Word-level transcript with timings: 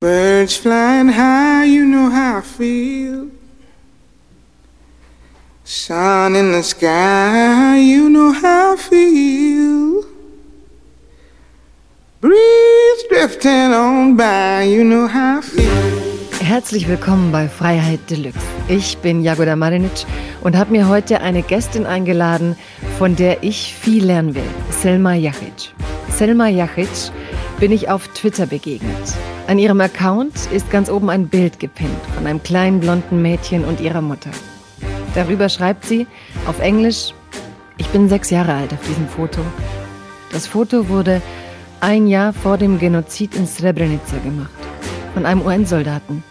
Birds 0.00 0.56
flying 0.56 1.10
high, 1.10 1.66
you 1.66 1.84
know 1.84 2.08
how 2.08 2.38
I 2.38 2.40
feel. 2.40 3.28
Sun 5.64 6.34
in 6.36 6.52
the 6.52 6.62
sky, 6.62 7.76
you 7.76 8.08
know 8.08 8.32
how 8.32 8.72
I 8.72 8.76
feel. 8.78 10.06
Breeze 12.22 13.04
drifting 13.10 13.74
on 13.74 14.16
by, 14.16 14.62
you 14.62 14.84
know 14.84 15.06
how 15.06 15.40
I 15.40 15.42
feel. 15.42 16.40
Herzlich 16.40 16.88
willkommen 16.88 17.30
bei 17.30 17.46
Freiheit 17.46 18.00
Deluxe. 18.08 18.40
Ich 18.68 18.96
bin 19.02 19.22
Jagoda 19.22 19.54
Marinic 19.54 20.06
und 20.40 20.56
habe 20.56 20.72
mir 20.72 20.88
heute 20.88 21.20
eine 21.20 21.42
Gästin 21.42 21.84
eingeladen, 21.84 22.56
von 22.96 23.16
der 23.16 23.42
ich 23.42 23.74
viel 23.74 24.06
lernen 24.06 24.34
will, 24.34 24.50
Selma 24.70 25.12
Jachic. 25.12 25.74
Selma 26.08 26.48
Jachic 26.48 26.88
bin 27.60 27.72
ich 27.72 27.90
auf 27.90 28.08
Twitter 28.08 28.46
begegnet. 28.46 28.96
An 29.46 29.58
ihrem 29.58 29.82
Account 29.82 30.50
ist 30.50 30.70
ganz 30.70 30.88
oben 30.88 31.10
ein 31.10 31.28
Bild 31.28 31.60
gepinnt 31.60 32.00
von 32.14 32.26
einem 32.26 32.42
kleinen 32.42 32.80
blonden 32.80 33.20
Mädchen 33.20 33.66
und 33.66 33.80
ihrer 33.80 34.00
Mutter. 34.00 34.30
Darüber 35.14 35.50
schreibt 35.50 35.84
sie 35.84 36.06
auf 36.46 36.58
Englisch, 36.60 37.12
ich 37.76 37.86
bin 37.88 38.08
sechs 38.08 38.30
Jahre 38.30 38.54
alt 38.54 38.72
auf 38.72 38.80
diesem 38.88 39.06
Foto. 39.06 39.42
Das 40.32 40.46
Foto 40.46 40.88
wurde 40.88 41.20
ein 41.80 42.06
Jahr 42.06 42.32
vor 42.32 42.56
dem 42.56 42.78
Genozid 42.78 43.34
in 43.34 43.46
Srebrenica 43.46 44.16
gemacht. 44.24 44.50
Von 45.12 45.26
einem 45.26 45.42
UN-Soldaten, 45.42 46.24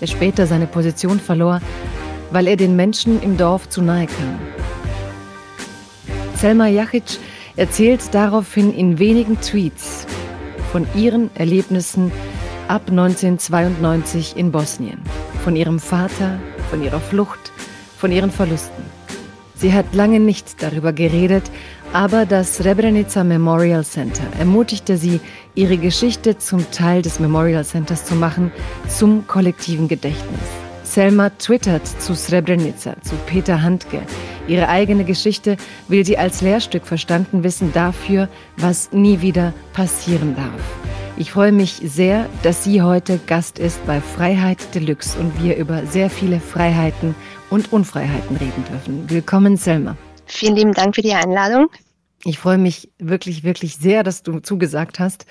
der 0.00 0.06
später 0.06 0.46
seine 0.46 0.68
Position 0.68 1.18
verlor, 1.18 1.60
weil 2.30 2.46
er 2.46 2.56
den 2.56 2.76
Menschen 2.76 3.20
im 3.22 3.36
Dorf 3.36 3.68
zu 3.68 3.82
nahe 3.82 4.06
kam. 4.06 4.38
Selma 6.36 6.68
Jachic 6.68 7.18
erzählt 7.56 8.02
daraufhin 8.12 8.72
in 8.72 9.00
wenigen 9.00 9.40
Tweets 9.40 10.06
von 10.72 10.86
ihren 10.94 11.30
Erlebnissen 11.34 12.12
ab 12.68 12.82
1992 12.88 14.36
in 14.36 14.52
Bosnien. 14.52 15.00
Von 15.44 15.56
ihrem 15.56 15.78
Vater, 15.78 16.38
von 16.70 16.82
ihrer 16.82 17.00
Flucht, 17.00 17.52
von 17.98 18.12
ihren 18.12 18.30
Verlusten. 18.30 18.84
Sie 19.54 19.72
hat 19.72 19.94
lange 19.94 20.20
nicht 20.20 20.62
darüber 20.62 20.92
geredet, 20.92 21.44
aber 21.92 22.26
das 22.26 22.56
Srebrenica 22.56 23.24
Memorial 23.24 23.84
Center 23.84 24.24
ermutigte 24.38 24.98
sie, 24.98 25.20
ihre 25.54 25.78
Geschichte 25.78 26.36
zum 26.36 26.70
Teil 26.70 27.00
des 27.00 27.20
Memorial 27.20 27.64
Centers 27.64 28.04
zu 28.04 28.14
machen, 28.14 28.52
zum 28.88 29.26
kollektiven 29.26 29.88
Gedächtnis. 29.88 30.65
Selma 30.86 31.30
twittert 31.30 31.86
zu 32.00 32.14
Srebrenica, 32.14 32.94
zu 33.02 33.16
Peter 33.26 33.60
Handke. 33.60 34.00
Ihre 34.46 34.68
eigene 34.68 35.04
Geschichte 35.04 35.56
will 35.88 36.06
sie 36.06 36.16
als 36.16 36.40
Lehrstück 36.40 36.86
verstanden 36.86 37.42
wissen 37.42 37.72
dafür, 37.72 38.28
was 38.56 38.92
nie 38.92 39.20
wieder 39.20 39.52
passieren 39.72 40.36
darf. 40.36 40.62
Ich 41.18 41.32
freue 41.32 41.52
mich 41.52 41.80
sehr, 41.82 42.28
dass 42.44 42.62
sie 42.62 42.82
heute 42.82 43.18
Gast 43.26 43.58
ist 43.58 43.84
bei 43.84 44.00
Freiheit 44.00 44.74
Deluxe 44.74 45.18
und 45.18 45.42
wir 45.42 45.56
über 45.56 45.84
sehr 45.86 46.08
viele 46.08 46.40
Freiheiten 46.40 47.14
und 47.50 47.72
Unfreiheiten 47.72 48.36
reden 48.36 48.64
dürfen. 48.70 49.10
Willkommen, 49.10 49.56
Selma. 49.56 49.96
Vielen 50.26 50.56
lieben 50.56 50.72
Dank 50.72 50.94
für 50.94 51.02
die 51.02 51.14
Einladung. 51.14 51.66
Ich 52.24 52.38
freue 52.38 52.58
mich 52.58 52.90
wirklich, 52.98 53.42
wirklich 53.42 53.76
sehr, 53.76 54.02
dass 54.02 54.22
du 54.22 54.38
zugesagt 54.38 54.98
hast, 55.00 55.26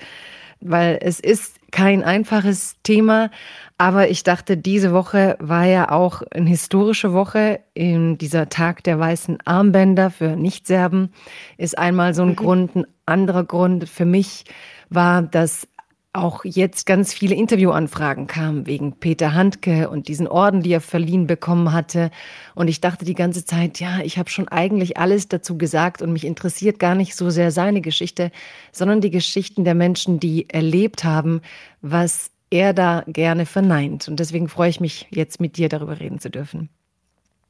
weil 0.60 0.98
es 1.00 1.18
ist 1.18 1.56
kein 1.70 2.04
einfaches 2.04 2.76
Thema, 2.82 3.30
aber 3.78 4.08
ich 4.08 4.22
dachte, 4.22 4.56
diese 4.56 4.92
Woche 4.92 5.36
war 5.38 5.66
ja 5.66 5.90
auch 5.90 6.22
eine 6.30 6.48
historische 6.48 7.12
Woche. 7.12 7.60
In 7.74 8.16
dieser 8.16 8.48
Tag 8.48 8.82
der 8.84 8.98
weißen 8.98 9.38
Armbänder 9.44 10.10
für 10.10 10.34
Nichtserben 10.36 11.12
ist 11.58 11.76
einmal 11.76 12.14
so 12.14 12.22
ein 12.22 12.30
mhm. 12.30 12.36
Grund. 12.36 12.76
Ein 12.76 12.86
anderer 13.04 13.44
Grund 13.44 13.88
für 13.88 14.06
mich 14.06 14.44
war, 14.88 15.22
dass 15.22 15.68
auch 16.16 16.44
jetzt 16.44 16.86
ganz 16.86 17.12
viele 17.12 17.34
Interviewanfragen 17.34 18.26
kamen 18.26 18.66
wegen 18.66 18.98
Peter 18.98 19.34
Handke 19.34 19.90
und 19.90 20.08
diesen 20.08 20.26
Orden, 20.26 20.62
die 20.62 20.72
er 20.72 20.80
verliehen 20.80 21.26
bekommen 21.26 21.72
hatte. 21.72 22.10
Und 22.54 22.68
ich 22.68 22.80
dachte 22.80 23.04
die 23.04 23.14
ganze 23.14 23.44
Zeit, 23.44 23.78
ja, 23.78 23.98
ich 24.02 24.18
habe 24.18 24.30
schon 24.30 24.48
eigentlich 24.48 24.96
alles 24.96 25.28
dazu 25.28 25.58
gesagt 25.58 26.00
und 26.00 26.14
mich 26.14 26.24
interessiert 26.24 26.78
gar 26.78 26.94
nicht 26.94 27.14
so 27.14 27.28
sehr 27.28 27.50
seine 27.50 27.82
Geschichte, 27.82 28.32
sondern 28.72 29.02
die 29.02 29.10
Geschichten 29.10 29.64
der 29.64 29.74
Menschen, 29.74 30.18
die 30.18 30.48
erlebt 30.48 31.04
haben, 31.04 31.42
was 31.82 32.30
er 32.50 32.72
da 32.72 33.04
gerne 33.06 33.46
verneint. 33.46 34.08
Und 34.08 34.20
deswegen 34.20 34.48
freue 34.48 34.70
ich 34.70 34.80
mich 34.80 35.06
jetzt 35.10 35.40
mit 35.40 35.56
dir 35.56 35.68
darüber 35.68 36.00
reden 36.00 36.18
zu 36.18 36.30
dürfen. 36.30 36.68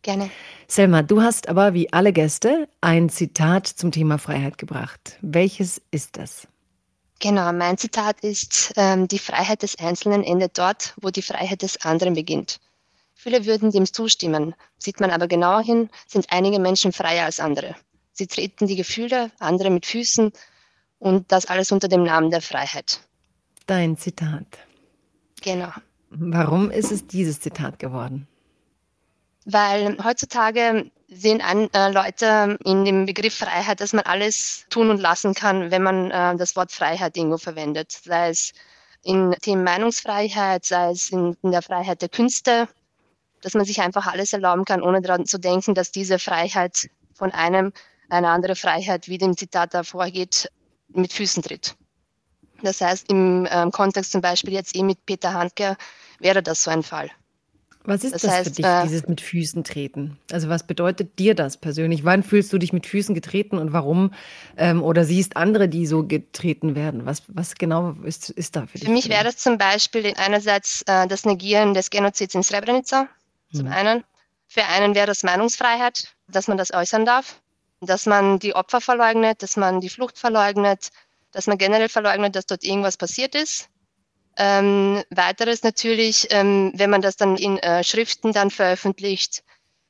Gerne. 0.03 0.31
Selma, 0.69 1.03
du 1.03 1.21
hast 1.21 1.49
aber 1.49 1.75
wie 1.75 1.93
alle 1.93 2.13
Gäste 2.13 2.69
ein 2.81 3.09
Zitat 3.09 3.67
zum 3.67 3.91
Thema 3.91 4.19
Freiheit 4.19 4.57
gebracht. 4.59 5.19
Welches 5.21 5.83
ist 5.91 6.17
das? 6.17 6.47
Genau, 7.19 7.53
mein 7.53 7.79
Zitat 7.79 8.21
ist, 8.21 8.73
ähm, 8.77 9.09
die 9.09 9.19
Freiheit 9.19 9.63
des 9.63 9.79
Einzelnen 9.79 10.23
endet 10.23 10.59
dort, 10.59 10.95
wo 11.01 11.11
die 11.11 11.23
Freiheit 11.23 11.63
des 11.63 11.81
anderen 11.85 12.15
beginnt. 12.15 12.61
Viele 13.15 13.47
würden 13.47 13.71
dem 13.73 13.87
zustimmen. 13.91 14.55
Sieht 14.79 15.01
man 15.01 15.11
aber 15.11 15.27
genauer 15.27 15.63
hin, 15.63 15.89
sind 16.07 16.27
einige 16.31 16.61
Menschen 16.61 16.93
freier 16.93 17.25
als 17.25 17.41
andere. 17.41 17.75
Sie 18.13 18.27
treten 18.27 18.67
die 18.67 18.77
Gefühle, 18.77 19.31
andere 19.39 19.71
mit 19.71 19.87
Füßen 19.87 20.31
und 20.99 21.33
das 21.33 21.47
alles 21.47 21.73
unter 21.73 21.89
dem 21.89 22.05
Namen 22.05 22.31
der 22.31 22.43
Freiheit. 22.43 23.01
Dein 23.67 23.97
Zitat. 23.97 24.47
Genau. 25.47 25.71
Warum 26.11 26.73
ist 26.73 26.91
es 26.91 27.07
dieses 27.07 27.41
Zitat 27.41 27.79
geworden? 27.79 28.27
Weil 29.45 29.97
heutzutage 30.03 30.91
sehen 31.07 31.41
an, 31.41 31.71
äh, 31.73 31.93
Leute 31.93 32.59
in 32.65 32.85
dem 32.85 33.07
Begriff 33.07 33.37
Freiheit, 33.37 33.81
dass 33.81 33.93
man 33.93 34.05
alles 34.05 34.67
tun 34.71 34.91
und 34.91 35.01
lassen 35.01 35.35
kann, 35.35 35.71
wenn 35.71 35.85
man 35.85 36.11
äh, 36.11 36.37
das 36.37 36.57
Wort 36.57 36.73
Freiheit 36.73 37.17
irgendwo 37.17 37.39
verwendet. 37.39 37.93
Sei 37.93 38.31
es 38.31 38.55
in 39.05 39.37
Themen 39.41 39.63
Meinungsfreiheit, 39.63 40.65
sei 40.65 40.91
es 40.91 41.11
in, 41.11 41.37
in 41.43 41.53
der 41.53 41.63
Freiheit 41.63 42.03
der 42.03 42.09
Künste, 42.09 42.69
dass 43.41 43.55
man 43.55 43.65
sich 43.65 43.81
einfach 43.81 44.09
alles 44.09 44.33
erlauben 44.33 44.65
kann, 44.65 44.83
ohne 44.83 45.01
daran 45.01 45.27
zu 45.27 45.39
denken, 45.39 45.75
dass 45.75 45.93
diese 45.93 46.19
Freiheit 46.19 46.89
von 47.15 47.31
einem 47.31 47.73
eine 48.09 48.31
andere 48.31 48.57
Freiheit, 48.57 49.07
wie 49.07 49.19
dem 49.19 49.37
Zitat 49.37 49.75
davor 49.75 50.07
geht, 50.07 50.51
mit 50.89 51.13
Füßen 51.13 51.45
tritt. 51.45 51.77
Das 52.63 52.81
heißt, 52.81 53.11
im 53.11 53.47
ähm, 53.51 53.71
Kontext 53.71 54.13
zum 54.13 54.21
Beispiel 54.21 54.55
jetzt 54.55 54.75
eh 54.77 54.83
mit 54.83 55.05
Peter 55.07 55.33
Handke 55.35 55.77
wäre 56.19 56.43
das 56.43 56.63
so 56.63 56.71
ein 56.71 56.83
Fall. 56.83 57.11
Was 57.87 58.03
ist 58.03 58.15
das, 58.15 58.23
das 58.23 58.31
heißt, 58.33 58.45
für 58.49 58.55
dich, 58.55 58.67
äh, 58.67 58.83
dieses 58.83 59.07
mit 59.07 59.21
Füßen 59.21 59.63
treten? 59.63 60.19
Also 60.33 60.49
was 60.49 60.67
bedeutet 60.67 61.19
dir 61.21 61.35
das 61.37 61.57
persönlich? 61.57 62.05
Wann 62.05 62.25
fühlst 62.25 62.53
du 62.53 62.59
dich 62.59 62.73
mit 62.73 62.85
Füßen 62.85 63.15
getreten 63.15 63.59
und 63.59 63.73
warum? 63.73 64.13
Ähm, 64.57 64.83
oder 64.83 65.05
siehst 65.05 65.37
andere, 65.37 65.69
die 65.69 65.87
so 65.87 66.05
getreten 66.05 66.75
werden? 66.75 67.07
Was, 67.07 67.23
was 67.29 67.55
genau 67.55 67.93
ist, 68.03 68.31
ist 68.31 68.57
da 68.57 68.67
für 68.67 68.79
dich? 68.79 68.89
Für 68.89 68.93
mich 68.93 69.09
wäre 69.09 69.23
das 69.23 69.37
zum 69.37 69.57
Beispiel 69.57 70.13
einerseits 70.17 70.83
äh, 70.87 71.07
das 71.07 71.25
Negieren 71.25 71.75
des 71.75 71.91
Genozids 71.91 72.35
in 72.35 72.43
Srebrenica, 72.43 73.09
zum 73.53 73.67
hm. 73.67 73.73
einen. 73.73 74.05
Für 74.49 74.65
einen 74.65 74.95
wäre 74.95 75.07
das 75.07 75.23
Meinungsfreiheit, 75.23 76.15
dass 76.29 76.49
man 76.49 76.59
das 76.59 76.73
äußern 76.73 77.05
darf, 77.05 77.41
dass 77.81 78.07
man 78.07 78.41
die 78.41 78.55
Opfer 78.55 78.81
verleugnet, 78.81 79.43
dass 79.43 79.57
man 79.57 79.81
die 79.81 79.91
Flucht 79.91 80.19
verleugnet, 80.19 80.91
dass 81.37 81.47
man 81.47 81.59
generell 81.59 81.91
verleugnet, 81.91 82.35
dass 82.35 82.47
dort 82.47 82.65
irgendwas 82.65 82.97
passiert 82.97 83.35
ist. 83.35 83.69
Ähm, 84.39 85.03
weiteres 85.11 85.63
natürlich, 85.63 86.29
ähm, 86.31 86.73
wenn 86.75 86.89
man 86.89 87.03
das 87.03 87.17
dann 87.17 87.37
in 87.37 87.59
äh, 87.59 87.85
Schriften 87.85 88.33
dann 88.33 88.51
veröffentlicht 88.51 89.45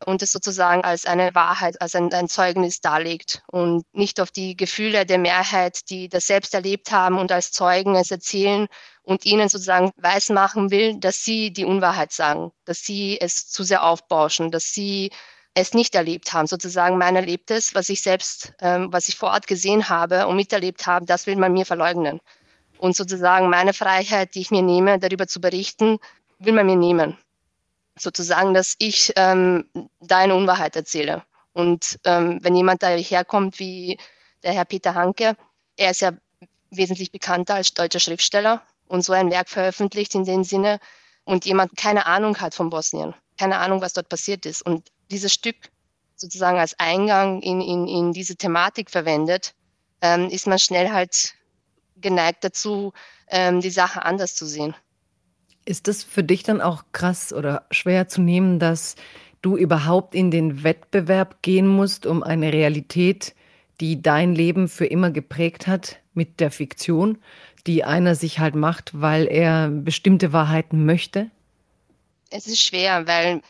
und 0.05 0.23
es 0.23 0.33
sozusagen 0.33 0.83
als 0.83 1.07
eine 1.07 1.37
Wahrheit, 1.37 1.81
als 1.81 1.95
ein, 1.95 2.12
ein, 2.12 2.29
Zeugnis 2.29 2.81
darlegt 2.81 3.45
und 3.47 3.84
nicht 3.93 4.21
auf 4.21 4.33
die 4.33 4.57
Gefühle 4.57 5.07
der 5.07 5.19
Mehrheit, 5.19 5.89
die 5.89 6.09
das 6.09 6.27
selbst 6.27 6.53
erlebt 6.53 6.91
haben 6.91 7.17
und 7.17 7.31
als 7.31 7.53
Zeugen 7.53 7.95
es 7.95 8.11
erzählen 8.11 8.67
und 9.03 9.25
ihnen 9.25 9.49
sozusagen 9.49 9.93
weismachen 9.97 10.73
will, 10.73 10.99
dass 10.99 11.25
sie 11.25 11.53
die 11.53 11.65
Unwahrheit 11.65 12.11
sagen, 12.11 12.51
dass 12.65 12.81
sie 12.81 13.21
es 13.21 13.49
zu 13.49 13.63
sehr 13.63 13.84
aufbauschen, 13.84 14.51
dass 14.51 14.65
sie 14.65 15.13
es 15.56 15.72
nicht 15.72 15.94
erlebt 15.94 16.34
haben, 16.34 16.47
sozusagen 16.47 16.99
mein 16.99 17.17
Erlebtes, 17.17 17.75
was 17.75 17.89
ich 17.89 18.03
selbst, 18.03 18.53
ähm, 18.61 18.93
was 18.93 19.09
ich 19.09 19.17
vor 19.17 19.31
Ort 19.31 19.47
gesehen 19.47 19.89
habe 19.89 20.27
und 20.27 20.37
miterlebt 20.37 20.87
habe, 20.87 21.06
das 21.06 21.27
will 21.27 21.37
man 21.37 21.55
mir 21.55 21.65
verleugnen. 21.65 22.21
Und 22.77 22.94
sozusagen 22.94 23.49
meine 23.49 23.72
Freiheit, 23.72 24.34
die 24.34 24.43
ich 24.43 24.50
mir 24.50 24.61
nehme, 24.61 24.99
darüber 24.99 25.27
zu 25.27 25.41
berichten, 25.41 25.99
will 26.39 26.53
man 26.53 26.66
mir 26.66 26.77
nehmen. 26.77 27.16
Sozusagen, 27.98 28.53
dass 28.53 28.75
ich 28.78 29.15
ähm, 29.16 29.65
da 30.01 30.19
eine 30.19 30.34
Unwahrheit 30.34 30.77
erzähle. 30.77 31.22
Und 31.54 31.98
ähm, 32.04 32.39
wenn 32.42 32.54
jemand 32.54 32.83
daherkommt 32.83 33.59
wie 33.59 33.98
der 34.42 34.53
Herr 34.53 34.66
Peter 34.66 34.95
Hanke, 34.95 35.39
er 35.78 35.92
ist 35.92 36.03
ja 36.03 36.13
wesentlich 36.71 37.10
bekannter 37.13 37.54
als 37.54 37.72
deutscher 37.72 38.01
Schriftsteller 38.01 38.63
und 38.89 39.07
so 39.07 39.15
ein 39.15 39.31
Werk 39.31 39.48
veröffentlicht 39.48 40.15
in 40.15 40.27
dem 40.27 40.45
Sinne 40.45 40.81
und 41.25 41.47
jemand 41.47 41.78
keine 41.78 42.04
Ahnung 42.04 42.36
hat 42.42 42.54
von 42.54 42.69
Bosnien, 42.69 43.15
keine 43.39 43.57
Ahnung, 43.57 43.81
was 43.81 43.95
dort 43.95 44.10
passiert 44.10 44.45
ist 44.45 44.60
und 44.60 44.91
dieses 45.11 45.33
Stück 45.33 45.57
sozusagen 46.17 46.59
als 46.59 46.79
Eingang 46.79 47.43
in, 47.43 47.61
in, 47.61 47.87
in 47.87 48.13
diese 48.13 48.37
Thematik 48.37 48.91
verwendet, 48.91 49.55
ähm, 50.01 50.29
ist 50.29 50.47
man 50.47 50.59
schnell 50.59 50.91
halt 50.91 51.35
geneigt 52.01 52.45
dazu, 52.45 52.93
ähm, 53.29 53.61
die 53.61 53.71
Sache 53.71 54.05
anders 54.05 54.35
zu 54.35 54.47
sehen. 54.47 54.75
Ist 55.65 55.89
das 55.89 56.05
für 56.05 56.23
dich 56.23 56.43
dann 56.43 56.61
auch 56.61 56.85
krass 56.93 57.33
oder 57.33 57.67
schwer 57.71 58.09
zu 58.09 58.21
nehmen, 58.21 58.59
dass 58.59 58.95
du 59.43 59.57
überhaupt 59.57 60.15
in 60.15 60.31
den 60.31 60.63
Wettbewerb 60.63 61.43
gehen 61.43 61.67
musst, 61.67 62.07
um 62.07 62.23
eine 62.23 62.53
Realität, 62.53 63.35
die 63.81 64.01
dein 64.01 64.35
Leben 64.35 64.69
für 64.69 64.87
immer 64.87 65.11
geprägt 65.11 65.67
hat, 65.67 65.99
mit 66.15 66.41
der 66.41 66.51
Fiktion, 66.51 67.19
die 67.67 67.85
einer 67.85 68.15
sich 68.15 68.39
halt 68.39 68.55
macht, 68.55 68.93
weil 68.95 69.27
er 69.27 69.69
bestimmte 69.69 70.33
Wahrheiten 70.33 70.87
möchte? 70.87 71.31
Es 72.31 72.47
ist 72.47 72.61
schwer, 72.61 73.07
weil 73.07 73.43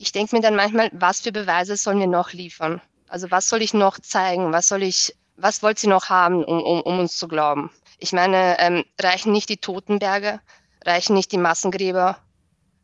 ich 0.00 0.12
denke 0.12 0.34
mir 0.34 0.40
dann 0.40 0.56
manchmal, 0.56 0.88
was 0.94 1.20
für 1.20 1.30
Beweise 1.30 1.76
sollen 1.76 2.00
wir 2.00 2.06
noch 2.06 2.32
liefern? 2.32 2.80
Also 3.08 3.30
was 3.30 3.50
soll 3.50 3.60
ich 3.60 3.74
noch 3.74 3.98
zeigen? 3.98 4.50
Was 4.50 4.66
soll 4.66 4.82
ich, 4.82 5.14
was 5.36 5.62
wollt 5.62 5.78
sie 5.78 5.88
noch 5.88 6.08
haben, 6.08 6.42
um, 6.42 6.62
um, 6.62 6.80
um 6.80 7.00
uns 7.00 7.18
zu 7.18 7.28
glauben? 7.28 7.70
Ich 7.98 8.14
meine, 8.14 8.58
ähm, 8.60 8.84
reichen 8.98 9.30
nicht 9.30 9.50
die 9.50 9.58
Totenberge, 9.58 10.40
reichen 10.86 11.12
nicht 11.12 11.32
die 11.32 11.36
Massengräber, 11.36 12.16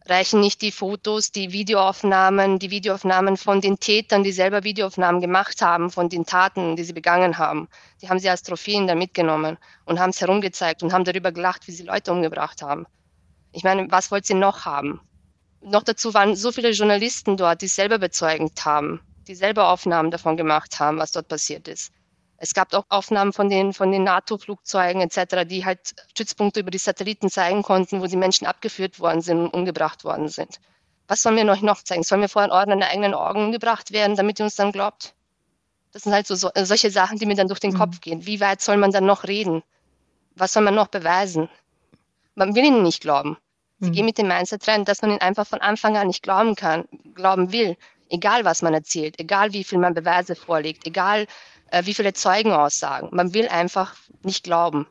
reichen 0.04 0.40
nicht 0.40 0.60
die 0.60 0.70
Fotos, 0.70 1.32
die 1.32 1.52
Videoaufnahmen, 1.52 2.58
die 2.58 2.70
Videoaufnahmen 2.70 3.38
von 3.38 3.62
den 3.62 3.80
Tätern, 3.80 4.22
die 4.22 4.32
selber 4.32 4.62
Videoaufnahmen 4.62 5.22
gemacht 5.22 5.62
haben, 5.62 5.90
von 5.90 6.10
den 6.10 6.26
Taten, 6.26 6.76
die 6.76 6.84
sie 6.84 6.92
begangen 6.92 7.38
haben. 7.38 7.68
Die 8.02 8.10
haben 8.10 8.18
sie 8.18 8.28
als 8.28 8.42
Trophäen 8.42 8.86
da 8.86 8.94
mitgenommen 8.94 9.56
und 9.86 9.98
haben 9.98 10.10
es 10.10 10.20
herumgezeigt 10.20 10.82
und 10.82 10.92
haben 10.92 11.04
darüber 11.04 11.32
gelacht, 11.32 11.66
wie 11.66 11.72
sie 11.72 11.84
Leute 11.84 12.12
umgebracht 12.12 12.60
haben. 12.60 12.84
Ich 13.52 13.64
meine, 13.64 13.90
was 13.90 14.10
wollt 14.10 14.28
ihr 14.28 14.36
noch 14.36 14.66
haben? 14.66 15.00
Noch 15.60 15.82
dazu 15.82 16.14
waren 16.14 16.36
so 16.36 16.52
viele 16.52 16.70
Journalisten 16.70 17.36
dort, 17.36 17.62
die 17.62 17.68
selber 17.68 17.98
bezeugend 17.98 18.64
haben, 18.64 19.00
die 19.26 19.34
selber 19.34 19.68
Aufnahmen 19.68 20.10
davon 20.10 20.36
gemacht 20.36 20.78
haben, 20.78 20.98
was 20.98 21.12
dort 21.12 21.28
passiert 21.28 21.68
ist. 21.68 21.92
Es 22.38 22.52
gab 22.52 22.74
auch 22.74 22.84
Aufnahmen 22.88 23.32
von 23.32 23.48
den, 23.48 23.72
von 23.72 23.90
den 23.90 24.04
NATO-Flugzeugen 24.04 25.00
etc., 25.00 25.48
die 25.48 25.64
halt 25.64 25.94
Stützpunkte 26.10 26.60
über 26.60 26.70
die 26.70 26.78
Satelliten 26.78 27.30
zeigen 27.30 27.62
konnten, 27.62 28.02
wo 28.02 28.06
die 28.06 28.16
Menschen 28.16 28.46
abgeführt 28.46 29.00
worden 29.00 29.22
sind 29.22 29.38
und 29.38 29.54
umgebracht 29.54 30.04
worden 30.04 30.28
sind. 30.28 30.60
Was 31.08 31.22
sollen 31.22 31.36
wir 31.36 31.50
euch 31.50 31.62
noch 31.62 31.82
zeigen? 31.82 32.02
Sollen 32.02 32.20
wir 32.20 32.28
vor 32.28 32.42
euren 32.42 32.82
eigenen 32.82 33.14
Augen 33.14 33.46
umgebracht 33.46 33.92
werden, 33.92 34.16
damit 34.16 34.38
ihr 34.38 34.44
uns 34.44 34.56
dann 34.56 34.72
glaubt? 34.72 35.14
Das 35.92 36.02
sind 36.02 36.12
halt 36.12 36.26
so, 36.26 36.34
so 36.34 36.50
solche 36.54 36.90
Sachen, 36.90 37.18
die 37.18 37.26
mir 37.26 37.36
dann 37.36 37.48
durch 37.48 37.60
den 37.60 37.72
mhm. 37.72 37.78
Kopf 37.78 38.00
gehen. 38.00 38.26
Wie 38.26 38.40
weit 38.40 38.60
soll 38.60 38.76
man 38.76 38.90
dann 38.90 39.06
noch 39.06 39.24
reden? 39.24 39.62
Was 40.34 40.52
soll 40.52 40.62
man 40.62 40.74
noch 40.74 40.88
beweisen? 40.88 41.48
Man 42.34 42.54
will 42.54 42.64
ihnen 42.64 42.82
nicht 42.82 43.00
glauben. 43.00 43.38
Sie 43.80 43.88
mhm. 43.88 43.92
gehen 43.92 44.06
mit 44.06 44.18
dem 44.18 44.28
Mindset 44.28 44.66
rein, 44.68 44.84
dass 44.84 45.02
man 45.02 45.10
ihnen 45.10 45.20
einfach 45.20 45.46
von 45.46 45.60
Anfang 45.60 45.96
an 45.96 46.06
nicht 46.06 46.22
glauben 46.22 46.54
kann, 46.54 46.84
glauben 47.14 47.52
will. 47.52 47.76
Egal, 48.08 48.44
was 48.44 48.62
man 48.62 48.72
erzählt, 48.72 49.18
egal, 49.18 49.52
wie 49.52 49.64
viel 49.64 49.78
man 49.78 49.92
Beweise 49.92 50.36
vorlegt, 50.36 50.86
egal, 50.86 51.26
äh, 51.70 51.84
wie 51.84 51.94
viele 51.94 52.12
Zeugen 52.12 52.52
aussagen. 52.52 53.08
Man 53.12 53.34
will 53.34 53.48
einfach 53.48 53.94
nicht 54.22 54.44
glauben. 54.44 54.86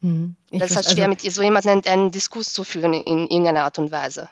Mhm. 0.00 0.36
Das 0.52 0.70
ist 0.70 0.76
halt 0.76 0.86
schwer, 0.86 1.08
also, 1.08 1.24
mit 1.24 1.32
so 1.32 1.42
jemandem 1.42 1.72
einen, 1.72 1.86
einen 1.86 2.10
Diskurs 2.10 2.52
zu 2.52 2.64
führen 2.64 2.92
in 2.94 3.26
irgendeiner 3.26 3.64
Art 3.64 3.78
und 3.78 3.90
Weise. 3.90 4.28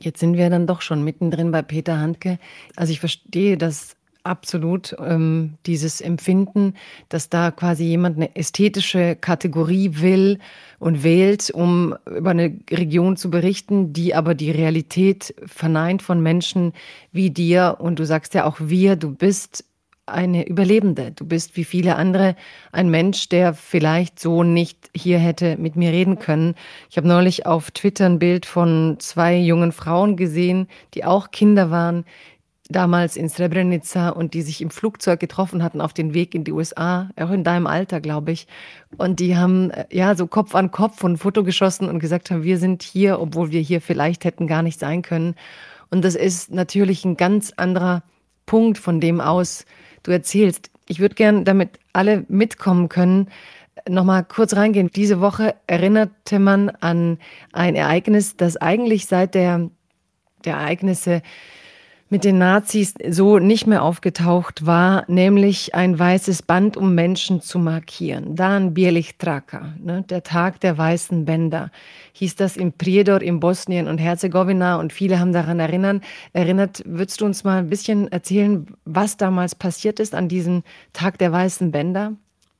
Jetzt 0.00 0.20
sind 0.20 0.36
wir 0.36 0.48
dann 0.48 0.66
doch 0.66 0.80
schon 0.80 1.04
mittendrin 1.04 1.50
bei 1.50 1.62
Peter 1.62 1.98
Handke. 1.98 2.38
Also 2.74 2.92
ich 2.92 3.00
verstehe 3.00 3.58
das 3.58 3.96
absolut, 4.24 4.94
ähm, 4.98 5.54
dieses 5.66 6.00
Empfinden, 6.00 6.74
dass 7.08 7.28
da 7.28 7.50
quasi 7.50 7.84
jemand 7.84 8.16
eine 8.16 8.34
ästhetische 8.36 9.16
Kategorie 9.16 10.00
will 10.00 10.38
und 10.78 11.02
wählt, 11.02 11.50
um 11.50 11.94
über 12.06 12.30
eine 12.30 12.58
Region 12.70 13.16
zu 13.16 13.30
berichten, 13.30 13.92
die 13.92 14.14
aber 14.14 14.34
die 14.34 14.50
Realität 14.50 15.34
verneint 15.46 16.02
von 16.02 16.22
Menschen 16.22 16.72
wie 17.12 17.30
dir. 17.30 17.76
Und 17.78 17.98
du 17.98 18.06
sagst 18.06 18.34
ja 18.34 18.46
auch 18.46 18.56
wir, 18.60 18.96
du 18.96 19.14
bist 19.14 19.64
eine 20.10 20.46
Überlebende. 20.46 21.12
Du 21.12 21.24
bist 21.24 21.56
wie 21.56 21.64
viele 21.64 21.96
andere 21.96 22.36
ein 22.72 22.90
Mensch, 22.90 23.28
der 23.28 23.54
vielleicht 23.54 24.18
so 24.18 24.42
nicht 24.42 24.90
hier 24.94 25.18
hätte 25.18 25.56
mit 25.56 25.76
mir 25.76 25.92
reden 25.92 26.18
können. 26.18 26.54
Ich 26.90 26.96
habe 26.96 27.08
neulich 27.08 27.46
auf 27.46 27.70
Twitter 27.70 28.06
ein 28.06 28.18
Bild 28.18 28.46
von 28.46 28.96
zwei 28.98 29.36
jungen 29.36 29.72
Frauen 29.72 30.16
gesehen, 30.16 30.68
die 30.94 31.04
auch 31.04 31.30
Kinder 31.30 31.70
waren, 31.70 32.04
damals 32.70 33.16
in 33.16 33.28
Srebrenica 33.28 34.10
und 34.10 34.32
die 34.34 34.42
sich 34.42 34.62
im 34.62 34.70
Flugzeug 34.70 35.20
getroffen 35.20 35.62
hatten 35.62 35.80
auf 35.80 35.92
den 35.92 36.14
Weg 36.14 36.34
in 36.34 36.44
die 36.44 36.52
USA, 36.52 37.10
auch 37.16 37.30
in 37.30 37.44
deinem 37.44 37.66
Alter, 37.66 38.00
glaube 38.00 38.32
ich. 38.32 38.46
Und 38.96 39.20
die 39.20 39.36
haben 39.36 39.70
äh, 39.70 39.86
ja 39.90 40.14
so 40.14 40.26
Kopf 40.26 40.54
an 40.54 40.70
Kopf 40.70 41.04
ein 41.04 41.16
Foto 41.16 41.44
geschossen 41.44 41.88
und 41.88 41.98
gesagt 41.98 42.30
haben, 42.30 42.42
wir 42.42 42.58
sind 42.58 42.82
hier, 42.82 43.20
obwohl 43.20 43.50
wir 43.50 43.60
hier 43.60 43.80
vielleicht 43.80 44.24
hätten 44.24 44.46
gar 44.46 44.62
nicht 44.62 44.78
sein 44.78 45.02
können. 45.02 45.34
Und 45.90 46.04
das 46.04 46.14
ist 46.14 46.52
natürlich 46.52 47.04
ein 47.04 47.16
ganz 47.16 47.52
anderer 47.56 48.02
Punkt 48.46 48.78
von 48.78 49.00
dem 49.00 49.20
aus, 49.20 49.64
du 50.02 50.12
erzählst. 50.12 50.70
Ich 50.86 51.00
würde 51.00 51.14
gern, 51.14 51.44
damit 51.44 51.78
alle 51.92 52.24
mitkommen 52.28 52.88
können, 52.88 53.28
nochmal 53.88 54.24
kurz 54.24 54.54
reingehen. 54.54 54.90
Diese 54.94 55.20
Woche 55.20 55.54
erinnerte 55.66 56.38
man 56.38 56.70
an 56.70 57.18
ein 57.52 57.74
Ereignis, 57.74 58.36
das 58.36 58.56
eigentlich 58.56 59.06
seit 59.06 59.34
der, 59.34 59.70
der 60.44 60.54
Ereignisse 60.54 61.22
mit 62.10 62.24
den 62.24 62.38
Nazis 62.38 62.94
so 63.08 63.38
nicht 63.38 63.68
mehr 63.68 63.84
aufgetaucht 63.84 64.66
war, 64.66 65.04
nämlich 65.06 65.76
ein 65.76 65.96
weißes 65.96 66.42
Band, 66.42 66.76
um 66.76 66.94
Menschen 66.94 67.40
zu 67.40 67.60
markieren. 67.60 68.34
Dan 68.34 68.74
Bielich 68.74 69.16
Traka, 69.16 69.74
ne, 69.78 70.02
der 70.02 70.24
Tag 70.24 70.58
der 70.60 70.76
weißen 70.76 71.24
Bänder, 71.24 71.70
hieß 72.12 72.34
das 72.34 72.56
in 72.56 72.72
Prijedor 72.72 73.22
in 73.22 73.38
Bosnien 73.38 73.86
und 73.86 73.98
Herzegowina 73.98 74.76
und 74.76 74.92
viele 74.92 75.20
haben 75.20 75.32
daran 75.32 75.60
erinnern, 75.60 76.02
erinnert. 76.32 76.82
Würdest 76.84 77.20
du 77.20 77.26
uns 77.26 77.44
mal 77.44 77.58
ein 77.58 77.70
bisschen 77.70 78.10
erzählen, 78.10 78.66
was 78.84 79.16
damals 79.16 79.54
passiert 79.54 80.00
ist 80.00 80.14
an 80.14 80.28
diesem 80.28 80.64
Tag 80.92 81.16
der 81.18 81.30
weißen 81.30 81.70
Bänder? 81.70 82.14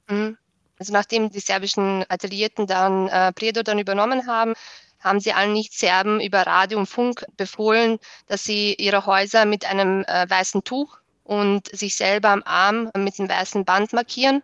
Mhm. 0.08 0.37
Also 0.79 0.93
nachdem 0.93 1.29
die 1.29 1.41
serbischen 1.41 2.05
Ateliierten 2.08 2.67
dann 2.67 3.08
äh, 3.08 3.32
Prijedor 3.32 3.64
dann 3.64 3.81
übernommen 3.81 4.26
haben, 4.26 4.55
haben 5.00 5.20
sie 5.20 5.32
allen 5.32 5.52
Nicht-Serben 5.52 6.20
über 6.20 6.43
Radio 6.43 6.79
und 6.79 6.87
Funk 6.87 7.25
befohlen, 7.37 7.99
dass 8.26 8.44
sie 8.44 8.75
ihre 8.75 9.06
Häuser 9.06 9.44
mit 9.47 9.64
einem 9.64 10.05
äh, 10.05 10.29
weißen 10.29 10.64
Tuch 10.64 10.99
und 11.25 11.69
sich 11.69 11.97
selber 11.97 12.31
am 12.31 12.43
Arm 12.44 12.91
mit 12.97 13.19
einem 13.19 13.29
weißen 13.29 13.64
Band 13.64 13.93
markieren. 13.93 14.43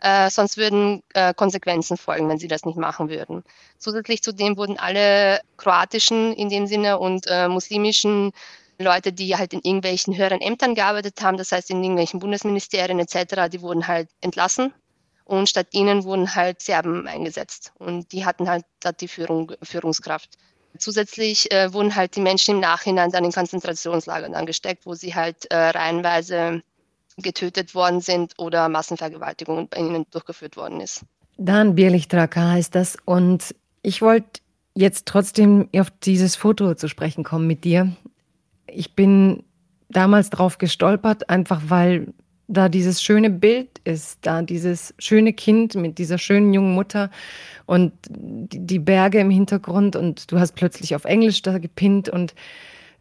Äh, 0.00 0.30
sonst 0.30 0.56
würden 0.56 1.02
äh, 1.12 1.34
Konsequenzen 1.34 1.98
folgen, 1.98 2.28
wenn 2.28 2.38
sie 2.38 2.48
das 2.48 2.64
nicht 2.64 2.78
machen 2.78 3.10
würden. 3.10 3.44
Zusätzlich 3.78 4.22
zu 4.22 4.32
dem 4.32 4.56
wurden 4.56 4.78
alle 4.78 5.40
kroatischen 5.58 6.32
in 6.32 6.48
dem 6.48 6.66
Sinne 6.66 6.98
und 6.98 7.26
äh, 7.28 7.48
muslimischen 7.48 8.32
Leute, 8.78 9.12
die 9.12 9.36
halt 9.36 9.52
in 9.52 9.60
irgendwelchen 9.60 10.16
höheren 10.16 10.40
Ämtern 10.40 10.74
gearbeitet 10.74 11.20
haben, 11.20 11.36
das 11.36 11.52
heißt 11.52 11.70
in 11.70 11.82
irgendwelchen 11.82 12.18
Bundesministerien 12.18 12.98
etc., 12.98 13.50
die 13.52 13.60
wurden 13.60 13.86
halt 13.86 14.08
entlassen 14.22 14.72
und 15.30 15.48
statt 15.48 15.68
ihnen 15.70 16.02
wurden 16.02 16.34
halt 16.34 16.60
Serben 16.60 17.06
eingesetzt. 17.06 17.72
Und 17.78 18.10
die 18.10 18.24
hatten 18.24 18.48
halt 18.48 18.64
die 19.00 19.06
Führung, 19.06 19.52
Führungskraft. 19.62 20.30
Zusätzlich 20.76 21.52
äh, 21.52 21.72
wurden 21.72 21.94
halt 21.94 22.16
die 22.16 22.20
Menschen 22.20 22.56
im 22.56 22.60
Nachhinein 22.60 23.12
dann 23.12 23.24
in 23.24 23.30
Konzentrationslagern 23.30 24.34
angesteckt, 24.34 24.86
wo 24.86 24.94
sie 24.94 25.14
halt 25.14 25.48
äh, 25.52 25.56
reihenweise 25.56 26.62
getötet 27.16 27.76
worden 27.76 28.00
sind 28.00 28.32
oder 28.38 28.68
Massenvergewaltigung 28.68 29.68
bei 29.68 29.78
ihnen 29.78 30.04
durchgeführt 30.10 30.56
worden 30.56 30.80
ist. 30.80 31.02
Dan 31.36 31.76
Bierlichtraka 31.76 32.50
heißt 32.50 32.74
das. 32.74 32.96
Und 33.04 33.54
ich 33.82 34.02
wollte 34.02 34.40
jetzt 34.74 35.06
trotzdem 35.06 35.68
auf 35.76 35.92
dieses 36.02 36.34
Foto 36.34 36.74
zu 36.74 36.88
sprechen 36.88 37.22
kommen 37.22 37.46
mit 37.46 37.62
dir. 37.62 37.94
Ich 38.66 38.96
bin 38.96 39.44
damals 39.88 40.30
drauf 40.30 40.58
gestolpert, 40.58 41.30
einfach 41.30 41.62
weil 41.66 42.14
da 42.50 42.68
dieses 42.68 43.02
schöne 43.02 43.30
Bild 43.30 43.68
ist, 43.84 44.18
da 44.22 44.42
dieses 44.42 44.92
schöne 44.98 45.32
Kind 45.32 45.76
mit 45.76 45.98
dieser 45.98 46.18
schönen 46.18 46.52
jungen 46.52 46.74
Mutter 46.74 47.10
und 47.64 47.92
die 48.08 48.80
Berge 48.80 49.20
im 49.20 49.30
Hintergrund 49.30 49.94
und 49.94 50.30
du 50.32 50.38
hast 50.38 50.52
plötzlich 50.56 50.94
auf 50.96 51.04
Englisch 51.04 51.42
da 51.42 51.58
gepinnt 51.58 52.08
und 52.08 52.34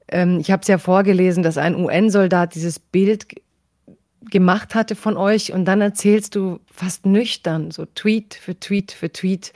ähm, 0.07 0.39
ich 0.39 0.51
habe 0.51 0.61
es 0.61 0.67
ja 0.67 0.77
vorgelesen, 0.77 1.41
dass 1.41 1.57
ein 1.57 1.75
UN-Soldat 1.75 2.53
dieses 2.53 2.79
Bild 2.79 3.25
gemacht 4.29 4.75
hatte 4.75 4.95
von 4.95 5.17
euch 5.17 5.51
und 5.51 5.65
dann 5.65 5.81
erzählst 5.81 6.35
du 6.35 6.59
fast 6.71 7.07
nüchtern, 7.07 7.71
so 7.71 7.85
Tweet 7.85 8.35
für 8.35 8.59
Tweet 8.59 8.91
für 8.91 9.11
Tweet, 9.11 9.51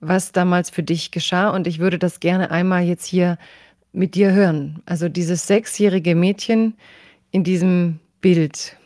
was 0.00 0.32
damals 0.32 0.70
für 0.70 0.82
dich 0.82 1.10
geschah 1.10 1.50
und 1.50 1.66
ich 1.66 1.78
würde 1.78 1.98
das 1.98 2.20
gerne 2.20 2.50
einmal 2.50 2.84
jetzt 2.84 3.04
hier 3.04 3.36
mit 3.92 4.14
dir 4.14 4.32
hören. 4.32 4.82
Also 4.86 5.10
dieses 5.10 5.46
sechsjährige 5.46 6.14
Mädchen 6.14 6.74
in 7.32 7.44
diesem 7.44 8.00
Bild. 8.22 8.76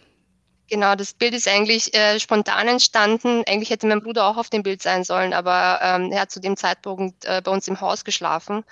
Genau, 0.70 0.94
das 0.94 1.14
Bild 1.14 1.34
ist 1.34 1.48
eigentlich 1.48 1.92
äh, 1.94 2.20
spontan 2.20 2.68
entstanden. 2.68 3.42
Eigentlich 3.48 3.70
hätte 3.70 3.88
mein 3.88 4.02
Bruder 4.02 4.26
auch 4.26 4.36
auf 4.36 4.50
dem 4.50 4.62
Bild 4.62 4.82
sein 4.82 5.02
sollen, 5.02 5.32
aber 5.32 5.80
ähm, 5.82 6.12
er 6.12 6.20
hat 6.20 6.30
zu 6.30 6.38
dem 6.40 6.56
Zeitpunkt 6.56 7.24
äh, 7.24 7.42
bei 7.44 7.50
uns 7.50 7.66
im 7.66 7.80
Haus 7.80 8.04
geschlafen. 8.04 8.64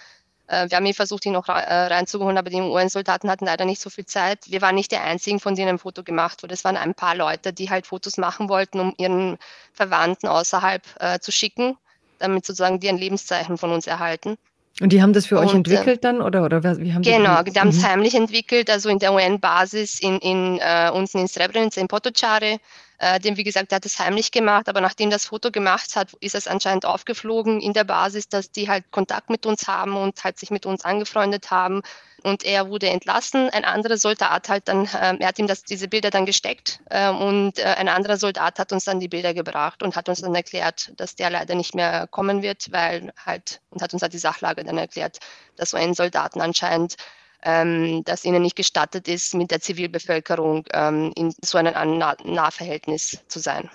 Äh, 0.48 0.70
wir 0.70 0.76
haben 0.76 0.86
ihn 0.86 0.94
versucht, 0.94 1.26
ihn 1.26 1.32
noch 1.32 1.48
äh, 1.48 1.52
reinzuholen, 1.52 2.38
aber 2.38 2.50
die 2.50 2.60
UN-Soldaten 2.60 3.28
hatten 3.30 3.46
leider 3.46 3.64
nicht 3.64 3.80
so 3.80 3.90
viel 3.90 4.06
Zeit. 4.06 4.50
Wir 4.50 4.62
waren 4.62 4.76
nicht 4.76 4.92
die 4.92 4.98
Einzigen, 4.98 5.40
von 5.40 5.56
denen 5.56 5.70
ein 5.70 5.78
Foto 5.80 6.04
gemacht 6.04 6.42
wurde. 6.44 6.54
Es 6.54 6.64
waren 6.64 6.76
ein 6.76 6.94
paar 6.94 7.16
Leute, 7.16 7.52
die 7.52 7.70
halt 7.70 7.86
Fotos 7.88 8.16
machen 8.16 8.48
wollten, 8.48 8.80
um 8.80 8.94
ihren 8.98 9.38
Verwandten 9.72 10.28
außerhalb 10.28 10.82
äh, 11.00 11.18
zu 11.20 11.32
schicken, 11.32 11.76
damit 12.18 12.46
sozusagen 12.46 12.80
die 12.80 12.88
ein 12.90 12.98
Lebenszeichen 12.98 13.58
von 13.58 13.72
uns 13.72 13.88
erhalten. 13.88 14.38
Und 14.80 14.92
die 14.92 15.02
haben 15.02 15.12
das 15.12 15.26
für 15.26 15.38
euch 15.38 15.54
und, 15.54 15.66
äh, 15.68 15.74
entwickelt 15.74 16.04
dann 16.04 16.22
oder 16.22 16.44
oder 16.44 16.62
wie 16.62 16.94
haben 16.94 17.02
Genau, 17.02 17.42
die, 17.42 17.52
die 17.52 17.60
haben 17.60 17.68
es 17.68 17.78
mhm. 17.78 17.88
heimlich 17.88 18.14
entwickelt, 18.14 18.70
also 18.70 18.88
in 18.88 18.98
der 18.98 19.12
UN-Basis 19.12 20.00
in, 20.00 20.18
in 20.18 20.60
uh, 20.60 20.94
unten 20.94 21.18
in 21.18 21.28
Srebrenica 21.28 21.80
in 21.80 21.88
Potocare 21.88 22.58
Äh, 23.00 23.20
dem, 23.20 23.36
wie 23.36 23.44
gesagt, 23.44 23.70
der 23.70 23.76
hat 23.76 23.86
es 23.86 24.00
heimlich 24.00 24.32
gemacht, 24.32 24.68
aber 24.68 24.80
nachdem 24.80 25.08
das 25.08 25.26
Foto 25.26 25.52
gemacht 25.52 25.94
hat, 25.94 26.12
ist 26.14 26.34
es 26.34 26.48
anscheinend 26.48 26.84
aufgeflogen 26.84 27.60
in 27.60 27.72
der 27.72 27.84
Basis, 27.84 28.28
dass 28.28 28.50
die 28.50 28.68
halt 28.68 28.90
Kontakt 28.90 29.30
mit 29.30 29.46
uns 29.46 29.68
haben 29.68 29.96
und 29.96 30.22
halt 30.24 30.36
sich 30.38 30.50
mit 30.50 30.66
uns 30.66 30.84
angefreundet 30.84 31.52
haben. 31.52 31.82
Und 32.24 32.44
er 32.44 32.68
wurde 32.68 32.88
entlassen. 32.88 33.48
Ein 33.50 33.64
anderer 33.64 33.96
Soldat 33.96 34.48
halt 34.48 34.66
dann, 34.68 34.86
äh, 34.86 35.16
er 35.18 35.28
hat 35.28 35.38
ihm 35.38 35.46
das, 35.46 35.62
diese 35.62 35.88
Bilder 35.88 36.10
dann 36.10 36.26
gesteckt 36.26 36.80
äh, 36.90 37.10
und 37.10 37.58
äh, 37.58 37.62
ein 37.62 37.88
anderer 37.88 38.16
Soldat 38.16 38.58
hat 38.58 38.72
uns 38.72 38.84
dann 38.84 39.00
die 39.00 39.08
Bilder 39.08 39.34
gebracht 39.34 39.82
und 39.82 39.94
hat 39.94 40.08
uns 40.08 40.20
dann 40.20 40.34
erklärt, 40.34 40.92
dass 40.96 41.14
der 41.14 41.30
leider 41.30 41.54
nicht 41.54 41.74
mehr 41.74 42.06
kommen 42.08 42.42
wird, 42.42 42.72
weil 42.72 43.12
halt, 43.24 43.60
und 43.70 43.82
hat 43.82 43.92
uns 43.92 44.02
halt 44.02 44.12
die 44.12 44.18
Sachlage 44.18 44.64
dann 44.64 44.78
erklärt, 44.78 45.18
dass 45.56 45.70
so 45.70 45.76
ein 45.76 45.94
Soldaten 45.94 46.40
anscheinend 46.40 46.96
ähm, 47.42 48.02
dass 48.04 48.24
ihnen 48.24 48.42
nicht 48.42 48.56
gestattet 48.56 49.08
ist, 49.08 49.34
mit 49.34 49.50
der 49.50 49.60
Zivilbevölkerung 49.60 50.64
ähm, 50.72 51.12
in 51.14 51.32
so 51.42 51.58
einem 51.58 51.98
nah 51.98 52.16
Nahverhältnis 52.24 53.20
zu 53.28 53.38
sein. 53.38 53.70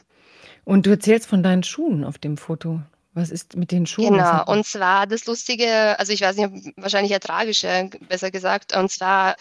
Und 0.66 0.86
du 0.86 0.92
erzählst 0.92 1.28
von 1.28 1.44
deinen 1.44 1.64
Schuhen 1.64 2.04
auf 2.04 2.18
dem 2.18 2.38
Foto. 2.38 2.82
Was 3.14 3.30
ist 3.30 3.56
mit 3.56 3.72
den 3.72 3.86
Schuhen? 3.86 4.14
Genau, 4.14 4.44
und 4.46 4.66
zwar 4.66 5.06
das 5.08 5.26
Lustige, 5.26 5.98
also 6.00 6.12
ich 6.12 6.22
weiß 6.22 6.36
nicht, 6.36 6.74
wahrscheinlich 6.78 7.12
eher 7.12 7.20
tragische, 7.20 7.90
besser 8.08 8.32
gesagt, 8.32 8.76
und 8.76 8.90
zwar 8.92 9.36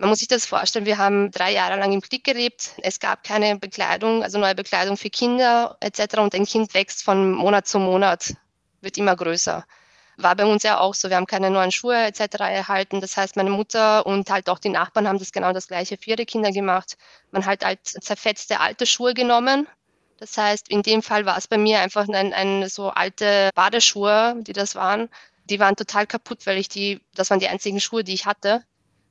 man 0.00 0.10
muss 0.10 0.20
sich 0.20 0.28
das 0.28 0.46
vorstellen, 0.46 0.86
wir 0.86 0.98
haben 0.98 1.32
drei 1.32 1.52
Jahre 1.52 1.76
lang 1.76 1.90
im 1.92 2.00
Krieg 2.00 2.22
gelebt. 2.22 2.70
Es 2.82 3.00
gab 3.00 3.24
keine 3.24 3.58
Bekleidung, 3.58 4.22
also 4.22 4.38
neue 4.38 4.54
Bekleidung 4.54 4.96
für 4.96 5.10
Kinder 5.10 5.76
etc. 5.80 6.18
Und 6.18 6.36
ein 6.36 6.46
Kind 6.46 6.72
wächst 6.72 7.02
von 7.02 7.32
Monat 7.32 7.66
zu 7.66 7.80
Monat, 7.80 8.34
wird 8.80 8.96
immer 8.96 9.16
größer 9.16 9.64
war 10.18 10.34
bei 10.34 10.44
uns 10.44 10.64
ja 10.64 10.78
auch 10.80 10.94
so. 10.94 11.08
Wir 11.08 11.16
haben 11.16 11.26
keine 11.26 11.50
neuen 11.50 11.70
Schuhe 11.70 11.96
etc. 11.96 12.40
erhalten. 12.40 13.00
Das 13.00 13.16
heißt, 13.16 13.36
meine 13.36 13.50
Mutter 13.50 14.04
und 14.04 14.28
halt 14.30 14.50
auch 14.50 14.58
die 14.58 14.68
Nachbarn 14.68 15.08
haben 15.08 15.18
das 15.18 15.32
genau 15.32 15.52
das 15.52 15.68
gleiche 15.68 15.96
für 15.96 16.10
ihre 16.10 16.26
Kinder 16.26 16.50
gemacht. 16.50 16.98
Man 17.30 17.46
hat 17.46 17.64
halt 17.64 17.80
zerfetzte 17.84 18.60
alte 18.60 18.84
Schuhe 18.84 19.14
genommen. 19.14 19.66
Das 20.18 20.36
heißt, 20.36 20.68
in 20.68 20.82
dem 20.82 21.02
Fall 21.02 21.26
war 21.26 21.38
es 21.38 21.46
bei 21.46 21.58
mir 21.58 21.80
einfach 21.80 22.08
ein, 22.08 22.32
ein 22.32 22.68
so 22.68 22.90
alte 22.90 23.50
Badeschuhe, 23.54 24.36
die 24.40 24.52
das 24.52 24.74
waren. 24.74 25.08
Die 25.48 25.60
waren 25.60 25.76
total 25.76 26.06
kaputt, 26.06 26.46
weil 26.46 26.58
ich 26.58 26.68
die, 26.68 27.00
das 27.14 27.30
waren 27.30 27.38
die 27.38 27.48
einzigen 27.48 27.80
Schuhe, 27.80 28.04
die 28.04 28.14
ich 28.14 28.26
hatte. 28.26 28.64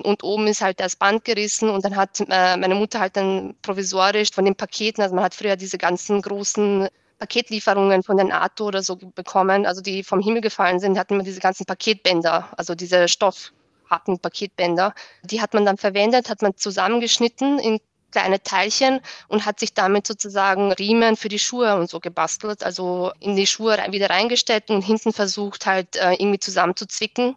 Und 0.04 0.24
oben 0.24 0.48
ist 0.48 0.62
halt 0.62 0.80
das 0.80 0.96
Band 0.96 1.26
gerissen 1.26 1.70
und 1.70 1.84
dann 1.84 1.96
hat 1.96 2.20
äh, 2.20 2.58
meine 2.58 2.76
Mutter 2.76 3.00
halt 3.00 3.18
dann 3.18 3.56
provisorisch 3.62 4.32
von 4.32 4.46
den 4.46 4.56
Paketen, 4.56 5.02
also 5.02 5.16
man 5.16 5.24
hat 5.24 5.34
früher 5.34 5.56
diese 5.56 5.80
ganzen 5.80 6.22
großen 6.22 6.88
Paketlieferungen 7.18 8.04
von 8.04 8.18
der 8.18 8.28
NATO 8.28 8.68
oder 8.68 8.84
so 8.84 8.96
bekommen, 8.96 9.66
also 9.66 9.82
die 9.82 10.04
vom 10.04 10.22
Himmel 10.22 10.42
gefallen 10.42 10.80
sind, 10.80 11.00
hatten 11.00 11.18
wir 11.18 11.24
diese 11.24 11.40
ganzen 11.40 11.66
Paketbänder, 11.66 12.50
also 12.56 12.76
diese 12.76 13.08
stoffharten 13.08 14.20
Paketbänder. 14.20 14.94
Die 15.24 15.42
hat 15.42 15.56
man 15.56 15.66
dann 15.66 15.78
verwendet, 15.78 16.30
hat 16.30 16.44
man 16.44 16.56
zusammengeschnitten 16.56 17.58
in 17.58 17.80
kleine 18.12 18.42
Teilchen 18.42 19.02
und 19.28 19.46
hat 19.46 19.60
sich 19.60 19.74
damit 19.74 20.08
sozusagen 20.08 20.72
Riemen 20.72 21.16
für 21.16 21.30
die 21.30 21.40
Schuhe 21.40 21.76
und 21.76 21.90
so 21.90 22.00
gebastelt, 22.00 22.64
also 22.64 23.12
in 23.20 23.36
die 23.36 23.48
Schuhe 23.48 23.78
wieder 23.92 24.10
reingestellt 24.10 24.70
und 24.70 24.82
hinten 24.82 25.14
versucht 25.14 25.66
halt 25.66 25.96
äh, 25.98 26.14
irgendwie 26.14 26.40
zusammenzuzwicken, 26.40 27.36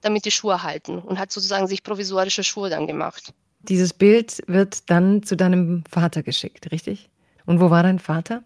damit 0.00 0.24
die 0.24 0.30
Schuhe 0.30 0.62
halten 0.62 0.98
und 0.98 1.18
hat 1.18 1.32
sozusagen 1.32 1.66
sich 1.66 1.82
provisorische 1.82 2.44
Schuhe 2.44 2.70
dann 2.70 2.86
gemacht. 2.86 3.32
Dieses 3.60 3.92
Bild 3.92 4.42
wird 4.46 4.90
dann 4.90 5.22
zu 5.22 5.36
deinem 5.36 5.84
Vater 5.90 6.22
geschickt, 6.22 6.72
richtig? 6.72 7.08
Und 7.46 7.60
wo 7.60 7.70
war 7.70 7.82
dein 7.82 7.98
Vater? 7.98 8.42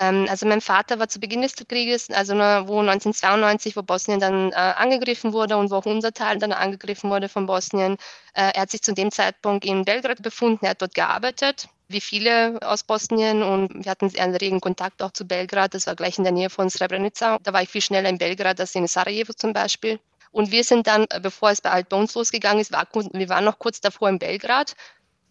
Ähm, 0.00 0.26
also 0.28 0.46
mein 0.46 0.60
Vater 0.60 0.98
war 0.98 1.08
zu 1.08 1.20
Beginn 1.20 1.42
des 1.42 1.54
Krieges, 1.54 2.10
also 2.10 2.34
wo 2.34 2.80
1992, 2.80 3.76
wo 3.76 3.82
Bosnien 3.82 4.20
dann 4.20 4.50
äh, 4.52 4.54
angegriffen 4.54 5.32
wurde 5.32 5.56
und 5.56 5.70
wo 5.70 5.76
auch 5.76 5.86
unser 5.86 6.12
Teil 6.12 6.38
dann 6.38 6.52
angegriffen 6.52 7.10
wurde 7.10 7.28
von 7.28 7.46
Bosnien. 7.46 7.96
Äh, 8.34 8.52
er 8.54 8.62
hat 8.62 8.70
sich 8.70 8.82
zu 8.82 8.92
dem 8.92 9.10
Zeitpunkt 9.10 9.64
in 9.64 9.84
Belgrad 9.84 10.22
befunden, 10.22 10.64
er 10.64 10.70
hat 10.70 10.82
dort 10.82 10.94
gearbeitet, 10.94 11.68
wie 11.88 12.00
viele 12.00 12.58
aus 12.62 12.82
Bosnien 12.82 13.42
und 13.42 13.84
wir 13.84 13.90
hatten 13.90 14.10
einen 14.18 14.34
regen 14.34 14.60
Kontakt 14.60 15.02
auch 15.02 15.12
zu 15.12 15.26
Belgrad, 15.26 15.74
das 15.74 15.86
war 15.86 15.94
gleich 15.94 16.18
in 16.18 16.24
der 16.24 16.32
Nähe 16.32 16.50
von 16.50 16.70
Srebrenica. 16.70 17.38
Da 17.42 17.52
war 17.52 17.62
ich 17.62 17.68
viel 17.68 17.82
schneller 17.82 18.08
in 18.08 18.18
Belgrad 18.18 18.58
als 18.58 18.74
in 18.74 18.86
Sarajevo 18.86 19.32
zum 19.32 19.52
Beispiel. 19.52 20.00
Und 20.32 20.50
wir 20.50 20.64
sind 20.64 20.88
dann, 20.88 21.06
äh, 21.10 21.20
bevor 21.20 21.50
es 21.50 21.60
bei 21.60 21.70
Alt 21.70 21.88
bei 21.88 21.98
losgegangen 21.98 22.60
ist, 22.60 22.72
war, 22.72 22.88
wir 22.92 23.28
waren 23.28 23.44
noch 23.44 23.60
kurz 23.60 23.80
davor 23.80 24.08
in 24.08 24.18
Belgrad 24.18 24.74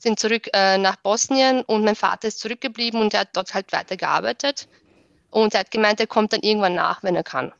sind 0.03 0.19
zurück 0.19 0.49
äh, 0.53 0.77
nach 0.77 0.97
Bosnien 0.97 1.63
und 1.63 1.83
mein 1.83 1.95
Vater 1.95 2.27
ist 2.27 2.39
zurückgeblieben 2.39 3.01
und 3.01 3.13
er 3.13 3.21
hat 3.21 3.29
dort 3.33 3.53
halt 3.53 3.71
weitergearbeitet. 3.71 4.67
Und 5.31 5.55
er 5.55 5.61
hat 5.61 5.71
gemeint, 5.71 5.99
er 5.99 6.07
kommt 6.07 6.33
dann 6.33 6.41
irgendwann 6.41 6.75
nach, 6.75 7.01
wenn 7.01 7.15
er 7.15 7.23
kann. 7.23 7.51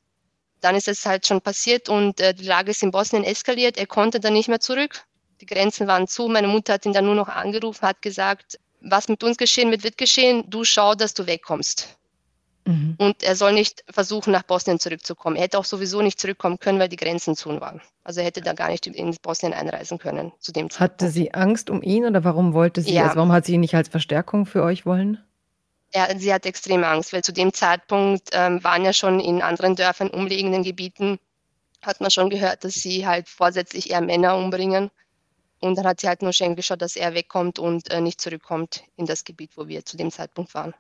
Dann 0.62 0.76
ist 0.76 0.88
es 0.88 1.06
halt 1.06 1.26
schon 1.26 1.42
passiert 1.42 1.90
und 1.90 2.20
äh, 2.20 2.34
die 2.34 2.46
Lage 2.46 2.72
ist 2.72 2.84
in 2.84 2.92
Bosnien 2.92 3.24
eskaliert. 3.24 3.78
Er 3.78 3.88
konnte 3.88 4.20
dann 4.20 4.34
nicht 4.34 4.48
mehr 4.48 4.60
zurück. 4.60 5.06
Die 5.42 5.46
Grenzen 5.46 5.88
waren 5.88 6.08
zu. 6.08 6.28
Meine 6.28 6.48
Mutter 6.48 6.74
hat 6.74 6.86
ihn 6.86 6.94
dann 6.94 7.06
nur 7.06 7.16
noch 7.16 7.30
angerufen, 7.30 7.88
hat 7.88 8.02
gesagt, 8.02 8.60
was 8.80 9.08
mit 9.08 9.24
uns 9.24 9.38
geschehen 9.38 9.72
wird, 9.72 9.84
wird 9.84 9.98
geschehen. 9.98 10.44
Du 10.50 10.64
schau, 10.64 10.94
dass 10.94 11.14
du 11.14 11.26
wegkommst. 11.26 11.98
Mhm. 12.66 12.96
Und 12.98 13.24
er 13.24 13.36
soll 13.36 13.54
nicht 13.54 13.84
versuchen, 13.90 14.32
nach 14.32 14.44
Bosnien 14.44 14.80
zurückzukommen. 14.80 15.36
Er 15.36 15.44
hätte 15.44 15.60
auch 15.60 15.66
sowieso 15.66 16.02
nicht 16.02 16.20
zurückkommen 16.20 16.60
können, 16.60 16.80
weil 16.80 16.90
die 16.90 16.96
Grenzen 16.96 17.36
zu 17.36 17.50
waren. 17.60 17.82
Also 18.04 18.22
er 18.22 18.26
hätte 18.26 18.42
da 18.42 18.54
gar 18.54 18.70
nicht 18.70 18.88
in 18.88 19.16
Bosnien 19.22 19.54
einreisen 19.54 19.98
können 19.98 20.32
zu 20.40 20.52
dem 20.52 20.70
Zeitpunkt. 20.70 21.02
Hatte 21.02 21.12
sie 21.12 21.34
Angst 21.34 21.70
um 21.70 21.82
ihn 21.82 22.06
oder 22.06 22.24
warum 22.24 22.54
wollte 22.54 22.82
sie, 22.82 22.94
ja. 22.94 23.04
also 23.04 23.16
warum 23.18 23.32
hat 23.32 23.46
sie 23.46 23.54
ihn 23.54 23.62
nicht 23.62 23.76
als 23.76 23.90
Verstärkung 23.90 24.46
für 24.46 24.64
euch 24.64 24.86
wollen? 24.86 25.22
Ja, 25.94 26.08
sie 26.18 26.34
hat 26.34 26.46
extrem 26.46 26.84
Angst, 26.84 27.14
weil 27.14 27.24
zu 27.24 27.34
dem 27.34 27.54
Zeitpunkt 27.54 28.30
ähm, 28.32 28.64
waren 28.64 28.84
ja 28.84 28.94
schon 28.94 29.20
in 29.20 29.42
anderen 29.42 29.76
Dörfern, 29.76 30.10
umliegenden 30.10 30.64
Gebieten, 30.64 31.20
hat 31.84 32.02
man 32.02 32.10
schon 32.10 32.30
gehört, 32.30 32.64
dass 32.64 32.74
sie 32.74 33.06
halt 33.06 33.30
vorsätzlich 33.30 33.92
eher 33.92 34.02
Männer 34.02 34.38
umbringen. 34.38 34.90
Und 35.60 35.78
dann 35.78 35.86
hat 35.86 36.02
sie 36.02 36.08
halt 36.08 36.22
nur 36.22 36.34
schnell 36.34 36.56
geschaut, 36.56 36.82
dass 36.82 36.96
er 36.96 37.14
wegkommt 37.14 37.60
und 37.60 37.92
äh, 37.92 38.02
nicht 38.02 38.20
zurückkommt 38.20 38.84
in 38.98 39.06
das 39.06 39.24
Gebiet, 39.24 39.52
wo 39.56 39.68
wir 39.68 39.86
zu 39.86 39.96
dem 39.96 40.12
Zeitpunkt 40.12 40.54
waren. 40.54 40.74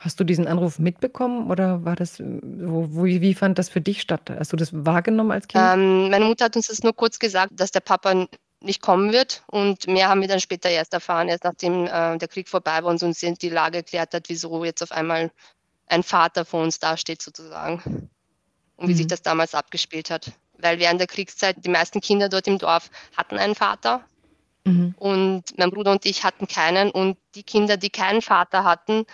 Hast 0.00 0.18
du 0.18 0.24
diesen 0.24 0.48
Anruf 0.48 0.78
mitbekommen 0.78 1.50
oder 1.50 1.84
war 1.84 1.94
das, 1.94 2.20
wo, 2.20 3.04
wie 3.04 3.34
fand 3.34 3.58
das 3.58 3.68
für 3.68 3.80
dich 3.80 4.00
statt? 4.00 4.28
Hast 4.28 4.52
du 4.52 4.56
das 4.56 4.70
wahrgenommen 4.72 5.30
als 5.30 5.46
Kind? 5.46 5.62
Ähm, 5.64 6.10
meine 6.10 6.24
Mutter 6.24 6.46
hat 6.46 6.56
uns 6.56 6.66
das 6.66 6.82
nur 6.82 6.94
kurz 6.94 7.18
gesagt, 7.18 7.52
dass 7.54 7.70
der 7.70 7.80
Papa 7.80 8.26
nicht 8.60 8.82
kommen 8.82 9.12
wird 9.12 9.44
und 9.46 9.86
mehr 9.86 10.08
haben 10.08 10.20
wir 10.20 10.28
dann 10.28 10.40
später 10.40 10.68
erst 10.68 10.94
erfahren, 10.94 11.28
erst 11.28 11.44
nachdem 11.44 11.86
äh, 11.86 12.18
der 12.18 12.28
Krieg 12.28 12.48
vorbei 12.48 12.82
war 12.82 12.90
und 12.90 13.02
uns 13.02 13.20
die 13.20 13.48
Lage 13.48 13.78
erklärt 13.78 14.14
hat, 14.14 14.28
wieso 14.28 14.64
jetzt 14.64 14.82
auf 14.82 14.90
einmal 14.90 15.30
ein 15.86 16.02
Vater 16.02 16.44
vor 16.44 16.62
uns 16.62 16.78
dasteht 16.78 17.22
sozusagen 17.22 18.08
und 18.76 18.88
wie 18.88 18.92
mhm. 18.92 18.96
sich 18.96 19.06
das 19.06 19.22
damals 19.22 19.54
abgespielt 19.54 20.10
hat. 20.10 20.32
Weil 20.58 20.78
während 20.78 21.00
der 21.00 21.06
Kriegszeit 21.06 21.56
die 21.64 21.70
meisten 21.70 22.00
Kinder 22.00 22.28
dort 22.28 22.46
im 22.46 22.58
Dorf 22.58 22.90
hatten 23.16 23.38
einen 23.38 23.54
Vater 23.54 24.04
mhm. 24.64 24.94
und 24.98 25.58
mein 25.58 25.70
Bruder 25.70 25.92
und 25.92 26.06
ich 26.06 26.24
hatten 26.24 26.48
keinen 26.48 26.90
und 26.90 27.18
die 27.34 27.42
Kinder, 27.42 27.76
die 27.76 27.90
keinen 27.90 28.22
Vater 28.22 28.64
hatten, 28.64 29.04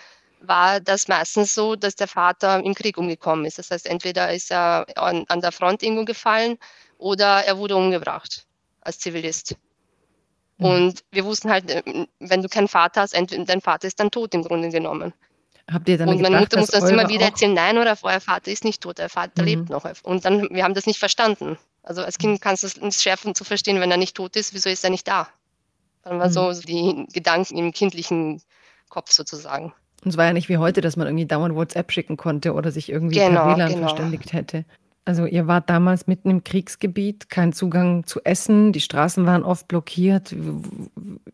war 0.41 0.79
das 0.79 1.07
meistens 1.07 1.53
so, 1.53 1.75
dass 1.75 1.95
der 1.95 2.07
Vater 2.07 2.63
im 2.63 2.73
Krieg 2.73 2.97
umgekommen 2.97 3.45
ist. 3.45 3.59
Das 3.59 3.71
heißt, 3.71 3.85
entweder 3.85 4.33
ist 4.33 4.51
er 4.51 4.85
an, 4.95 5.25
an 5.27 5.41
der 5.41 5.51
Front 5.51 5.83
irgendwo 5.83 6.05
gefallen 6.05 6.57
oder 6.97 7.45
er 7.45 7.57
wurde 7.57 7.75
umgebracht 7.75 8.45
als 8.81 8.99
Zivilist. 8.99 9.55
Mhm. 10.57 10.65
Und 10.65 11.03
wir 11.11 11.25
wussten 11.25 11.49
halt, 11.49 11.69
äh, 11.69 11.83
wenn 12.19 12.41
du 12.41 12.49
keinen 12.49 12.67
Vater 12.67 13.01
hast, 13.01 13.13
entweder 13.13 13.45
dein 13.45 13.61
Vater 13.61 13.87
ist 13.87 13.99
dann 13.99 14.11
tot 14.11 14.33
im 14.33 14.43
Grunde 14.43 14.69
genommen. 14.69 15.13
Habt 15.71 15.87
ihr 15.87 15.97
dann 15.97 16.09
und 16.09 16.15
meine 16.15 16.35
gedacht, 16.35 16.41
Mutter 16.41 16.59
muss 16.59 16.69
das 16.69 16.89
immer 16.89 17.07
wieder 17.07 17.25
erzählen, 17.25 17.53
nein, 17.53 17.77
oder 17.77 17.97
euer 18.01 18.19
Vater 18.19 18.51
ist 18.51 18.63
nicht 18.63 18.81
tot, 18.81 18.97
der 18.97 19.09
Vater 19.09 19.43
mhm. 19.43 19.47
lebt 19.47 19.69
noch. 19.69 19.85
Und 20.03 20.25
dann, 20.25 20.49
wir 20.49 20.63
haben 20.63 20.73
das 20.73 20.85
nicht 20.85 20.99
verstanden. 20.99 21.57
Also 21.83 22.03
als 22.03 22.17
Kind 22.17 22.41
kannst 22.41 22.63
du 22.63 22.67
es 22.67 22.77
nicht 22.77 23.01
schärfen 23.01 23.35
zu 23.35 23.43
verstehen, 23.43 23.79
wenn 23.79 23.91
er 23.91 23.97
nicht 23.97 24.15
tot 24.15 24.35
ist, 24.35 24.53
wieso 24.53 24.69
ist 24.69 24.83
er 24.83 24.89
nicht 24.89 25.07
da? 25.07 25.29
Dann 26.03 26.19
war 26.19 26.27
mhm. 26.27 26.31
so 26.31 26.53
die 26.53 27.07
Gedanken 27.13 27.57
im 27.57 27.71
kindlichen 27.71 28.41
Kopf 28.89 29.11
sozusagen. 29.11 29.73
Und 30.03 30.09
es 30.09 30.17
war 30.17 30.25
ja 30.25 30.33
nicht 30.33 30.49
wie 30.49 30.57
heute, 30.57 30.81
dass 30.81 30.97
man 30.97 31.07
irgendwie 31.07 31.25
dauernd 31.25 31.55
WhatsApp 31.55 31.91
schicken 31.91 32.17
konnte 32.17 32.53
oder 32.53 32.71
sich 32.71 32.89
irgendwie 32.89 33.19
genau, 33.19 33.45
per 33.45 33.55
WLAN 33.55 33.69
genau. 33.73 33.87
verständigt 33.87 34.33
hätte. 34.33 34.65
Also 35.05 35.25
ihr 35.25 35.47
wart 35.47 35.69
damals 35.69 36.07
mitten 36.07 36.29
im 36.29 36.43
Kriegsgebiet, 36.43 37.29
kein 37.29 37.53
Zugang 37.53 38.05
zu 38.05 38.21
Essen, 38.23 38.71
die 38.71 38.81
Straßen 38.81 39.25
waren 39.25 39.43
oft 39.43 39.67
blockiert. 39.67 40.35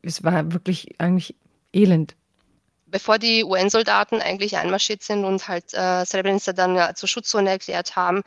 Es 0.02 0.24
war 0.24 0.54
wirklich 0.54 0.96
eigentlich 1.00 1.36
elend. 1.74 2.16
Bevor 2.86 3.20
die 3.20 3.44
UN-Soldaten 3.44 4.22
eigentlich 4.22 4.56
einmarschiert 4.56 5.04
sind 5.04 5.26
und 5.26 5.50
halt 5.50 5.74
äh, 5.74 6.06
Srebrenica 6.06 6.54
dann 6.54 6.76
ja, 6.76 6.96
zur 6.96 7.10
Schutzzone 7.10 7.50
erklärt 7.50 7.98
haben, 7.98 8.24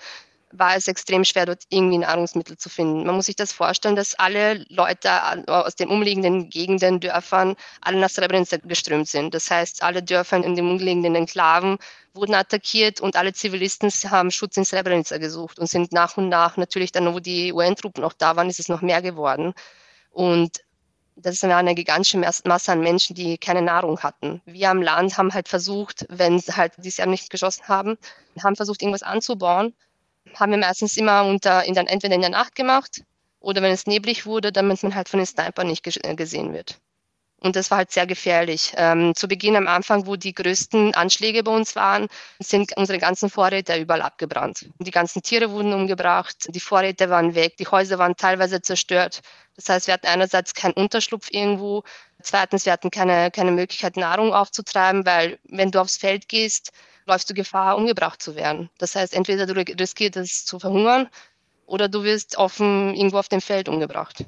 war 0.52 0.76
es 0.76 0.88
extrem 0.88 1.24
schwer, 1.24 1.46
dort 1.46 1.62
irgendwie 1.68 1.98
Nahrungsmittel 1.98 2.56
zu 2.56 2.68
finden. 2.68 3.06
Man 3.06 3.14
muss 3.14 3.26
sich 3.26 3.36
das 3.36 3.52
vorstellen, 3.52 3.96
dass 3.96 4.14
alle 4.16 4.64
Leute 4.68 5.10
aus 5.46 5.76
den 5.76 5.88
umliegenden 5.88 6.50
Gegenden, 6.50 7.00
Dörfern, 7.00 7.54
alle 7.80 8.00
nach 8.00 8.10
Srebrenica 8.10 8.56
geströmt 8.64 9.08
sind. 9.08 9.32
Das 9.32 9.50
heißt, 9.50 9.82
alle 9.82 10.02
Dörfer 10.02 10.36
in 10.36 10.56
den 10.56 10.68
umliegenden 10.68 11.14
Enklaven 11.14 11.78
wurden 12.14 12.34
attackiert 12.34 13.00
und 13.00 13.14
alle 13.14 13.32
Zivilisten 13.32 13.90
haben 14.10 14.30
Schutz 14.32 14.56
in 14.56 14.64
Srebrenica 14.64 15.18
gesucht 15.18 15.58
und 15.60 15.68
sind 15.68 15.92
nach 15.92 16.16
und 16.16 16.28
nach, 16.28 16.56
natürlich 16.56 16.90
dann, 16.90 17.14
wo 17.14 17.20
die 17.20 17.52
UN-Truppen 17.52 18.02
noch 18.02 18.12
da 18.12 18.34
waren, 18.34 18.50
ist 18.50 18.58
es 18.58 18.68
noch 18.68 18.82
mehr 18.82 19.02
geworden. 19.02 19.54
Und 20.10 20.62
das 21.14 21.34
ist 21.34 21.44
eine 21.44 21.74
gigantische 21.74 22.18
Masse 22.18 22.72
an 22.72 22.80
Menschen, 22.80 23.14
die 23.14 23.38
keine 23.38 23.62
Nahrung 23.62 24.00
hatten. 24.00 24.40
Wir 24.46 24.70
am 24.70 24.82
Land 24.82 25.16
haben 25.18 25.32
halt 25.32 25.48
versucht, 25.48 26.06
wenn 26.08 26.38
halt 26.40 26.72
dieses 26.78 26.96
Jahr 26.96 27.06
nicht 27.06 27.30
geschossen 27.30 27.68
haben, 27.68 27.98
haben 28.42 28.56
versucht, 28.56 28.82
irgendwas 28.82 29.02
anzubauen 29.02 29.74
haben 30.34 30.52
wir 30.52 30.58
meistens 30.58 30.96
immer 30.96 31.24
unter, 31.24 31.64
in 31.64 31.74
der, 31.74 31.88
entweder 31.90 32.14
in 32.14 32.20
der 32.20 32.30
Nacht 32.30 32.54
gemacht 32.54 33.02
oder 33.40 33.62
wenn 33.62 33.72
es 33.72 33.86
neblig 33.86 34.26
wurde, 34.26 34.52
damit 34.52 34.82
man 34.82 34.94
halt 34.94 35.08
von 35.08 35.18
den 35.18 35.26
Snipern 35.26 35.66
nicht 35.66 35.86
äh, 36.04 36.14
gesehen 36.14 36.52
wird. 36.52 36.80
Und 37.40 37.56
das 37.56 37.70
war 37.70 37.78
halt 37.78 37.90
sehr 37.90 38.06
gefährlich. 38.06 38.74
Ähm, 38.76 39.14
zu 39.14 39.26
Beginn 39.26 39.56
am 39.56 39.66
Anfang, 39.66 40.06
wo 40.06 40.16
die 40.16 40.34
größten 40.34 40.94
Anschläge 40.94 41.42
bei 41.42 41.50
uns 41.50 41.74
waren, 41.74 42.06
sind 42.38 42.76
unsere 42.76 42.98
ganzen 42.98 43.30
Vorräte 43.30 43.76
überall 43.76 44.02
abgebrannt. 44.02 44.66
Die 44.78 44.90
ganzen 44.90 45.22
Tiere 45.22 45.50
wurden 45.50 45.72
umgebracht, 45.72 46.48
die 46.48 46.60
Vorräte 46.60 47.08
waren 47.08 47.34
weg, 47.34 47.56
die 47.56 47.66
Häuser 47.66 47.98
waren 47.98 48.16
teilweise 48.16 48.60
zerstört. 48.60 49.22
Das 49.56 49.68
heißt, 49.70 49.86
wir 49.86 49.94
hatten 49.94 50.06
einerseits 50.06 50.54
keinen 50.54 50.74
Unterschlupf 50.74 51.28
irgendwo, 51.30 51.82
zweitens, 52.22 52.66
wir 52.66 52.72
hatten 52.72 52.90
keine, 52.90 53.30
keine 53.30 53.52
Möglichkeit, 53.52 53.96
Nahrung 53.96 54.34
aufzutreiben, 54.34 55.06
weil 55.06 55.38
wenn 55.44 55.70
du 55.70 55.80
aufs 55.80 55.96
Feld 55.96 56.28
gehst, 56.28 56.72
läufst 57.06 57.30
du 57.30 57.34
Gefahr, 57.34 57.76
umgebracht 57.76 58.22
zu 58.22 58.34
werden. 58.36 58.68
Das 58.78 58.94
heißt, 58.94 59.14
entweder 59.14 59.46
du 59.46 59.54
riskierst 59.54 60.16
es 60.16 60.44
zu 60.44 60.58
verhungern 60.58 61.08
oder 61.66 61.88
du 61.88 62.04
wirst 62.04 62.36
offen 62.36 62.94
irgendwo 62.94 63.18
auf 63.18 63.28
dem 63.28 63.40
Feld 63.40 63.68
umgebracht. 63.68 64.24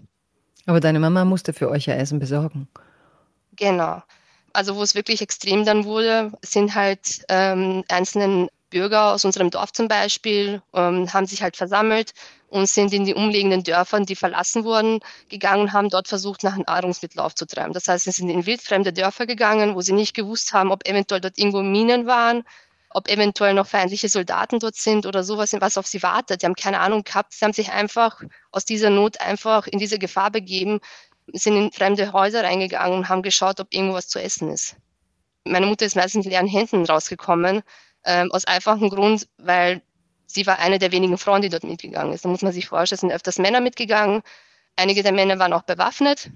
Aber 0.67 0.81
deine 0.81 1.01
Mama 1.01 1.25
musste 1.25 1.53
für 1.53 1.69
euch 1.69 1.87
ja 1.87 1.95
Essen 1.95 2.19
besorgen. 2.19 2.69
Genau. 3.57 4.03
Also 4.53 4.77
wo 4.77 4.83
es 4.83 4.95
wirklich 4.95 5.23
extrem 5.23 5.65
dann 5.65 5.85
wurde, 5.85 6.33
sind 6.43 6.75
halt 6.75 7.25
ähm, 7.29 7.85
einzelne 7.89 8.49
Bürger 8.71 9.13
aus 9.13 9.25
unserem 9.25 9.51
Dorf 9.51 9.73
zum 9.73 9.89
Beispiel, 9.89 10.63
ähm, 10.75 11.13
haben 11.13 11.27
sich 11.27 11.43
halt 11.43 11.57
versammelt 11.57 12.13
und 12.49 12.69
sind 12.69 12.93
in 12.93 13.05
die 13.05 13.15
umliegenden 13.15 13.63
Dörfern, 13.65 14.05
die 14.07 14.17
verlassen 14.17 14.65
wurden, 14.65 15.01
gegangen 15.29 15.63
und 15.63 15.73
haben 15.73 15.89
dort 15.89 16.09
versucht, 16.09 16.43
nach 16.43 16.57
Nahrungsmitteln 16.57 17.21
aufzutreiben. 17.21 17.73
Das 17.73 17.89
heißt, 17.89 18.05
sie 18.05 18.11
sind 18.11 18.29
in 18.31 18.47
wildfremde 18.47 18.93
Dörfer 18.93 19.27
gegangen, 19.27 19.75
wo 19.75 19.81
sie 19.81 19.93
nicht 19.93 20.15
gewusst 20.15 20.53
haben, 20.53 20.71
ob 20.71 20.87
eventuell 20.87 21.21
dort 21.21 21.39
irgendwo 21.39 21.63
Minen 21.63 22.07
waren, 22.07 22.45
ob 22.91 23.09
eventuell 23.09 23.55
noch 23.55 23.67
feindliche 23.67 24.09
Soldaten 24.11 24.59
dort 24.59 24.77
sind 24.77 25.07
oder 25.07 25.25
sowas, 25.25 25.55
was 25.59 25.79
auf 25.79 25.87
sie 25.87 26.03
wartet. 26.03 26.43
Die 26.43 26.47
haben 26.47 26.55
keine 26.55 26.81
Ahnung 26.81 27.05
gehabt. 27.05 27.33
Sie 27.33 27.45
haben 27.45 27.55
sich 27.55 27.71
einfach 27.73 28.21
aus 28.51 28.65
dieser 28.67 28.91
Not 28.91 29.21
einfach 29.21 29.67
in 29.67 29.79
diese 29.79 29.99
Gefahr 29.99 30.31
begeben, 30.31 30.81
sind 31.33 31.57
in 31.57 31.73
fremde 31.73 32.13
Häuser 32.13 32.45
reingegangen 32.45 32.99
und 32.99 33.09
haben 33.09 33.23
geschaut, 33.23 33.61
ob 33.61 33.73
irgendwas 33.73 34.09
zu 34.09 34.21
essen 34.21 34.51
ist. 34.51 34.77
Meine 35.45 35.67
Mutter 35.67 35.87
ist 35.87 35.97
meistens 35.97 36.27
leeren 36.27 36.47
Händen 36.47 36.85
rausgekommen, 36.85 37.63
ähm, 38.05 38.31
aus 38.33 38.45
einfachem 38.45 38.91
Grund, 38.91 39.29
weil 39.39 39.83
sie 40.27 40.47
war 40.47 40.59
eine 40.59 40.79
der 40.79 40.93
wenigen 40.93 41.19
Frauen, 41.19 41.43
die 41.43 41.49
dort 41.49 41.65
mitgegangen 41.65 42.13
ist. 42.13 42.25
Da 42.25 42.29
muss 42.29 42.43
man 42.43 42.53
sich 42.53 42.69
vorstellen, 42.69 42.97
es 42.97 43.01
sind 43.01 43.13
öfters 43.13 43.39
Männer 43.39 43.61
mitgegangen. 43.61 44.23
Einige 44.77 45.03
der 45.03 45.13
Männer 45.13 45.39
waren 45.39 45.53
auch 45.53 45.63
bewaffnet. 45.63 46.31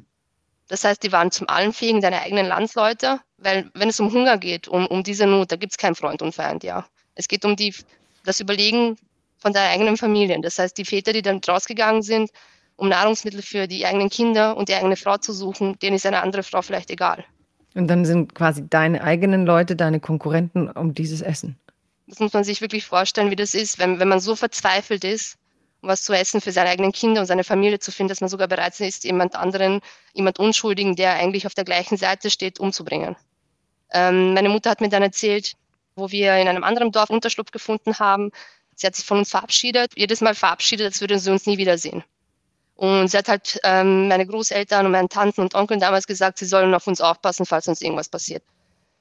Das 0.68 0.84
heißt, 0.84 1.02
die 1.02 1.12
waren 1.12 1.30
zum 1.30 1.48
allen 1.48 1.72
fähigen 1.72 2.00
deine 2.00 2.20
eigenen 2.22 2.46
Landsleute, 2.46 3.20
weil 3.38 3.70
wenn 3.74 3.88
es 3.88 4.00
um 4.00 4.12
Hunger 4.12 4.36
geht, 4.36 4.66
um, 4.66 4.86
um 4.86 5.02
diese 5.02 5.26
Not, 5.26 5.52
da 5.52 5.56
gibt 5.56 5.72
es 5.72 5.78
keinen 5.78 5.94
Freund 5.94 6.22
und 6.22 6.34
Feind, 6.34 6.64
ja. 6.64 6.86
Es 7.14 7.28
geht 7.28 7.44
um 7.44 7.56
die, 7.56 7.74
das 8.24 8.40
Überlegen 8.40 8.98
von 9.38 9.52
deiner 9.52 9.70
eigenen 9.70 9.96
Familie. 9.96 10.40
Das 10.40 10.58
heißt, 10.58 10.76
die 10.76 10.84
Väter, 10.84 11.12
die 11.12 11.22
dann 11.22 11.40
rausgegangen 11.46 12.02
sind, 12.02 12.30
um 12.76 12.88
Nahrungsmittel 12.88 13.42
für 13.42 13.66
die 13.66 13.86
eigenen 13.86 14.10
Kinder 14.10 14.56
und 14.56 14.68
die 14.68 14.74
eigene 14.74 14.96
Frau 14.96 15.16
zu 15.16 15.32
suchen, 15.32 15.78
denen 15.78 15.96
ist 15.96 16.06
eine 16.06 16.22
andere 16.22 16.42
Frau 16.42 16.62
vielleicht 16.62 16.90
egal. 16.90 17.24
Und 17.74 17.88
dann 17.88 18.04
sind 18.04 18.34
quasi 18.34 18.66
deine 18.68 19.02
eigenen 19.02 19.44
Leute 19.44 19.76
deine 19.76 20.00
Konkurrenten 20.00 20.70
um 20.70 20.94
dieses 20.94 21.20
Essen. 21.20 21.58
Das 22.06 22.20
muss 22.20 22.32
man 22.32 22.44
sich 22.44 22.60
wirklich 22.60 22.86
vorstellen, 22.86 23.30
wie 23.30 23.36
das 23.36 23.54
ist, 23.54 23.78
wenn, 23.78 23.98
wenn 23.98 24.08
man 24.08 24.20
so 24.20 24.36
verzweifelt 24.36 25.04
ist, 25.04 25.36
um 25.82 25.88
was 25.88 26.02
zu 26.02 26.12
essen 26.12 26.40
für 26.40 26.52
seine 26.52 26.70
eigenen 26.70 26.92
Kinder 26.92 27.20
und 27.20 27.26
seine 27.26 27.44
Familie 27.44 27.78
zu 27.78 27.92
finden, 27.92 28.08
dass 28.08 28.20
man 28.20 28.30
sogar 28.30 28.48
bereit 28.48 28.78
ist, 28.80 29.04
jemand 29.04 29.34
anderen, 29.34 29.80
jemand 30.14 30.38
Unschuldigen, 30.38 30.96
der 30.96 31.14
eigentlich 31.14 31.46
auf 31.46 31.54
der 31.54 31.64
gleichen 31.64 31.96
Seite 31.96 32.30
steht, 32.30 32.60
umzubringen. 32.60 33.16
Ähm, 33.92 34.34
meine 34.34 34.48
Mutter 34.48 34.70
hat 34.70 34.80
mir 34.80 34.88
dann 34.88 35.02
erzählt, 35.02 35.54
wo 35.96 36.10
wir 36.10 36.36
in 36.36 36.48
einem 36.48 36.64
anderen 36.64 36.92
Dorf 36.92 37.10
Unterschlupf 37.10 37.50
gefunden 37.50 37.98
haben. 37.98 38.30
Sie 38.74 38.86
hat 38.86 38.94
sich 38.94 39.04
von 39.04 39.18
uns 39.18 39.30
verabschiedet, 39.30 39.92
jedes 39.96 40.20
Mal 40.20 40.34
verabschiedet, 40.34 40.86
als 40.86 41.00
würden 41.00 41.18
sie 41.18 41.30
uns 41.30 41.46
nie 41.46 41.58
wiedersehen. 41.58 42.04
Und 42.76 43.08
sie 43.08 43.16
hat 43.16 43.28
halt 43.28 43.58
ähm, 43.64 44.08
meine 44.08 44.26
Großeltern 44.26 44.84
und 44.86 44.92
meinen 44.92 45.08
Tanten 45.08 45.40
und 45.40 45.54
Onkeln 45.54 45.80
damals 45.80 46.06
gesagt, 46.06 46.38
sie 46.38 46.44
sollen 46.44 46.74
auf 46.74 46.86
uns 46.86 47.00
aufpassen, 47.00 47.46
falls 47.46 47.68
uns 47.68 47.80
irgendwas 47.80 48.08
passiert. 48.08 48.42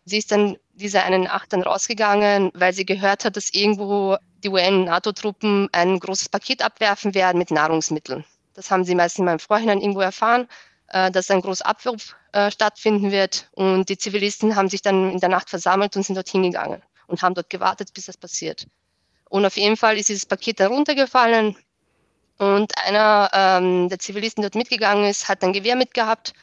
Sie 0.05 0.17
ist 0.17 0.31
dann 0.31 0.57
diese 0.73 1.03
eine 1.03 1.19
Nacht 1.19 1.51
dann 1.51 1.63
rausgegangen, 1.63 2.51
weil 2.53 2.73
sie 2.73 2.85
gehört 2.85 3.25
hat, 3.25 3.35
dass 3.35 3.53
irgendwo 3.53 4.17
die 4.43 4.49
UN-NATO-Truppen 4.49 5.69
ein 5.71 5.99
großes 5.99 6.29
Paket 6.29 6.61
abwerfen 6.61 7.15
werden 7.15 7.37
mit 7.37 7.51
Nahrungsmitteln. 7.51 8.23
Das 8.53 8.71
haben 8.71 8.85
sie 8.85 8.95
meistens 8.95 9.25
mal 9.25 9.33
im 9.33 9.39
Vorhinein 9.39 9.81
irgendwo 9.81 10.01
erfahren, 10.01 10.47
äh, 10.87 11.11
dass 11.11 11.31
ein 11.31 11.41
großer 11.41 11.65
Abwurf 11.65 12.15
äh, 12.31 12.51
stattfinden 12.51 13.11
wird. 13.11 13.49
Und 13.53 13.89
die 13.89 13.97
Zivilisten 13.97 14.55
haben 14.55 14.69
sich 14.69 14.81
dann 14.81 15.11
in 15.11 15.19
der 15.19 15.29
Nacht 15.29 15.49
versammelt 15.49 15.95
und 15.97 16.03
sind 16.03 16.15
dort 16.15 16.29
hingegangen 16.29 16.81
und 17.07 17.21
haben 17.21 17.35
dort 17.35 17.49
gewartet, 17.49 17.93
bis 17.93 18.05
das 18.05 18.17
passiert. 18.17 18.67
Und 19.29 19.45
auf 19.45 19.57
jeden 19.57 19.75
Fall 19.75 19.97
ist 19.97 20.09
dieses 20.09 20.25
Paket 20.25 20.59
dann 20.59 20.71
runtergefallen. 20.71 21.57
Und 22.37 22.73
einer 22.85 23.29
ähm, 23.33 23.89
der 23.89 23.99
Zivilisten, 23.99 24.41
der 24.41 24.49
dort 24.49 24.59
mitgegangen 24.59 25.05
ist, 25.05 25.29
hat 25.29 25.43
ein 25.43 25.53
Gewehr 25.53 25.75
mitgehabt 25.75 26.33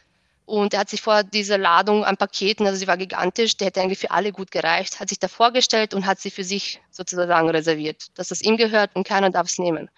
und 0.46 0.74
er 0.74 0.80
hat 0.80 0.90
sich 0.90 1.02
vor 1.02 1.22
dieser 1.22 1.58
Ladung 1.58 2.04
an 2.04 2.16
Paketen, 2.16 2.66
also 2.66 2.78
sie 2.78 2.86
war 2.86 2.96
gigantisch, 2.96 3.56
der 3.56 3.66
hätte 3.66 3.80
eigentlich 3.80 3.98
für 3.98 4.10
alle 4.10 4.32
gut 4.32 4.50
gereicht, 4.50 5.00
hat 5.00 5.08
sich 5.08 5.18
da 5.18 5.28
vorgestellt 5.28 5.94
und 5.94 6.06
hat 6.06 6.18
sie 6.18 6.30
für 6.30 6.44
sich 6.44 6.80
sozusagen 6.90 7.48
reserviert, 7.48 8.06
dass 8.18 8.28
das 8.28 8.42
ihm 8.42 8.56
gehört 8.56 8.96
und 8.96 9.06
keiner 9.06 9.30
darf 9.30 9.48
es 9.48 9.58
nehmen. 9.58 9.90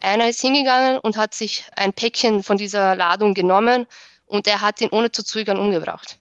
Einer 0.00 0.28
ist 0.28 0.40
hingegangen 0.40 0.98
und 0.98 1.16
hat 1.16 1.34
sich 1.34 1.64
ein 1.76 1.92
Päckchen 1.92 2.42
von 2.42 2.56
dieser 2.56 2.96
Ladung 2.96 3.34
genommen 3.34 3.86
und 4.26 4.46
er 4.46 4.60
hat 4.60 4.80
ihn 4.80 4.90
ohne 4.90 5.12
zu 5.12 5.22
zögern 5.22 5.58
umgebracht. 5.58 6.18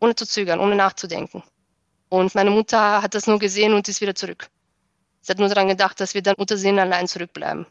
Ohne 0.00 0.14
zu 0.14 0.26
zögern, 0.26 0.60
ohne 0.60 0.74
nachzudenken. 0.74 1.42
Und 2.08 2.34
meine 2.34 2.50
Mutter 2.50 3.02
hat 3.02 3.14
das 3.14 3.26
nur 3.26 3.38
gesehen 3.38 3.74
und 3.74 3.88
ist 3.88 4.00
wieder 4.00 4.14
zurück. 4.14 4.48
Sie 5.24 5.32
hat 5.32 5.38
nur 5.38 5.48
daran 5.48 5.68
gedacht, 5.68 5.98
dass 6.00 6.12
wir 6.12 6.20
dann 6.20 6.34
Muttersehen 6.36 6.78
allein 6.78 7.06
zurückbleiben. 7.08 7.64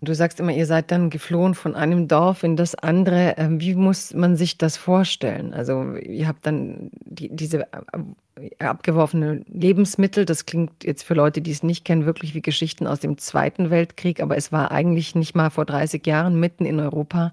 Du 0.00 0.14
sagst 0.14 0.38
immer, 0.38 0.52
ihr 0.52 0.66
seid 0.66 0.92
dann 0.92 1.10
geflohen 1.10 1.56
von 1.56 1.74
einem 1.74 2.06
Dorf 2.06 2.44
in 2.44 2.54
das 2.54 2.76
andere. 2.76 3.34
Ähm, 3.36 3.60
wie 3.60 3.74
muss 3.74 4.14
man 4.14 4.36
sich 4.36 4.58
das 4.58 4.76
vorstellen? 4.76 5.52
Also 5.52 5.96
ihr 5.96 6.28
habt 6.28 6.46
dann 6.46 6.92
die, 7.04 7.34
diese 7.34 7.62
äh, 7.62 8.64
abgeworfene 8.64 9.42
Lebensmittel. 9.48 10.24
Das 10.24 10.46
klingt 10.46 10.84
jetzt 10.84 11.02
für 11.02 11.14
Leute, 11.14 11.42
die 11.42 11.50
es 11.50 11.64
nicht 11.64 11.84
kennen, 11.84 12.06
wirklich 12.06 12.36
wie 12.36 12.42
Geschichten 12.42 12.86
aus 12.86 13.00
dem 13.00 13.18
Zweiten 13.18 13.70
Weltkrieg. 13.70 14.20
Aber 14.22 14.36
es 14.36 14.52
war 14.52 14.70
eigentlich 14.70 15.16
nicht 15.16 15.34
mal 15.34 15.50
vor 15.50 15.64
30 15.64 16.06
Jahren 16.06 16.38
mitten 16.38 16.64
in 16.64 16.78
Europa. 16.78 17.32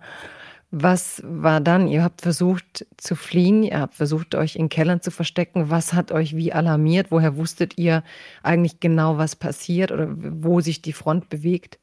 Was 0.76 1.22
war 1.24 1.62
dann? 1.62 1.88
Ihr 1.88 2.04
habt 2.04 2.22
versucht 2.22 2.88
zu 2.98 3.16
fliehen, 3.16 3.62
ihr 3.62 3.80
habt 3.80 3.94
versucht, 3.94 4.34
euch 4.34 4.56
in 4.56 4.70
Kellern 4.70 5.04
zu 5.04 5.12
verstecken. 5.12 5.70
Was 5.70 5.94
hat 5.94 6.12
euch 6.12 6.36
wie 6.36 6.52
alarmiert? 6.52 7.12
Woher 7.12 7.38
wusstet 7.38 7.78
ihr 7.78 8.04
eigentlich 8.42 8.80
genau, 8.80 9.20
was 9.20 9.36
passiert 9.36 9.92
oder 9.92 10.08
wo 10.10 10.62
sich 10.62 10.82
die 10.82 10.94
Front 10.94 11.30
bewegt? 11.30 11.78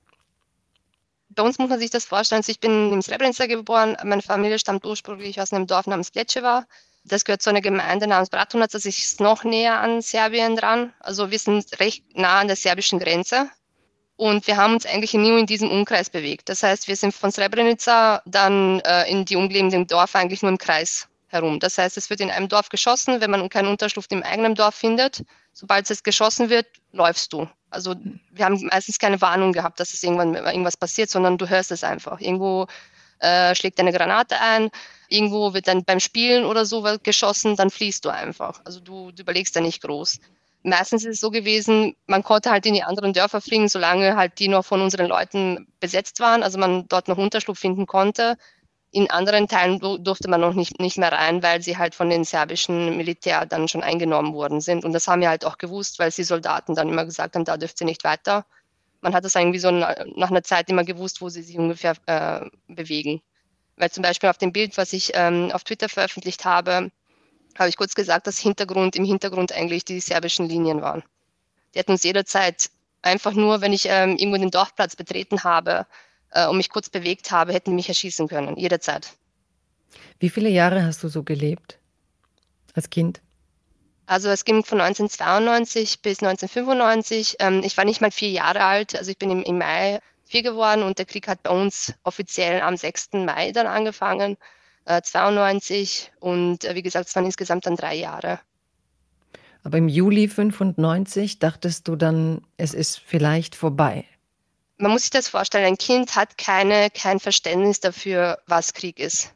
Bei 1.28 1.44
uns 1.44 1.60
muss 1.60 1.70
man 1.70 1.78
sich 1.78 1.90
das 1.90 2.04
vorstellen. 2.04 2.40
Also 2.40 2.50
ich 2.50 2.58
bin 2.58 2.92
in 2.92 3.00
Srebrenica 3.00 3.46
geboren. 3.46 3.96
Meine 4.02 4.22
Familie 4.22 4.58
stammt 4.58 4.84
ursprünglich 4.84 5.40
aus 5.40 5.52
einem 5.52 5.68
Dorf 5.68 5.86
namens 5.86 6.10
Kletschewa. 6.10 6.66
Das 7.04 7.24
gehört 7.24 7.42
zu 7.42 7.50
einer 7.50 7.60
Gemeinde 7.60 8.08
namens 8.08 8.28
Bratunac. 8.28 8.72
Das 8.72 8.84
ist 8.86 9.20
noch 9.20 9.44
näher 9.44 9.78
an 9.78 10.02
Serbien 10.02 10.56
dran. 10.56 10.92
Also 10.98 11.30
wir 11.30 11.38
sind 11.38 11.78
recht 11.78 12.04
nah 12.16 12.40
an 12.40 12.48
der 12.48 12.56
serbischen 12.56 12.98
Grenze. 12.98 13.50
Und 14.20 14.46
wir 14.46 14.58
haben 14.58 14.74
uns 14.74 14.84
eigentlich 14.84 15.14
nie 15.14 15.40
in 15.40 15.46
diesem 15.46 15.70
Umkreis 15.70 16.10
bewegt. 16.10 16.50
Das 16.50 16.62
heißt, 16.62 16.88
wir 16.88 16.96
sind 16.96 17.14
von 17.14 17.32
Srebrenica 17.32 18.20
dann 18.26 18.80
äh, 18.80 19.10
in 19.10 19.24
die 19.24 19.34
umliegenden 19.34 19.86
Dorf 19.86 20.14
eigentlich 20.14 20.42
nur 20.42 20.50
im 20.50 20.58
Kreis 20.58 21.08
herum. 21.28 21.58
Das 21.58 21.78
heißt, 21.78 21.96
es 21.96 22.10
wird 22.10 22.20
in 22.20 22.30
einem 22.30 22.46
Dorf 22.46 22.68
geschossen, 22.68 23.22
wenn 23.22 23.30
man 23.30 23.48
keinen 23.48 23.68
Unterschlupf 23.68 24.08
im 24.10 24.22
eigenen 24.22 24.54
Dorf 24.54 24.74
findet. 24.74 25.24
Sobald 25.54 25.90
es 25.90 26.02
geschossen 26.02 26.50
wird, 26.50 26.66
läufst 26.92 27.32
du. 27.32 27.48
Also 27.70 27.94
wir 28.30 28.44
haben 28.44 28.62
meistens 28.70 28.98
keine 28.98 29.22
Warnung 29.22 29.54
gehabt, 29.54 29.80
dass 29.80 29.94
es 29.94 30.02
irgendwann 30.02 30.34
irgendwas 30.34 30.76
passiert, 30.76 31.08
sondern 31.08 31.38
du 31.38 31.48
hörst 31.48 31.72
es 31.72 31.82
einfach. 31.82 32.20
Irgendwo 32.20 32.66
äh, 33.20 33.54
schlägt 33.54 33.80
eine 33.80 33.90
Granate 33.90 34.38
ein, 34.38 34.68
irgendwo 35.08 35.54
wird 35.54 35.66
dann 35.66 35.84
beim 35.84 35.98
Spielen 35.98 36.44
oder 36.44 36.66
so 36.66 36.86
geschossen, 37.02 37.56
dann 37.56 37.70
fließt 37.70 38.04
du 38.04 38.10
einfach. 38.10 38.60
Also 38.66 38.80
du, 38.80 39.12
du 39.12 39.22
überlegst 39.22 39.56
da 39.56 39.62
nicht 39.62 39.80
groß 39.80 40.20
meistens 40.62 41.04
ist 41.04 41.14
es 41.14 41.20
so 41.20 41.30
gewesen, 41.30 41.96
man 42.06 42.22
konnte 42.22 42.50
halt 42.50 42.66
in 42.66 42.74
die 42.74 42.82
anderen 42.82 43.12
Dörfer 43.12 43.40
fliegen, 43.40 43.68
solange 43.68 44.16
halt 44.16 44.38
die 44.38 44.48
noch 44.48 44.64
von 44.64 44.80
unseren 44.80 45.06
Leuten 45.06 45.66
besetzt 45.80 46.20
waren, 46.20 46.42
also 46.42 46.58
man 46.58 46.86
dort 46.88 47.08
noch 47.08 47.18
Unterschlupf 47.18 47.58
finden 47.58 47.86
konnte. 47.86 48.36
In 48.92 49.08
anderen 49.10 49.46
Teilen 49.46 49.78
durfte 49.78 50.28
man 50.28 50.40
noch 50.40 50.54
nicht, 50.54 50.80
nicht 50.80 50.98
mehr 50.98 51.12
rein, 51.12 51.42
weil 51.44 51.62
sie 51.62 51.78
halt 51.78 51.94
von 51.94 52.10
den 52.10 52.24
serbischen 52.24 52.96
Militär 52.96 53.46
dann 53.46 53.68
schon 53.68 53.84
eingenommen 53.84 54.34
worden 54.34 54.60
sind. 54.60 54.84
Und 54.84 54.92
das 54.92 55.06
haben 55.06 55.20
wir 55.20 55.28
halt 55.28 55.44
auch 55.44 55.58
gewusst, 55.58 56.00
weil 56.00 56.10
die 56.10 56.24
Soldaten 56.24 56.74
dann 56.74 56.88
immer 56.88 57.04
gesagt 57.04 57.36
haben, 57.36 57.44
da 57.44 57.56
dürft 57.56 57.80
ihr 57.80 57.86
nicht 57.86 58.02
weiter. 58.02 58.44
Man 59.00 59.14
hat 59.14 59.24
das 59.24 59.36
irgendwie 59.36 59.60
so 59.60 59.70
nach 59.70 60.30
einer 60.30 60.42
Zeit 60.42 60.68
immer 60.68 60.84
gewusst, 60.84 61.20
wo 61.20 61.28
sie 61.28 61.42
sich 61.42 61.56
ungefähr 61.56 61.94
äh, 62.06 62.46
bewegen. 62.66 63.22
Weil 63.76 63.90
zum 63.92 64.02
Beispiel 64.02 64.28
auf 64.28 64.38
dem 64.38 64.52
Bild, 64.52 64.76
was 64.76 64.92
ich 64.92 65.12
ähm, 65.14 65.52
auf 65.52 65.62
Twitter 65.62 65.88
veröffentlicht 65.88 66.44
habe, 66.44 66.90
habe 67.58 67.68
ich 67.68 67.76
kurz 67.76 67.94
gesagt, 67.94 68.26
dass 68.26 68.38
Hintergrund 68.38 68.96
im 68.96 69.04
Hintergrund 69.04 69.52
eigentlich 69.52 69.84
die 69.84 70.00
serbischen 70.00 70.48
Linien 70.48 70.82
waren. 70.82 71.02
Die 71.74 71.78
hätten 71.78 71.92
uns 71.92 72.02
jederzeit 72.02 72.70
einfach 73.02 73.32
nur, 73.32 73.60
wenn 73.60 73.72
ich 73.72 73.86
ähm, 73.86 74.16
irgendwo 74.16 74.38
den 74.38 74.50
Dorfplatz 74.50 74.96
betreten 74.96 75.44
habe 75.44 75.86
äh, 76.30 76.46
und 76.46 76.56
mich 76.56 76.70
kurz 76.70 76.88
bewegt 76.88 77.30
habe, 77.30 77.52
hätten 77.52 77.70
die 77.70 77.76
mich 77.76 77.88
erschießen 77.88 78.28
können, 78.28 78.56
jederzeit. 78.56 79.12
Wie 80.18 80.30
viele 80.30 80.48
Jahre 80.48 80.84
hast 80.84 81.02
du 81.02 81.08
so 81.08 81.22
gelebt 81.22 81.78
als 82.74 82.90
Kind? 82.90 83.20
Also 84.06 84.28
es 84.28 84.44
ging 84.44 84.64
von 84.64 84.80
1992 84.80 86.02
bis 86.02 86.20
1995. 86.22 87.36
Ähm, 87.38 87.62
ich 87.64 87.76
war 87.76 87.84
nicht 87.84 88.00
mal 88.00 88.10
vier 88.10 88.30
Jahre 88.30 88.64
alt, 88.64 88.96
also 88.96 89.10
ich 89.10 89.18
bin 89.18 89.30
im, 89.30 89.42
im 89.42 89.58
Mai 89.58 90.00
vier 90.24 90.42
geworden 90.42 90.82
und 90.82 90.98
der 90.98 91.06
Krieg 91.06 91.26
hat 91.26 91.42
bei 91.42 91.50
uns 91.50 91.92
offiziell 92.04 92.60
am 92.60 92.76
6. 92.76 93.10
Mai 93.14 93.52
dann 93.52 93.66
angefangen, 93.66 94.36
äh, 94.84 95.02
92 95.02 96.12
und 96.20 96.64
äh, 96.64 96.74
wie 96.74 96.82
gesagt, 96.82 97.08
es 97.08 97.16
waren 97.16 97.24
insgesamt 97.24 97.66
dann 97.66 97.76
drei 97.76 97.94
Jahre. 97.94 98.40
Aber 99.62 99.78
im 99.78 99.88
Juli 99.88 100.28
95 100.28 101.38
dachtest 101.38 101.86
du 101.86 101.96
dann, 101.96 102.42
es 102.56 102.72
ist 102.72 102.98
vielleicht 102.98 103.54
vorbei. 103.54 104.04
Man 104.78 104.92
muss 104.92 105.02
sich 105.02 105.10
das 105.10 105.28
vorstellen, 105.28 105.66
ein 105.66 105.78
Kind 105.78 106.16
hat 106.16 106.38
keine, 106.38 106.88
kein 106.90 107.20
Verständnis 107.20 107.80
dafür, 107.80 108.38
was 108.46 108.72
Krieg 108.72 108.98
ist. 108.98 109.34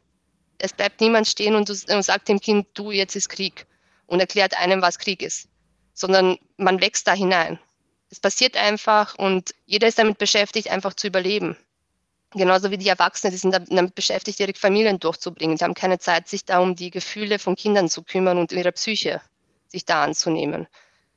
Es 0.57 0.73
bleibt 0.73 1.01
niemand 1.01 1.27
stehen 1.27 1.53
und, 1.53 1.69
und 1.69 2.03
sagt 2.03 2.29
dem 2.29 2.39
Kind, 2.39 2.67
du, 2.73 2.91
jetzt 2.91 3.15
ist 3.15 3.29
Krieg 3.29 3.67
und 4.07 4.19
erklärt 4.19 4.57
einem, 4.57 4.81
was 4.81 4.97
Krieg 4.97 5.21
ist, 5.21 5.47
sondern 5.93 6.37
man 6.57 6.81
wächst 6.81 7.07
da 7.07 7.13
hinein. 7.13 7.59
Es 8.09 8.19
passiert 8.19 8.57
einfach 8.57 9.15
und 9.15 9.53
jeder 9.65 9.87
ist 9.87 9.99
damit 9.99 10.17
beschäftigt, 10.17 10.71
einfach 10.71 10.93
zu 10.93 11.07
überleben. 11.07 11.57
Genauso 12.35 12.69
wie 12.69 12.77
die 12.77 12.89
Erwachsenen, 12.89 13.31
die 13.31 13.37
sind 13.37 13.51
damit 13.69 13.95
beschäftigt, 13.95 14.39
ihre 14.39 14.53
Familien 14.53 14.99
durchzubringen. 14.99 15.57
Die 15.57 15.63
haben 15.63 15.73
keine 15.73 15.99
Zeit, 15.99 16.27
sich 16.27 16.43
da 16.43 16.59
um 16.59 16.75
die 16.75 16.91
Gefühle 16.91 17.39
von 17.39 17.55
Kindern 17.55 17.89
zu 17.89 18.03
kümmern 18.03 18.37
und 18.37 18.51
ihre 18.51 18.71
Psyche 18.73 19.21
sich 19.67 19.85
da 19.85 20.03
anzunehmen. 20.03 20.67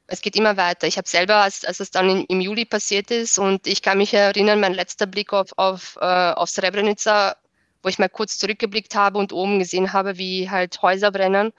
Es 0.07 0.20
geht 0.20 0.37
immer 0.37 0.57
weiter. 0.57 0.87
Ich 0.87 0.96
habe 0.96 1.09
selber, 1.09 1.37
als, 1.37 1.64
als 1.64 1.81
es 1.81 1.90
dann 1.90 2.24
im 2.24 2.40
Juli 2.40 2.64
passiert 2.64 3.11
ist, 3.11 3.38
und 3.38 3.66
ich 3.66 3.83
kann 3.83 3.98
mich 3.98 4.14
erinnern, 4.14 4.61
mein 4.61 4.74
letzter 4.74 5.07
Blick 5.07 5.33
auf, 5.33 5.50
auf, 5.57 5.98
äh, 6.00 6.04
auf 6.04 6.48
Srebrenica, 6.48 7.37
wo 7.83 7.88
ich 7.88 7.98
mal 7.98 8.09
kurz 8.09 8.38
zurückgeblickt 8.38 8.94
habe 8.94 9.18
und 9.18 9.33
oben 9.33 9.59
gesehen 9.59 9.92
habe, 9.92 10.18
wie 10.18 10.48
halt 10.48 10.81
Häuser 10.83 11.11
brennen 11.11 11.52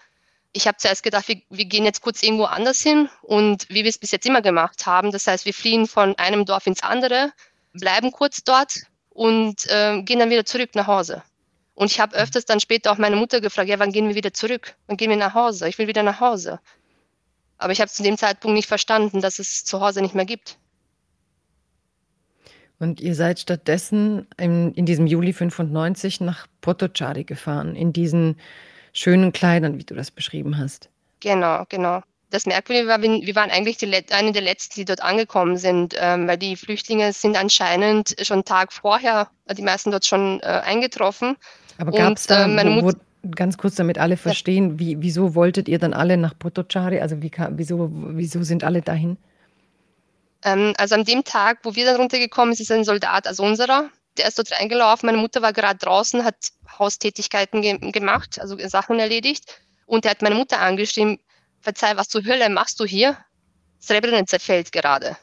ich 0.52 0.68
habe 0.68 0.78
zuerst 0.78 1.04
gedacht, 1.04 1.28
wir, 1.28 1.42
wir 1.50 1.66
gehen 1.66 1.86
jetzt 1.86 2.02
kurz 2.02 2.24
irgendwo 2.24 2.46
anders 2.46 2.82
hin 2.82 3.10
und 3.22 3.70
wie 3.70 3.84
wir 3.84 3.90
es 3.90 3.98
bis 3.98 4.12
jetzt 4.12 4.26
immer 4.26 4.42
gemacht 4.42 4.86
haben. 4.86 5.12
Das 5.12 5.28
heißt, 5.28 5.46
wir 5.46 5.54
fliehen 5.54 5.88
von 5.88 6.18
einem 6.18 6.46
Dorf 6.46 6.68
ins 6.68 6.82
andere, 6.82 7.32
bleiben 7.74 8.12
kurz 8.12 8.44
dort 8.44 8.74
und 9.20 9.70
äh, 9.70 10.02
gehen 10.04 10.20
dann 10.20 10.30
wieder 10.30 10.46
zurück 10.46 10.76
nach 10.76 10.88
Hause. 10.88 11.24
Und 11.76 11.92
ich 11.92 12.00
habe 12.00 12.16
mhm. 12.16 12.24
öfters 12.24 12.46
dann 12.46 12.62
später 12.62 12.90
auch 12.90 12.98
meine 12.98 13.18
Mutter 13.18 13.42
gefragt, 13.42 13.68
ja, 13.68 13.78
wann 13.78 13.92
gehen 13.92 14.08
wir 14.08 14.16
wieder 14.16 14.32
zurück? 14.32 14.76
Wann 14.88 14.96
gehen 14.96 15.10
wir 15.10 15.18
nach 15.18 15.34
Hause? 15.34 15.68
Ich 15.68 15.78
will 15.78 15.88
wieder 15.88 16.04
nach 16.04 16.22
Hause. 16.22 16.62
Aber 17.58 17.74
ich 17.74 17.82
habe 17.82 17.92
zu 17.92 18.02
dem 18.02 18.18
Zeitpunkt 18.18 18.56
nicht 18.56 18.70
verstanden, 18.70 19.20
dass 19.20 19.40
es 19.40 19.66
zu 19.66 19.82
Hause 19.82 20.02
nicht 20.02 20.16
mehr 20.16 20.24
gibt. 20.24 20.58
Und 22.80 23.02
ihr 23.02 23.14
seid 23.14 23.42
stattdessen 23.42 24.26
in, 24.38 24.74
in 24.76 24.86
diesem 24.86 25.06
Juli 25.06 25.34
95 25.34 26.22
nach 26.22 26.48
Potocari 26.62 27.26
gefahren, 27.26 27.76
in 27.76 27.92
diesen 27.92 28.40
schönen 28.94 29.34
Kleidern, 29.34 29.78
wie 29.78 29.84
du 29.84 29.96
das 29.96 30.12
beschrieben 30.12 30.58
hast. 30.58 30.90
Genau, 31.20 31.66
genau. 31.68 32.04
Das 32.32 32.46
Merkwürdige 32.46 32.88
war, 32.88 33.02
wir 33.02 33.36
waren 33.36 33.50
eigentlich 33.50 33.78
die, 33.78 33.92
eine 34.12 34.32
der 34.32 34.42
letzten, 34.42 34.76
die 34.76 34.86
dort 34.86 35.02
angekommen 35.02 35.58
sind, 35.58 35.96
ähm, 36.00 36.28
weil 36.28 36.38
die 36.38 36.56
Flüchtlinge 36.56 37.12
sind 37.12 37.36
anscheinend 37.36 38.16
schon 38.22 38.36
einen 38.36 38.46
Tag 38.46 38.72
vorher, 38.72 39.30
äh, 39.46 39.56
die 39.56 39.64
meisten 39.64 39.90
dort 39.90 40.06
schon 40.06 40.40
äh, 40.42 40.46
eingetroffen. 40.46 41.38
Aber 41.80 41.92
gab 41.92 42.18
es 42.18 42.28
da, 42.28 42.46
äh, 42.46 42.82
wo, 42.84 42.92
ganz 43.36 43.58
kurz, 43.58 43.76
damit 43.76 43.98
alle 43.98 44.18
verstehen, 44.18 44.72
ja. 44.72 44.80
wie, 44.80 45.02
wieso 45.02 45.34
wolltet 45.34 45.68
ihr 45.68 45.80
dann 45.80 45.94
alle 45.94 46.18
nach 46.18 46.38
Potocari? 46.38 47.00
Also 47.00 47.22
wie, 47.22 47.32
wieso, 47.52 47.90
wieso 47.92 48.44
sind 48.44 48.64
alle 48.64 48.82
dahin? 48.82 49.18
Ähm, 50.44 50.74
also 50.78 50.96
an 50.96 51.06
dem 51.06 51.24
Tag, 51.24 51.60
wo 51.64 51.76
wir 51.76 51.86
dann 51.86 51.98
runtergekommen 51.98 52.54
sind, 52.54 52.64
ist 52.64 52.72
ein 52.72 52.84
Soldat 52.84 53.28
aus 53.28 53.40
unserer, 53.40 53.90
der 54.18 54.28
ist 54.28 54.38
dort 54.38 54.52
reingelaufen. 54.52 55.08
Meine 55.08 55.18
Mutter 55.18 55.42
war 55.42 55.54
gerade 55.54 55.80
draußen, 55.80 56.24
hat 56.24 56.36
Haustätigkeiten 56.78 57.62
ge 57.62 57.92
gemacht, 57.92 58.40
also 58.40 58.58
Sachen 58.68 59.00
erledigt. 59.00 59.62
Und 59.86 60.06
er 60.06 60.12
hat 60.12 60.22
meine 60.22 60.36
Mutter 60.36 60.60
angeschrieben, 60.60 61.20
verzeih, 61.62 61.98
was 61.98 62.10
zur 62.10 62.24
Hölle 62.24 62.50
machst 62.50 62.80
du 62.80 62.86
hier? 62.86 63.18
Srebrenica 63.82 64.40
fällt 64.40 64.72
gerade. 64.72 65.18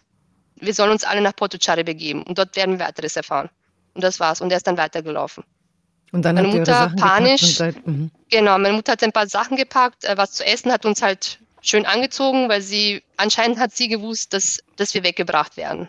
Wir 0.56 0.72
sollen 0.74 0.92
uns 0.92 1.04
alle 1.04 1.20
nach 1.20 1.36
Potocari 1.36 1.84
begeben 1.84 2.22
und 2.22 2.38
dort 2.38 2.56
werden 2.56 2.78
wir 2.78 2.86
weiteres 2.86 3.16
erfahren. 3.16 3.50
Und 3.94 4.02
das 4.02 4.20
war's. 4.20 4.40
Und 4.40 4.50
er 4.50 4.56
ist 4.56 4.66
dann 4.66 4.78
weitergelaufen. 4.78 5.44
Und 6.12 6.22
dann 6.22 6.36
meine 6.36 6.48
Mutter 6.48 6.92
panisch. 6.96 7.56
Seid, 7.56 7.86
mhm. 7.86 8.10
genau, 8.30 8.58
meine 8.58 8.74
Mutter 8.74 8.92
hat 8.92 9.02
ein 9.02 9.12
paar 9.12 9.28
Sachen 9.28 9.56
gepackt, 9.56 10.04
äh, 10.04 10.16
was 10.16 10.32
zu 10.32 10.46
essen, 10.46 10.72
hat 10.72 10.86
uns 10.86 11.02
halt 11.02 11.38
schön 11.60 11.84
angezogen, 11.84 12.48
weil 12.48 12.62
sie 12.62 13.02
anscheinend 13.16 13.58
hat 13.58 13.74
sie 13.74 13.88
gewusst, 13.88 14.32
dass, 14.32 14.60
dass 14.76 14.94
wir 14.94 15.02
weggebracht 15.02 15.56
werden. 15.56 15.88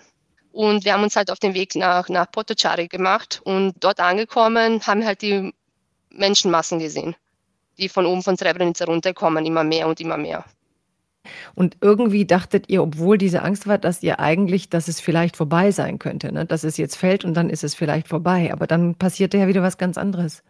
Und 0.52 0.86
wir 0.86 0.94
haben 0.94 1.04
uns 1.04 1.16
halt 1.16 1.30
auf 1.30 1.40
den 1.40 1.54
Weg 1.54 1.76
nach, 1.76 2.10
nach 2.10 2.32
Potocari 2.32 2.88
gemacht 2.88 3.42
und 3.44 3.76
dort 3.80 4.00
angekommen, 4.00 4.82
haben 4.88 5.06
halt 5.06 5.22
die 5.22 5.54
Menschenmassen 6.10 6.80
gesehen, 6.80 7.16
die 7.78 7.90
von 7.90 8.06
oben 8.06 8.24
von 8.24 8.38
Srebrenica 8.38 8.86
runterkommen, 8.86 9.46
immer 9.46 9.64
mehr 9.64 9.88
und 9.88 10.00
immer 10.00 10.18
mehr. 10.18 10.46
Und 11.56 11.78
irgendwie 11.82 12.26
dachtet 12.26 12.70
ihr, 12.70 12.82
obwohl 12.82 13.18
diese 13.18 13.42
Angst 13.42 13.68
war, 13.68 13.78
dass 13.78 14.02
ihr 14.04 14.20
eigentlich, 14.20 14.70
dass 14.70 14.88
es 14.88 15.02
vielleicht 15.02 15.36
vorbei 15.36 15.72
sein 15.72 16.00
könnte, 16.00 16.32
ne? 16.32 16.46
dass 16.46 16.64
es 16.64 16.78
jetzt 16.78 16.96
fällt 16.96 17.26
und 17.26 17.34
dann 17.34 17.50
ist 17.50 17.64
es 17.64 17.76
vielleicht 17.76 18.08
vorbei. 18.08 18.52
Aber 18.54 18.68
dann 18.68 18.96
passierte 18.96 19.38
ja 19.38 19.48
wieder 19.48 19.62
was 19.62 19.78
ganz 19.78 19.98
anderes. 19.98 20.44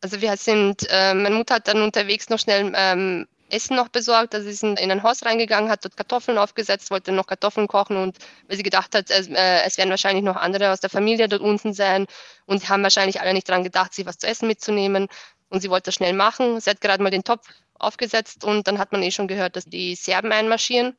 Also 0.00 0.20
wir 0.20 0.36
sind, 0.36 0.86
äh, 0.90 1.14
meine 1.14 1.34
Mutter 1.34 1.56
hat 1.56 1.68
dann 1.68 1.82
unterwegs 1.82 2.28
noch 2.28 2.38
schnell 2.38 2.72
ähm, 2.74 3.26
Essen 3.50 3.76
noch 3.76 3.88
besorgt. 3.88 4.34
Also 4.34 4.46
sie 4.46 4.52
ist 4.52 4.62
in 4.62 4.90
ein 4.90 5.02
Haus 5.02 5.24
reingegangen, 5.24 5.70
hat 5.70 5.84
dort 5.84 5.96
Kartoffeln 5.96 6.38
aufgesetzt, 6.38 6.90
wollte 6.90 7.12
noch 7.12 7.26
Kartoffeln 7.26 7.66
kochen 7.66 7.96
und 7.96 8.18
weil 8.46 8.56
sie 8.56 8.62
gedacht 8.62 8.94
hat, 8.94 9.10
es, 9.10 9.28
äh, 9.28 9.62
es 9.66 9.78
werden 9.78 9.90
wahrscheinlich 9.90 10.24
noch 10.24 10.36
andere 10.36 10.72
aus 10.72 10.80
der 10.80 10.90
Familie 10.90 11.28
dort 11.28 11.42
unten 11.42 11.72
sein 11.72 12.06
und 12.46 12.68
haben 12.68 12.82
wahrscheinlich 12.82 13.20
alle 13.20 13.34
nicht 13.34 13.48
daran 13.48 13.64
gedacht, 13.64 13.94
sich 13.94 14.06
was 14.06 14.18
zu 14.18 14.26
essen 14.26 14.46
mitzunehmen. 14.46 15.08
Und 15.48 15.60
sie 15.60 15.70
wollte 15.70 15.86
das 15.86 15.94
schnell 15.94 16.12
machen. 16.12 16.60
Sie 16.60 16.68
hat 16.68 16.80
gerade 16.80 17.02
mal 17.02 17.10
den 17.10 17.24
Topf 17.24 17.48
aufgesetzt 17.74 18.44
und 18.44 18.66
dann 18.66 18.78
hat 18.78 18.92
man 18.92 19.02
eh 19.02 19.10
schon 19.10 19.28
gehört, 19.28 19.56
dass 19.56 19.64
die 19.64 19.94
Serben 19.94 20.32
einmarschieren. 20.32 20.96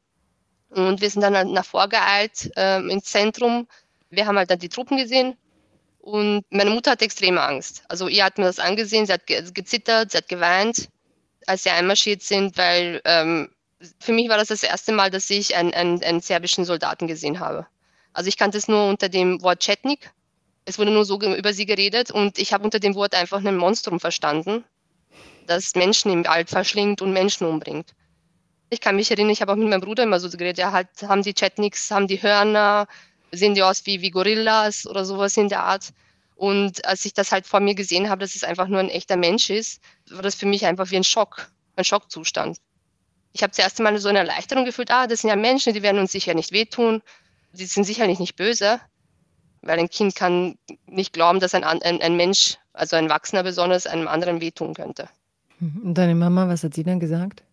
Und 0.70 1.02
wir 1.02 1.10
sind 1.10 1.22
dann 1.22 1.36
halt 1.36 1.50
nach 1.50 1.66
vorgeeilt 1.66 2.52
äh, 2.56 2.80
ins 2.80 3.06
Zentrum. 3.06 3.68
Wir 4.10 4.26
haben 4.28 4.38
halt 4.38 4.50
dann 4.50 4.60
die 4.60 4.70
Truppen 4.70 4.98
gesehen. 4.98 5.36
Und 6.00 6.46
meine 6.50 6.70
Mutter 6.70 6.92
hat 6.92 7.02
extreme 7.02 7.42
Angst. 7.42 7.84
Also 7.90 8.08
ihr 8.08 8.24
hat 8.24 8.38
mir 8.38 8.46
das 8.46 8.60
angesehen, 8.60 9.06
sie 9.06 9.14
hat 9.14 9.28
gezittert, 9.28 10.12
sie 10.12 10.18
hat 10.18 10.28
geweint 10.28 10.90
als 11.50 11.64
sie 11.64 11.72
einmarschiert 11.72 12.22
sind, 12.22 12.58
weil 12.58 13.02
ähm, 13.06 13.50
für 14.00 14.14
mich 14.14 14.30
war 14.30 14.38
das 14.38 14.50
das 14.50 14.64
erste 14.64 14.92
Mal, 14.92 15.10
dass 15.10 15.30
ich 15.30 15.56
einen, 15.56 15.74
einen, 15.74 16.04
einen 16.04 16.22
serbischen 16.22 16.64
Soldaten 16.64 17.08
gesehen 17.08 17.40
habe. 17.40 17.66
Also 18.14 18.28
ich 18.28 18.38
kannte 18.38 18.58
es 18.58 18.68
nur 18.68 18.88
unter 18.88 19.10
dem 19.10 19.42
Wort 19.42 19.62
Chetnik. 19.62 20.12
Es 20.70 20.78
wurde 20.78 20.92
nur 20.92 21.04
so 21.04 21.20
über 21.20 21.52
sie 21.52 21.66
geredet 21.66 22.12
und 22.12 22.38
ich 22.38 22.54
habe 22.54 22.64
unter 22.64 22.80
dem 22.80 22.94
Wort 22.94 23.16
einfach 23.16 23.44
ein 23.44 23.58
Monstrum 23.58 24.00
verstanden, 24.00 24.64
das 25.48 25.74
Menschen 25.74 26.12
im 26.12 26.24
Wald 26.26 26.48
verschlingt 26.48 27.02
und 27.02 27.12
Menschen 27.12 27.48
umbringt. 27.48 27.96
Ich 28.70 28.80
kann 28.80 28.96
mich 28.96 29.10
erinnern, 29.10 29.32
ich 29.32 29.42
habe 29.42 29.52
auch 29.52 29.56
mit 29.56 29.68
meinem 29.68 29.82
Bruder 29.82 30.04
immer 30.04 30.20
so 30.20 30.30
geredet, 30.30 30.60
ja, 30.60 30.72
halt 30.72 30.90
haben 31.02 31.24
die 31.24 31.34
Chetniks, 31.34 31.90
haben 31.90 32.06
die 32.06 32.22
Hörner, 32.22 32.86
sehen 33.32 33.56
die 33.56 33.64
aus 33.64 33.84
wie, 33.88 34.02
wie 34.02 34.12
Gorillas 34.12 34.86
oder 34.86 35.06
sowas 35.06 35.38
in 35.38 35.50
der 35.50 35.64
Art. 35.64 35.90
Und 36.36 36.86
als 36.86 37.04
ich 37.04 37.16
das 37.16 37.32
halt 37.32 37.48
vor 37.48 37.62
mir 37.62 37.74
gesehen 37.74 38.08
habe, 38.08 38.22
dass 38.22 38.36
es 38.36 38.44
einfach 38.44 38.68
nur 38.68 38.80
ein 38.80 38.90
echter 38.90 39.18
Mensch 39.18 39.50
ist, 39.50 39.82
war 40.12 40.22
das 40.22 40.36
für 40.36 40.46
mich 40.46 40.68
einfach 40.68 40.92
wie 40.92 40.98
ein 40.98 41.04
Schock, 41.04 41.50
ein 41.78 41.84
Schockzustand. 41.84 42.60
Ich 43.34 43.42
habe 43.42 43.54
zuerst 43.54 43.80
einmal 43.80 43.98
so 43.98 44.10
eine 44.10 44.20
Erleichterung 44.20 44.66
gefühlt, 44.66 44.92
ah, 44.92 45.08
das 45.08 45.22
sind 45.22 45.32
ja 45.32 45.36
Menschen, 45.36 45.74
die 45.74 45.82
werden 45.82 46.00
uns 46.00 46.12
sicher 46.12 46.36
nicht 46.36 46.52
wehtun, 46.52 47.02
die 47.54 47.66
sind 47.66 47.86
sicherlich 47.86 48.20
nicht 48.20 48.36
böse, 48.36 48.80
weil 49.62 49.80
ein 49.80 49.90
Kind 49.90 50.16
kann 50.16 50.58
nicht 50.88 51.14
glauben, 51.14 51.40
dass 51.40 51.54
ein, 51.54 51.64
ein, 51.64 51.82
ein 51.82 52.16
Mensch, 52.16 52.58
also 52.74 52.96
ein 52.96 53.06
Erwachsener 53.06 53.44
besonders, 53.44 53.88
einem 53.88 54.08
anderen 54.08 54.42
wehtun 54.42 54.74
könnte. 54.74 55.10
Und 55.60 55.94
deine 55.94 56.16
Mama, 56.16 56.48
was 56.48 56.64
hat 56.64 56.74
sie 56.74 56.84
dann 56.84 57.00
gesagt? 57.00 57.44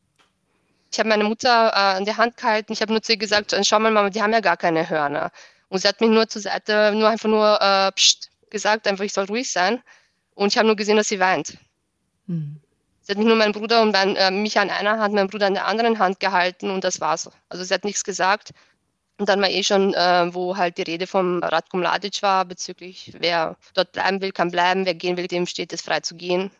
Ich 0.93 0.99
habe 0.99 1.09
meine 1.09 1.25
Mutter 1.25 1.69
äh, 1.69 1.97
an 1.97 2.05
der 2.05 2.17
Hand 2.17 2.37
gehalten, 2.37 2.73
ich 2.73 2.81
habe 2.81 2.93
nur 2.93 3.03
zu 3.03 3.13
ihr 3.13 3.19
gesagt, 3.19 3.55
schau 3.65 3.79
mal 3.79 3.91
Mama, 3.91 4.11
die 4.11 4.23
haben 4.23 4.33
ja 4.33 4.41
gar 4.41 4.57
keine 4.57 4.89
Hörner. 4.89 5.31
Und 5.69 5.81
sie 5.81 5.89
hat 5.89 6.01
mich 6.01 6.11
nur 6.11 6.29
zur 6.29 6.43
Seite, 6.43 6.93
nur 6.95 7.09
einfach 7.09 7.29
nur, 7.29 7.61
äh, 7.61 7.91
pst, 7.93 8.31
gesagt, 8.51 8.87
einfach 8.87 9.05
ich 9.05 9.13
soll 9.13 9.25
ruhig 9.25 9.51
sein. 9.51 9.83
Und 10.35 10.53
ich 10.53 10.59
habe 10.59 10.67
nur 10.67 10.77
gesehen, 10.77 10.97
dass 10.97 11.09
sie 11.09 11.19
weint. 11.19 11.59
Mhm. 12.27 12.61
Sie 13.03 13.13
hat 13.13 13.19
mich 13.19 13.27
nur 13.27 13.37
meinen 13.37 13.53
Bruder 13.53 13.83
und 13.83 13.93
mein, 13.93 14.17
äh, 14.17 14.31
mich 14.31 14.59
an 14.59 14.71
einer 14.71 14.99
Hand, 14.99 15.15
meinen 15.15 15.29
Bruder 15.29 15.47
an 15.47 15.55
der 15.55 15.67
anderen 15.67 15.99
Hand 15.99 16.21
gehalten 16.21 16.71
und 16.71 16.85
das 16.85 17.01
war's. 17.01 17.31
Also 17.49 17.65
sie 17.65 17.73
hat 17.73 17.85
nichts 17.85 18.05
gesagt. 18.05 18.53
Und 19.19 19.29
dann 19.29 19.41
war 19.41 19.49
eh 19.49 19.63
schon, 19.63 19.95
äh, 19.95 20.35
wo 20.35 20.57
halt 20.57 20.77
die 20.77 20.83
Rede 20.83 21.07
vom 21.07 21.43
Radko 21.43 21.79
Mladic 21.79 22.23
war, 22.23 22.45
bezüglich 22.45 23.13
wer 23.19 23.57
dort 23.75 23.93
bleiben 23.93 24.21
will, 24.21 24.33
kann 24.33 24.51
bleiben, 24.51 24.85
wer 24.85 24.95
gehen 24.95 25.17
will, 25.17 25.27
dem 25.27 25.47
steht 25.47 25.73
es 25.73 25.81
frei 25.81 26.01
zu 26.01 26.17
gehen. 26.17 26.51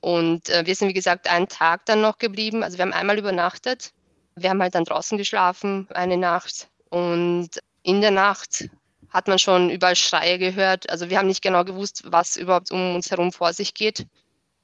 Und 0.00 0.48
äh, 0.50 0.66
wir 0.66 0.74
sind, 0.74 0.88
wie 0.88 0.94
gesagt, 0.94 1.28
einen 1.28 1.48
Tag 1.48 1.86
dann 1.86 2.00
noch 2.00 2.18
geblieben. 2.18 2.62
Also 2.62 2.78
wir 2.78 2.82
haben 2.84 2.92
einmal 2.92 3.18
übernachtet. 3.18 3.92
Wir 4.34 4.50
haben 4.50 4.60
halt 4.60 4.74
dann 4.74 4.84
draußen 4.84 5.16
geschlafen, 5.16 5.88
eine 5.90 6.16
Nacht. 6.16 6.68
Und 6.90 7.50
in 7.82 8.00
der 8.00 8.10
Nacht 8.10 8.68
hat 9.10 9.28
man 9.28 9.38
schon 9.38 9.70
überall 9.70 9.96
Schreie 9.96 10.38
gehört. 10.38 10.90
Also 10.90 11.08
wir 11.08 11.18
haben 11.18 11.28
nicht 11.28 11.42
genau 11.42 11.64
gewusst, 11.64 12.02
was 12.06 12.36
überhaupt 12.36 12.70
um 12.70 12.96
uns 12.96 13.10
herum 13.10 13.32
vor 13.32 13.52
sich 13.52 13.74
geht. 13.74 14.06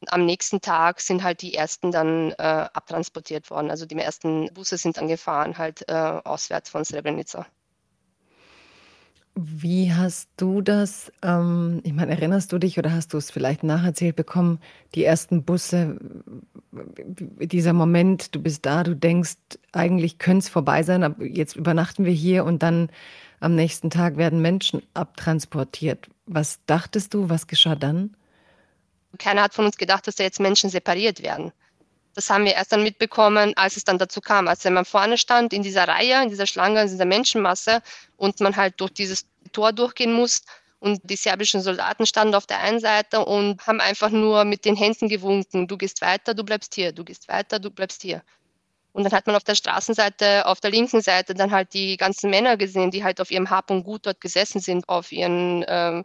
Am 0.09 0.25
nächsten 0.25 0.61
Tag 0.61 1.01
sind 1.01 1.23
halt 1.23 1.43
die 1.43 1.55
ersten 1.55 1.93
dann 1.93 2.33
äh, 2.33 2.43
abtransportiert 2.73 3.51
worden. 3.51 3.71
Also 3.71 3.87
die 3.87 3.97
ersten 3.97 4.53
Busse 4.53 4.77
sind 4.77 4.97
dann 4.97 5.09
gefahren, 5.09 5.59
halt 5.59 5.89
äh, 5.89 5.93
auswärts 5.93 6.71
von 6.71 6.85
Srebrenica. 6.85 7.47
Wie 9.35 9.95
hast 9.95 10.29
du 10.37 10.61
das, 10.61 11.11
ähm, 11.23 11.81
ich 11.85 11.95
meine, 11.95 12.13
erinnerst 12.13 12.53
du 12.53 12.59
dich 12.59 12.79
oder 12.79 12.93
hast 12.93 13.15
du 13.15 13.17
es 13.17 13.31
vielleicht 13.31 13.63
nacherzählt 13.63 14.15
bekommen, 14.15 14.61
die 14.95 15.05
ersten 15.05 15.43
Busse, 15.43 15.99
dieser 16.71 17.73
Moment, 17.73 18.35
du 18.35 18.43
bist 18.43 18.67
da, 18.67 18.83
du 18.83 18.95
denkst, 18.95 19.37
eigentlich 19.73 20.19
könnte 20.19 20.41
es 20.41 20.49
vorbei 20.51 20.83
sein, 20.83 21.03
aber 21.03 21.25
jetzt 21.25 21.57
übernachten 21.57 22.05
wir 22.05 22.13
hier 22.13 22.45
und 22.45 22.63
dann 22.63 22.91
am 23.41 23.55
nächsten 23.55 23.89
Tag 23.89 24.19
werden 24.19 24.43
Menschen 24.43 24.83
abtransportiert. 24.93 26.09
Was 26.27 26.61
dachtest 26.67 27.15
du, 27.15 27.31
was 27.31 27.47
geschah 27.47 27.75
dann? 27.75 28.15
Keiner 29.19 29.43
hat 29.43 29.55
von 29.55 29.67
uns 29.67 29.77
gedacht, 29.77 30.07
dass 30.07 30.17
da 30.17 30.25
jetzt 30.25 30.41
Menschen 30.41 30.71
separiert 30.71 31.23
werden. 31.23 31.53
Das 32.15 32.29
haben 32.29 32.45
wir 32.45 32.55
erst 32.55 32.73
dann 32.73 32.83
mitbekommen, 32.83 33.57
als 33.57 33.77
es 33.77 33.85
dann 33.85 33.99
dazu 33.99 34.21
kam. 34.21 34.49
Als 34.49 34.65
man 34.65 34.85
vorne 34.85 35.17
stand 35.17 35.53
in 35.53 35.63
dieser 35.63 35.89
Reihe, 35.89 36.23
in 36.23 36.29
dieser 36.29 36.47
Schlange, 36.47 36.83
in 36.83 36.89
dieser 36.89 37.05
Menschenmasse 37.07 37.83
und 38.17 38.41
man 38.41 38.57
halt 38.57 38.81
durch 38.81 38.93
dieses 38.93 39.27
Tor 39.53 39.73
durchgehen 39.73 40.13
muss. 40.13 40.43
Und 40.79 41.01
die 41.05 41.17
serbischen 41.17 41.63
Soldaten 41.63 42.07
standen 42.07 42.35
auf 42.35 42.47
der 42.47 42.59
einen 42.59 42.81
Seite 42.81 43.25
und 43.25 43.67
haben 43.67 43.81
einfach 43.81 44.11
nur 44.11 44.45
mit 44.45 44.65
den 44.65 44.77
Händen 44.77 45.09
gewunken. 45.09 45.69
Du 45.69 45.79
gehst 45.79 46.03
weiter, 46.03 46.35
du 46.35 46.45
bleibst 46.45 46.75
hier. 46.75 46.93
Du 46.93 47.05
gehst 47.05 47.29
weiter, 47.29 47.59
du 47.59 47.71
bleibst 47.71 48.03
hier. 48.03 48.23
Und 48.93 49.05
dann 49.05 49.13
hat 49.13 49.27
man 49.27 49.37
auf 49.37 49.45
der 49.45 49.55
Straßenseite, 49.55 50.45
auf 50.47 50.61
der 50.61 50.71
linken 50.71 51.01
Seite 51.01 51.35
dann 51.35 51.51
halt 51.51 51.73
die 51.73 51.97
ganzen 51.97 52.29
Männer 52.29 52.57
gesehen, 52.59 52.91
die 52.91 53.05
halt 53.05 53.21
auf 53.21 53.31
ihrem 53.31 53.49
Hab 53.49 53.71
und 53.71 53.85
Gut 53.85 54.05
dort 54.05 54.21
gesessen 54.21 54.61
sind, 54.61 54.89
auf 54.89 55.13
ihren 55.13 55.65
ähm, 55.67 56.05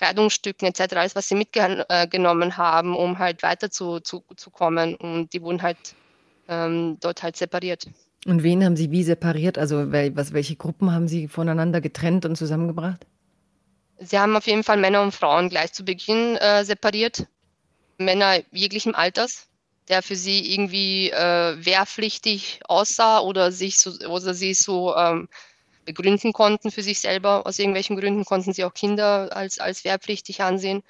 Kleidungsstücken 0.00 0.66
etc., 0.66 0.96
alles, 0.96 1.14
was 1.14 1.28
sie 1.28 1.34
mitgenommen 1.34 2.56
haben, 2.56 2.96
um 2.96 3.18
halt 3.18 3.42
weiter 3.42 3.70
zu, 3.70 4.00
zu, 4.00 4.24
zu 4.34 4.50
kommen. 4.50 4.94
Und 4.94 5.34
die 5.34 5.42
wurden 5.42 5.60
halt 5.60 5.76
ähm, 6.48 6.96
dort 7.00 7.22
halt 7.22 7.36
separiert. 7.36 7.86
Und 8.24 8.42
wen 8.42 8.64
haben 8.64 8.76
Sie 8.76 8.90
wie 8.90 9.02
separiert? 9.02 9.58
Also 9.58 9.92
was, 9.92 10.32
welche 10.32 10.56
Gruppen 10.56 10.92
haben 10.92 11.06
Sie 11.06 11.28
voneinander 11.28 11.82
getrennt 11.82 12.24
und 12.24 12.36
zusammengebracht? 12.36 13.06
Sie 13.98 14.18
haben 14.18 14.36
auf 14.36 14.46
jeden 14.46 14.64
Fall 14.64 14.78
Männer 14.78 15.02
und 15.02 15.14
Frauen 15.14 15.50
gleich 15.50 15.74
zu 15.74 15.84
Beginn 15.84 16.36
äh, 16.36 16.64
separiert. 16.64 17.26
Männer 17.98 18.40
jeglichen 18.52 18.94
Alters, 18.94 19.48
der 19.88 20.02
für 20.02 20.16
sie 20.16 20.54
irgendwie 20.54 21.10
äh, 21.10 21.56
wehrpflichtig 21.62 22.60
aussah 22.66 23.20
oder 23.20 23.52
sich 23.52 23.78
so, 23.78 23.90
oder 24.08 24.32
sie 24.32 24.54
so 24.54 24.96
ähm, 24.96 25.28
begründen 25.84 26.32
konnten 26.32 26.70
für 26.70 26.82
sich 26.82 27.00
selber. 27.00 27.46
Aus 27.46 27.58
irgendwelchen 27.58 27.96
Gründen 27.96 28.24
konnten 28.24 28.52
sie 28.52 28.64
auch 28.64 28.74
Kinder 28.74 29.34
als, 29.34 29.58
als 29.58 29.84
wehrpflichtig 29.84 30.42
ansehen. 30.42 30.82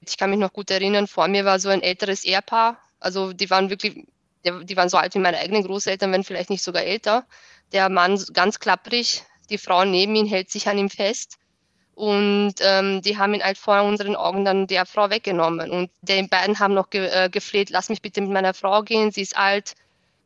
Ich 0.00 0.16
kann 0.16 0.30
mich 0.30 0.38
noch 0.38 0.52
gut 0.52 0.70
erinnern, 0.70 1.06
vor 1.06 1.28
mir 1.28 1.44
war 1.44 1.58
so 1.58 1.68
ein 1.68 1.82
älteres 1.82 2.24
Ehepaar. 2.24 2.78
Also 3.00 3.32
die 3.32 3.50
waren 3.50 3.70
wirklich, 3.70 4.06
die 4.44 4.76
waren 4.76 4.88
so 4.88 4.98
alt 4.98 5.14
wie 5.14 5.18
meine 5.18 5.38
eigenen 5.38 5.64
Großeltern, 5.64 6.12
wenn 6.12 6.24
vielleicht 6.24 6.50
nicht 6.50 6.62
sogar 6.62 6.82
älter. 6.82 7.26
Der 7.72 7.88
Mann 7.88 8.22
ganz 8.32 8.60
klapprig, 8.60 9.24
die 9.50 9.58
Frau 9.58 9.84
neben 9.84 10.14
ihm 10.14 10.26
hält 10.26 10.50
sich 10.50 10.68
an 10.68 10.78
ihm 10.78 10.90
fest. 10.90 11.38
Und 11.94 12.56
ähm, 12.60 13.00
die 13.00 13.16
haben 13.16 13.32
ihn 13.32 13.42
halt 13.42 13.56
vor 13.56 13.82
unseren 13.82 14.16
Augen 14.16 14.44
dann 14.44 14.66
der 14.66 14.84
Frau 14.84 15.08
weggenommen. 15.08 15.70
Und 15.70 15.90
die 16.02 16.22
beiden 16.24 16.58
haben 16.58 16.74
noch 16.74 16.90
ge 16.90 17.06
äh, 17.06 17.30
gefleht, 17.30 17.70
lass 17.70 17.88
mich 17.88 18.02
bitte 18.02 18.20
mit 18.20 18.30
meiner 18.30 18.52
Frau 18.52 18.82
gehen, 18.82 19.12
sie 19.12 19.22
ist 19.22 19.36
alt, 19.36 19.74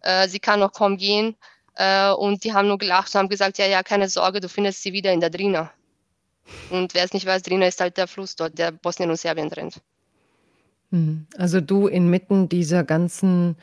äh, 0.00 0.26
sie 0.26 0.40
kann 0.40 0.58
noch 0.58 0.72
kaum 0.72 0.96
gehen. 0.96 1.36
Äh, 1.80 2.12
und 2.12 2.44
die 2.44 2.52
haben 2.52 2.68
nur 2.68 2.76
gelacht 2.76 3.14
und 3.14 3.20
haben 3.20 3.28
gesagt, 3.30 3.56
ja, 3.56 3.66
ja, 3.66 3.82
keine 3.82 4.10
Sorge, 4.10 4.40
du 4.40 4.50
findest 4.50 4.82
sie 4.82 4.92
wieder 4.92 5.14
in 5.14 5.20
der 5.20 5.30
Drina. 5.30 5.72
Und 6.68 6.92
wer 6.92 7.04
es 7.04 7.14
nicht 7.14 7.24
weiß, 7.24 7.42
Drina 7.42 7.66
ist 7.66 7.80
halt 7.80 7.96
der 7.96 8.06
Fluss 8.06 8.36
dort, 8.36 8.58
der 8.58 8.70
Bosnien 8.70 9.08
und 9.08 9.16
Serbien 9.16 9.48
trennt. 9.48 9.80
Hm. 10.90 11.26
Also 11.38 11.62
du 11.62 11.86
inmitten 11.86 12.50
dieser 12.50 12.84
ganzen 12.84 13.56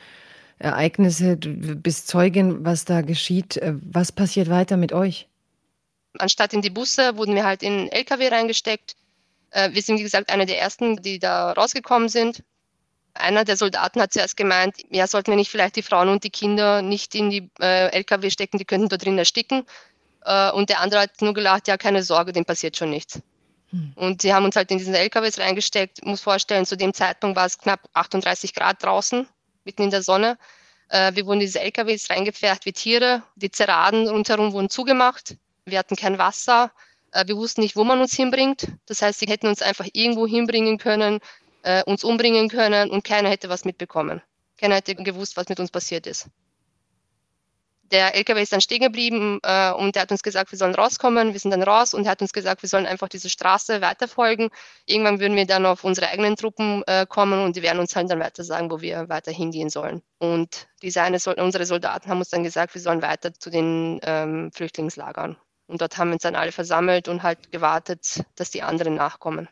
Ereignisse, 0.58 1.36
du 1.36 1.76
bist 1.76 2.08
Zeugin, 2.08 2.64
was 2.64 2.84
da 2.84 3.02
geschieht. 3.02 3.56
Äh, 3.58 3.74
was 3.82 4.10
passiert 4.10 4.50
weiter 4.50 4.76
mit 4.76 4.92
euch? 4.92 5.28
Anstatt 6.18 6.52
in 6.54 6.62
die 6.62 6.70
Busse 6.70 7.16
wurden 7.16 7.36
wir 7.36 7.44
halt 7.44 7.62
in 7.62 7.86
LKW 7.86 8.26
reingesteckt. 8.30 8.96
Äh, 9.50 9.70
wir 9.74 9.82
sind, 9.82 9.98
wie 9.98 10.02
gesagt, 10.02 10.28
eine 10.28 10.44
der 10.44 10.60
ersten, 10.60 10.96
die 10.96 11.20
da 11.20 11.52
rausgekommen 11.52 12.08
sind 12.08 12.42
einer 13.14 13.44
der 13.44 13.56
Soldaten 13.56 14.00
hat 14.00 14.12
zuerst 14.12 14.36
gemeint, 14.36 14.76
ja, 14.90 15.06
sollten 15.06 15.32
wir 15.32 15.36
nicht 15.36 15.50
vielleicht 15.50 15.76
die 15.76 15.82
Frauen 15.82 16.08
und 16.08 16.24
die 16.24 16.30
Kinder 16.30 16.82
nicht 16.82 17.14
in 17.14 17.30
die 17.30 17.50
äh, 17.60 17.88
LKW 17.92 18.30
stecken, 18.30 18.58
die 18.58 18.64
könnten 18.64 18.88
dort 18.88 19.04
drin 19.04 19.18
ersticken. 19.18 19.64
Äh, 20.24 20.50
und 20.52 20.68
der 20.68 20.80
andere 20.80 21.02
hat 21.02 21.20
nur 21.20 21.34
gelacht, 21.34 21.68
ja, 21.68 21.76
keine 21.76 22.02
Sorge, 22.02 22.32
dem 22.32 22.44
passiert 22.44 22.76
schon 22.76 22.90
nichts. 22.90 23.20
Hm. 23.70 23.92
Und 23.96 24.22
sie 24.22 24.32
haben 24.32 24.44
uns 24.44 24.56
halt 24.56 24.70
in 24.70 24.78
diesen 24.78 24.94
LKWs 24.94 25.38
reingesteckt. 25.38 25.98
Ich 25.98 26.04
muss 26.04 26.20
vorstellen, 26.20 26.66
zu 26.66 26.76
dem 26.76 26.94
Zeitpunkt 26.94 27.36
war 27.36 27.46
es 27.46 27.58
knapp 27.58 27.88
38 27.92 28.54
Grad 28.54 28.82
draußen, 28.82 29.26
mitten 29.64 29.82
in 29.82 29.90
der 29.90 30.02
Sonne. 30.02 30.38
Äh, 30.88 31.14
wir 31.14 31.26
wurden 31.26 31.40
in 31.40 31.46
diese 31.46 31.60
LKWs 31.60 32.10
reingepfercht 32.10 32.64
wie 32.66 32.72
Tiere. 32.72 33.22
Die 33.36 33.50
Zeraden 33.50 34.08
rundherum 34.08 34.52
wurden 34.52 34.70
zugemacht. 34.70 35.36
Wir 35.64 35.78
hatten 35.78 35.96
kein 35.96 36.18
Wasser. 36.18 36.72
Äh, 37.12 37.26
wir 37.26 37.36
wussten 37.36 37.60
nicht, 37.60 37.76
wo 37.76 37.84
man 37.84 38.00
uns 38.00 38.14
hinbringt. 38.14 38.68
Das 38.86 39.02
heißt, 39.02 39.20
sie 39.20 39.26
hätten 39.26 39.46
uns 39.46 39.62
einfach 39.62 39.86
irgendwo 39.92 40.26
hinbringen 40.26 40.78
können, 40.78 41.20
äh, 41.62 41.82
uns 41.84 42.04
umbringen 42.04 42.48
können 42.48 42.90
und 42.90 43.04
keiner 43.04 43.28
hätte 43.28 43.48
was 43.48 43.64
mitbekommen. 43.64 44.22
Keiner 44.58 44.76
hätte 44.76 44.94
gewusst, 44.94 45.36
was 45.36 45.48
mit 45.48 45.60
uns 45.60 45.70
passiert 45.70 46.06
ist. 46.06 46.28
Der 47.90 48.14
LKW 48.14 48.42
ist 48.42 48.52
dann 48.52 48.60
stehen 48.60 48.80
geblieben 48.80 49.38
äh, 49.42 49.72
und 49.72 49.94
der 49.94 50.02
hat 50.02 50.10
uns 50.10 50.22
gesagt, 50.22 50.52
wir 50.52 50.58
sollen 50.58 50.74
rauskommen. 50.74 51.32
Wir 51.32 51.40
sind 51.40 51.52
dann 51.52 51.62
raus 51.62 51.94
und 51.94 52.04
er 52.04 52.10
hat 52.10 52.20
uns 52.20 52.34
gesagt, 52.34 52.60
wir 52.60 52.68
sollen 52.68 52.84
einfach 52.84 53.08
diese 53.08 53.30
Straße 53.30 53.80
weiterfolgen. 53.80 54.50
Irgendwann 54.84 55.20
würden 55.20 55.36
wir 55.36 55.46
dann 55.46 55.64
auf 55.64 55.84
unsere 55.84 56.08
eigenen 56.08 56.36
Truppen 56.36 56.82
äh, 56.86 57.06
kommen 57.08 57.42
und 57.42 57.56
die 57.56 57.62
werden 57.62 57.78
uns 57.78 57.96
halt 57.96 58.10
dann 58.10 58.20
weiter 58.20 58.44
sagen, 58.44 58.70
wo 58.70 58.82
wir 58.82 59.08
weiter 59.08 59.32
hingehen 59.32 59.70
sollen. 59.70 60.02
Und 60.18 60.68
diese 60.82 61.00
eine, 61.00 61.18
unsere 61.38 61.64
Soldaten 61.64 62.10
haben 62.10 62.18
uns 62.18 62.28
dann 62.28 62.42
gesagt, 62.42 62.74
wir 62.74 62.82
sollen 62.82 63.00
weiter 63.00 63.32
zu 63.32 63.48
den 63.48 64.00
ähm, 64.02 64.50
Flüchtlingslagern. 64.52 65.38
Und 65.66 65.80
dort 65.80 65.96
haben 65.96 66.08
wir 66.08 66.14
uns 66.14 66.22
dann 66.22 66.36
alle 66.36 66.52
versammelt 66.52 67.08
und 67.08 67.22
halt 67.22 67.52
gewartet, 67.52 68.22
dass 68.34 68.50
die 68.50 68.62
anderen 68.62 68.94
nachkommen. 68.96 69.48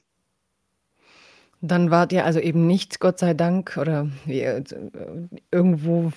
Dann 1.63 1.91
wart 1.91 2.13
ihr 2.13 2.25
also 2.25 2.39
eben 2.39 2.67
nicht, 2.67 3.01
Gott 3.01 3.19
sei 3.19 3.35
Dank, 3.35 3.77
oder 3.81 4.09
ihr, 4.27 4.63
irgendwo, 5.51 6.13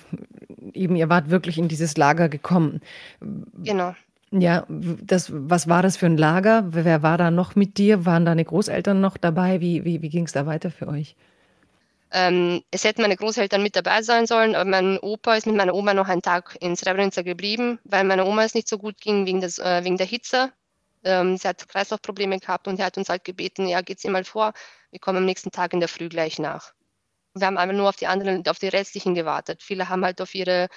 eben 0.74 0.96
ihr 0.96 1.08
wart 1.08 1.30
wirklich 1.30 1.58
in 1.58 1.68
dieses 1.68 1.96
Lager 1.96 2.28
gekommen. 2.28 2.80
Genau. 3.20 3.94
Ja, 4.32 4.64
das, 4.68 5.32
was 5.32 5.68
war 5.68 5.82
das 5.82 5.96
für 5.96 6.06
ein 6.06 6.16
Lager? 6.16 6.64
Wer 6.68 7.02
war 7.02 7.18
da 7.18 7.30
noch 7.30 7.56
mit 7.56 7.78
dir? 7.78 8.06
Waren 8.06 8.24
deine 8.24 8.44
Großeltern 8.44 9.00
noch 9.00 9.16
dabei? 9.16 9.60
Wie, 9.60 9.84
wie, 9.84 10.02
wie 10.02 10.08
ging 10.08 10.24
es 10.24 10.32
da 10.32 10.46
weiter 10.46 10.70
für 10.70 10.86
euch? 10.86 11.16
Ähm, 12.12 12.62
es 12.70 12.84
hätten 12.84 13.02
meine 13.02 13.16
Großeltern 13.16 13.62
mit 13.62 13.76
dabei 13.76 14.02
sein 14.02 14.26
sollen, 14.26 14.54
aber 14.54 14.68
mein 14.68 14.98
Opa 14.98 15.34
ist 15.34 15.46
mit 15.46 15.56
meiner 15.56 15.74
Oma 15.74 15.94
noch 15.94 16.08
einen 16.08 16.22
Tag 16.22 16.56
in 16.60 16.76
Srebrenica 16.76 17.22
geblieben, 17.22 17.78
weil 17.84 18.04
meiner 18.04 18.26
Oma 18.26 18.44
es 18.44 18.54
nicht 18.54 18.68
so 18.68 18.78
gut 18.78 19.00
ging 19.00 19.26
wegen, 19.26 19.40
des, 19.40 19.58
äh, 19.58 19.84
wegen 19.84 19.96
der 19.96 20.06
Hitze. 20.06 20.52
Ähm, 21.04 21.36
sie 21.36 21.48
hat 21.48 21.66
Kreislaufprobleme 21.68 22.38
gehabt 22.38 22.68
und 22.68 22.78
er 22.78 22.86
hat 22.86 22.98
uns 22.98 23.08
halt 23.08 23.24
gebeten, 23.24 23.66
ja, 23.66 23.80
geht's 23.80 24.04
ihr 24.04 24.10
mal 24.10 24.24
vor, 24.24 24.52
wir 24.90 25.00
kommen 25.00 25.18
am 25.18 25.24
nächsten 25.24 25.50
Tag 25.50 25.72
in 25.72 25.80
der 25.80 25.88
Früh 25.88 26.08
gleich 26.08 26.38
nach. 26.38 26.72
Wir 27.34 27.46
haben 27.46 27.58
einfach 27.58 27.76
nur 27.76 27.88
auf 27.88 27.96
die 27.96 28.06
anderen, 28.06 28.46
auf 28.48 28.58
die 28.58 28.68
restlichen 28.68 29.14
gewartet. 29.14 29.62
Viele 29.62 29.88
haben 29.88 30.04
halt 30.04 30.20
auf 30.20 30.34
ihre 30.34 30.68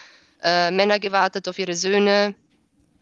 äh, 0.42 0.72
Männer 0.72 1.00
gewartet, 1.00 1.48
auf 1.48 1.58
ihre 1.58 1.76
Söhne, 1.76 2.36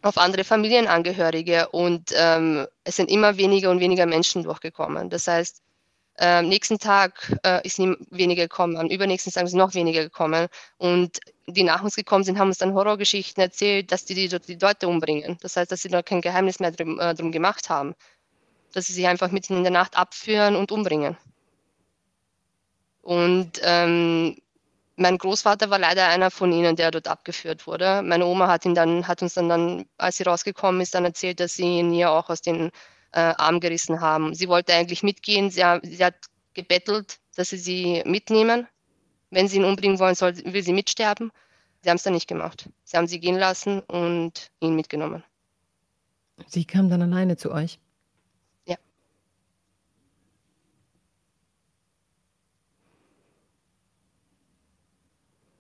auf 0.02 0.18
andere 0.18 0.44
Familienangehörige 0.44 1.70
und 1.70 2.12
ähm, 2.16 2.66
es 2.84 2.96
sind 2.96 3.12
immer 3.12 3.38
weniger 3.38 3.70
und 3.70 3.80
weniger 3.80 4.06
Menschen 4.06 4.44
durchgekommen. 4.44 5.10
Das 5.10 5.28
heißt, 5.28 5.62
am 6.18 6.50
nächsten 6.50 6.78
Tag 6.78 7.36
äh, 7.44 7.66
ist 7.66 7.80
weniger 7.80 8.44
gekommen, 8.44 8.78
am 8.78 8.88
übernächsten 8.88 9.32
Tag 9.34 9.46
ist 9.46 9.54
noch 9.54 9.74
weniger 9.74 10.04
gekommen. 10.04 10.48
Und 10.78 11.20
die 11.52 11.64
nach 11.64 11.84
uns 11.84 11.96
gekommen 11.96 12.24
sind, 12.24 12.40
haben 12.40 12.50
uns 12.50 12.58
dann 12.58 12.74
Horrorgeschichten 12.74 13.42
erzählt, 13.42 13.92
dass 13.92 14.06
die 14.06 14.16
die, 14.16 14.28
die 14.28 14.56
Leute 14.56 14.88
umbringen. 14.88 15.38
Das 15.42 15.56
heißt, 15.58 15.72
dass 15.72 15.82
sie 15.82 15.90
da 15.90 16.02
kein 16.02 16.22
Geheimnis 16.22 16.60
mehr 16.60 16.72
drum, 16.72 17.00
äh, 17.00 17.14
drum 17.14 17.32
gemacht 17.32 17.70
haben. 17.70 17.96
Dass 18.74 18.88
sie 18.88 18.94
sich 18.94 19.08
einfach 19.08 19.32
mitten 19.32 19.58
in 19.58 19.64
der 19.64 19.72
Nacht 19.72 19.98
abführen 19.98 20.56
und 20.56 20.72
umbringen. 20.72 21.18
Und 23.02 23.60
ähm, 23.64 24.38
mein 24.96 25.18
Großvater 25.18 25.70
war 25.70 25.80
leider 25.80 26.08
einer 26.08 26.32
von 26.32 26.52
ihnen, 26.52 26.76
der 26.76 26.92
dort 26.92 27.08
abgeführt 27.08 27.66
wurde. 27.68 28.02
Meine 28.04 28.26
Oma 28.26 28.48
hat 28.48 28.66
ihn 28.66 28.76
dann, 28.76 29.08
hat 29.08 29.22
uns 29.22 29.34
dann, 29.34 29.50
dann, 29.50 29.86
als 29.98 30.18
sie 30.18 30.24
rausgekommen 30.24 30.82
ist, 30.82 30.94
dann 30.94 31.06
erzählt, 31.06 31.40
dass 31.40 31.54
sie 31.54 31.80
ihn 31.80 31.94
ja 31.94 32.10
auch 32.10 32.30
aus 32.30 32.42
den 32.42 32.72
äh, 33.14 33.34
Arm 33.38 33.60
gerissen 33.60 34.02
haben. 34.02 34.36
Sie 34.36 34.48
wollte 34.48 34.74
eigentlich 34.74 35.04
mitgehen. 35.04 35.50
Sie, 35.50 35.64
sie, 35.84 36.06
hat 36.06 36.16
gebettelt, 36.54 37.18
dass 37.36 37.50
sie 37.50 37.58
sie 37.58 38.04
mitnehmen. 38.06 38.68
Wenn 39.32 39.48
sie 39.48 39.58
ihn 39.58 39.66
umbringen 39.66 39.98
wollen, 39.98 40.16
soll, 40.16 40.36
will 40.46 40.62
sie 40.62 40.74
mitsterben. 40.74 41.32
Sie 41.82 41.90
haben 41.90 41.98
es 41.98 42.04
dann 42.04 42.14
nicht 42.14 42.28
gemacht. 42.28 42.70
Sie 42.84 42.98
haben 42.98 43.08
sie 43.08 43.20
gehen 43.20 43.38
lassen 43.38 43.80
und 43.80 44.52
ihn 44.60 44.76
mitgenommen. 44.76 45.24
Sie 46.48 46.66
kam 46.66 46.90
dann 46.90 47.02
alleine 47.02 47.38
zu 47.38 47.52
euch? 47.52 47.80
Ja. 48.66 48.76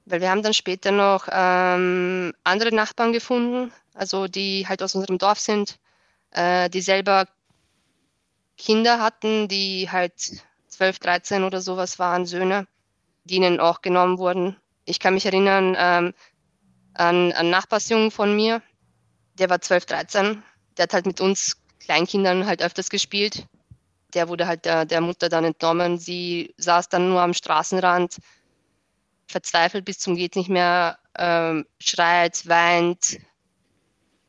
Weil 0.05 0.21
wir 0.21 0.29
haben 0.29 0.43
dann 0.43 0.53
später 0.53 0.91
noch 0.91 1.27
ähm, 1.31 2.34
andere 2.43 2.75
Nachbarn 2.75 3.13
gefunden, 3.13 3.71
also 3.93 4.27
die 4.27 4.67
halt 4.67 4.84
aus 4.84 4.95
unserem 4.95 5.17
Dorf 5.17 5.39
sind, 5.39 5.79
äh, 6.31 6.69
die 6.69 6.81
selber 6.81 7.27
Kinder 8.57 9.01
hatten, 9.01 9.47
die 9.47 9.89
halt 9.89 10.43
12, 10.67 10.99
13 10.99 11.43
oder 11.43 11.62
sowas 11.62 11.99
waren, 11.99 12.25
Söhne, 12.25 12.67
die 13.23 13.36
ihnen 13.36 13.60
auch 13.60 13.81
genommen 13.81 14.17
wurden. 14.17 14.57
Ich 14.86 14.99
kann 14.99 15.13
mich 15.13 15.25
erinnern 15.25 15.75
ähm, 15.77 16.13
an 16.93 17.31
einen 17.31 17.49
Nachbarsjungen 17.49 18.12
von 18.12 18.36
mir, 18.36 18.62
der 19.36 19.49
war 19.49 19.62
12, 19.62 19.86
13, 19.86 20.43
der 20.77 20.84
hat 20.84 20.93
halt 20.93 21.05
mit 21.05 21.21
uns 21.21 21.57
Kleinkindern 21.79 22.45
halt 22.45 22.62
öfters 22.62 22.89
gespielt. 22.89 23.45
Der 24.13 24.27
wurde 24.27 24.45
halt 24.45 24.65
der, 24.65 24.86
der 24.86 25.01
Mutter 25.01 25.29
dann 25.29 25.45
entnommen. 25.45 25.97
Sie 25.97 26.53
saß 26.57 26.89
dann 26.89 27.10
nur 27.10 27.21
am 27.21 27.34
Straßenrand, 27.34 28.17
verzweifelt 29.27 29.86
bis 29.86 29.99
zum 29.99 30.15
geht 30.15 30.36
nicht 30.36 30.49
mehr, 30.49 30.99
ähm, 31.17 31.65
schreit, 31.79 32.47
weint, 32.47 33.19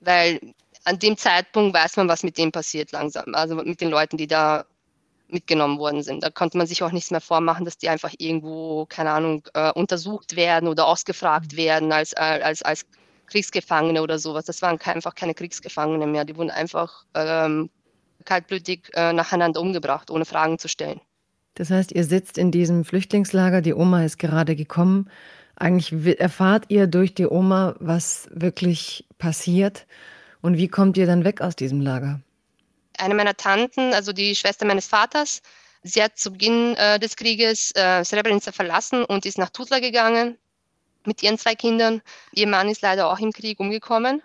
weil 0.01 0.41
an 0.85 0.99
dem 0.99 1.17
Zeitpunkt 1.17 1.75
weiß 1.75 1.97
man, 1.97 2.09
was 2.09 2.23
mit 2.23 2.39
dem 2.39 2.53
passiert 2.53 2.93
langsam. 2.93 3.35
Also 3.35 3.55
mit 3.57 3.81
den 3.81 3.91
Leuten, 3.91 4.17
die 4.17 4.27
da 4.27 4.65
mitgenommen 5.33 5.79
worden 5.79 6.03
sind. 6.03 6.23
Da 6.23 6.31
konnte 6.31 6.59
man 6.59 6.67
sich 6.67 6.83
auch 6.83 6.93
nichts 6.93 7.11
mehr 7.11 7.21
vormachen, 7.21 7.65
dass 7.65 7.79
die 7.79 7.89
einfach 7.89 8.13
irgendwo, 8.19 8.87
keine 8.87 9.11
Ahnung, 9.11 9.43
äh, 9.55 9.73
untersucht 9.73 10.37
werden 10.37 10.69
oder 10.69 10.87
ausgefragt 10.87 11.57
werden 11.57 11.93
als, 11.93 12.13
äh, 12.13 12.41
als, 12.43 12.63
als 12.63 12.87
Kriegsgefangene 13.27 14.03
oder 14.03 14.19
sowas. 14.19 14.45
Das 14.45 14.63
waren 14.63 14.79
einfach 14.81 15.15
keine 15.15 15.35
Kriegsgefangene 15.35 16.07
mehr. 16.07 16.25
Die 16.25 16.37
wurden 16.37 16.51
einfach 16.51 17.05
ähm, 17.15 17.71
kaltblütig 18.25 18.91
äh, 18.95 19.13
nacheinander 19.13 19.61
umgebracht, 19.61 20.11
ohne 20.11 20.25
Fragen 20.25 20.59
zu 20.59 20.69
stellen. 20.69 21.01
Das 21.55 21.71
heißt, 21.71 21.93
ihr 21.93 22.05
sitzt 22.05 22.39
in 22.39 22.51
diesem 22.51 22.85
Flüchtlingslager, 22.85 23.61
die 23.61 23.75
Oma 23.75 24.05
ist 24.05 24.19
gerade 24.19 24.57
gekommen. 24.57 25.11
Eigentlich 25.57 26.19
erfahrt 26.19 26.67
ihr 26.69 26.87
durch 26.87 27.15
die 27.15 27.27
Oma, 27.27 27.75
was 27.79 28.29
wirklich 28.33 29.07
passiert. 29.19 29.87
Und 30.41 30.57
wie 30.57 30.69
kommt 30.69 30.97
ihr 30.97 31.07
dann 31.07 31.25
weg 31.25 31.41
aus 31.41 31.55
diesem 31.55 31.81
Lager? 31.81 32.21
Eine 32.99 33.15
meiner 33.15 33.37
Tanten, 33.37 33.95
also 33.95 34.13
die 34.13 34.35
Schwester 34.35 34.67
meines 34.67 34.87
Vaters, 34.87 35.43
sie 35.83 36.03
hat 36.03 36.19
zu 36.19 36.33
Beginn 36.33 36.77
äh, 36.77 36.99
des 36.99 37.17
Krieges 37.17 37.73
äh, 37.75 38.05
Srebrenica 38.05 38.53
verlassen 38.53 39.05
und 39.05 39.27
ist 39.27 39.39
nach 39.39 39.51
Tuzla 39.51 39.81
gegangen 39.81 40.39
mit 41.05 41.23
ihren 41.23 41.39
zwei 41.39 41.55
Kindern. 41.55 42.03
Ihr 42.33 42.47
Mann 42.47 42.69
ist 42.69 42.83
leider 42.83 43.11
auch 43.11 43.19
im 43.19 43.33
Krieg 43.33 43.59
umgekommen 43.61 44.23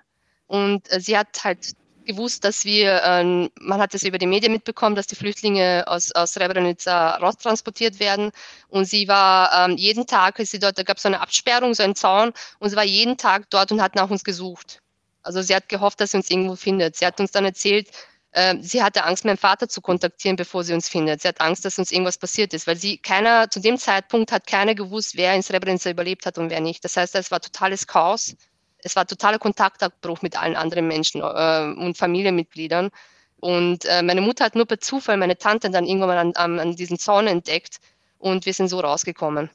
und 0.47 0.91
äh, 0.91 0.99
sie 0.99 1.17
hat 1.17 1.43
halt 1.43 1.75
gewusst, 2.08 2.43
dass 2.43 2.65
wir, 2.65 3.01
ähm, 3.03 3.51
man 3.60 3.80
hat 3.80 3.93
es 3.93 4.03
über 4.03 4.17
die 4.17 4.25
Medien 4.25 4.51
mitbekommen, 4.51 4.95
dass 4.95 5.06
die 5.06 5.15
Flüchtlinge 5.15 5.84
aus, 5.86 6.12
aus 6.13 6.34
Srebrenica 6.34 7.17
raustransportiert 7.17 7.99
werden. 7.99 8.32
Und 8.69 8.86
sie 8.86 9.08
war 9.08 9.51
ähm, 9.53 9.77
jeden 9.77 10.08
Tag, 10.08 10.38
sie 10.39 10.58
dort, 10.58 10.80
da 10.80 10.84
gab 10.84 10.97
es 10.97 11.03
so 11.03 11.10
eine 11.10 11.21
Absperrung, 11.21 11.75
so 11.75 11.84
einen 11.84 11.95
Zaun, 11.95 12.34
und 12.60 12.69
sie 12.69 12.75
war 12.75 12.86
jeden 12.86 13.17
Tag 13.17 13.49
dort 13.51 13.71
und 13.71 13.82
hat 13.82 13.93
nach 13.95 14.10
uns 14.10 14.23
gesucht. 14.23 14.82
Also 15.21 15.41
sie 15.41 15.53
hat 15.53 15.69
gehofft, 15.69 15.99
dass 15.99 16.12
sie 16.12 16.17
uns 16.17 16.30
irgendwo 16.32 16.56
findet. 16.56 16.95
Sie 16.95 17.06
hat 17.06 17.19
uns 17.19 17.32
dann 17.32 17.45
erzählt, 17.45 17.89
äh, 18.38 18.62
sie 18.62 18.84
hatte 18.84 19.04
Angst, 19.04 19.26
meinen 19.26 19.38
Vater 19.38 19.67
zu 19.67 19.82
kontaktieren, 19.82 20.36
bevor 20.36 20.63
sie 20.63 20.73
uns 20.73 20.88
findet. 20.88 21.23
Sie 21.23 21.28
hat 21.28 21.41
Angst, 21.41 21.65
dass 21.65 21.80
uns 21.80 21.91
irgendwas 21.91 22.19
passiert 22.19 22.54
ist, 22.54 22.67
weil 22.67 22.76
sie 22.76 23.00
keiner, 23.00 23.50
zu 23.50 23.60
dem 23.60 23.80
Zeitpunkt 23.80 24.32
hat 24.32 24.45
keiner 24.45 24.76
gewusst, 24.76 25.17
wer 25.17 25.34
in 25.34 25.41
Srebrenica 25.41 25.89
überlebt 25.89 26.28
hat 26.28 26.38
und 26.38 26.52
wer 26.52 26.62
nicht. 26.62 26.86
Das 26.86 26.97
heißt, 26.97 27.15
es 27.15 27.32
war 27.32 27.41
totales 27.41 27.88
Chaos. 27.88 28.36
Es 28.84 28.95
war 28.95 29.08
totaler 29.08 29.39
Kontaktabbruch 29.39 30.21
mit 30.21 30.39
allen 30.39 30.56
anderen 30.56 30.88
Menschen 30.88 31.21
äh, 31.21 31.84
und 31.84 31.97
Familienmitgliedern. 31.97 32.91
Und 33.39 33.86
äh, 33.86 34.04
meine 34.04 34.21
Mutter 34.21 34.45
hat 34.45 34.56
nur 34.56 34.67
per 34.67 34.80
Zufall 34.80 35.17
meine 35.17 35.39
Tante 35.39 35.71
dann 35.71 35.86
irgendwann 35.86 36.10
mal 36.10 36.17
an, 36.19 36.36
an, 36.36 36.60
an 36.60 36.76
diesen 36.76 37.00
Zaun 37.00 37.26
entdeckt 37.26 37.78
und 38.19 38.45
wir 38.45 38.54
sind 38.54 38.67
so 38.67 38.80
rausgekommen. 38.80 39.50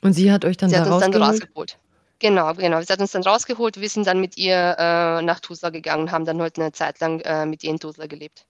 Und 0.00 0.14
sie 0.14 0.32
hat 0.32 0.46
euch 0.46 0.56
dann, 0.56 0.70
sie 0.70 0.76
da 0.76 0.86
hat 0.86 0.90
uns 0.90 1.00
dann 1.02 1.14
rausgeholt? 1.14 1.78
Genau, 2.22 2.54
genau. 2.54 2.80
Sie 2.80 2.92
hat 2.92 3.00
uns 3.00 3.10
dann 3.10 3.24
rausgeholt. 3.24 3.80
Wir 3.80 3.88
sind 3.88 4.06
dann 4.06 4.20
mit 4.20 4.38
ihr 4.38 4.76
äh, 4.78 5.22
nach 5.22 5.40
Tuzla 5.40 5.70
gegangen, 5.70 6.12
haben 6.12 6.24
dann 6.24 6.40
heute 6.40 6.60
eine 6.60 6.70
Zeit 6.70 7.00
lang 7.00 7.18
äh, 7.22 7.46
mit 7.46 7.64
ihr 7.64 7.70
in 7.70 7.80
Tuzla 7.80 8.06
gelebt. 8.06 8.46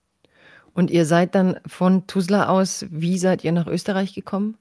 Und 0.75 0.91
ihr 0.91 1.07
seid 1.07 1.35
dann 1.35 1.59
von 1.67 2.07
Tuzla 2.07 2.49
aus, 2.49 2.85
wie 2.91 3.17
seid 3.17 3.45
ihr 3.45 3.53
nach 3.53 3.67
Österreich 3.67 4.13
gekommen? 4.13 4.59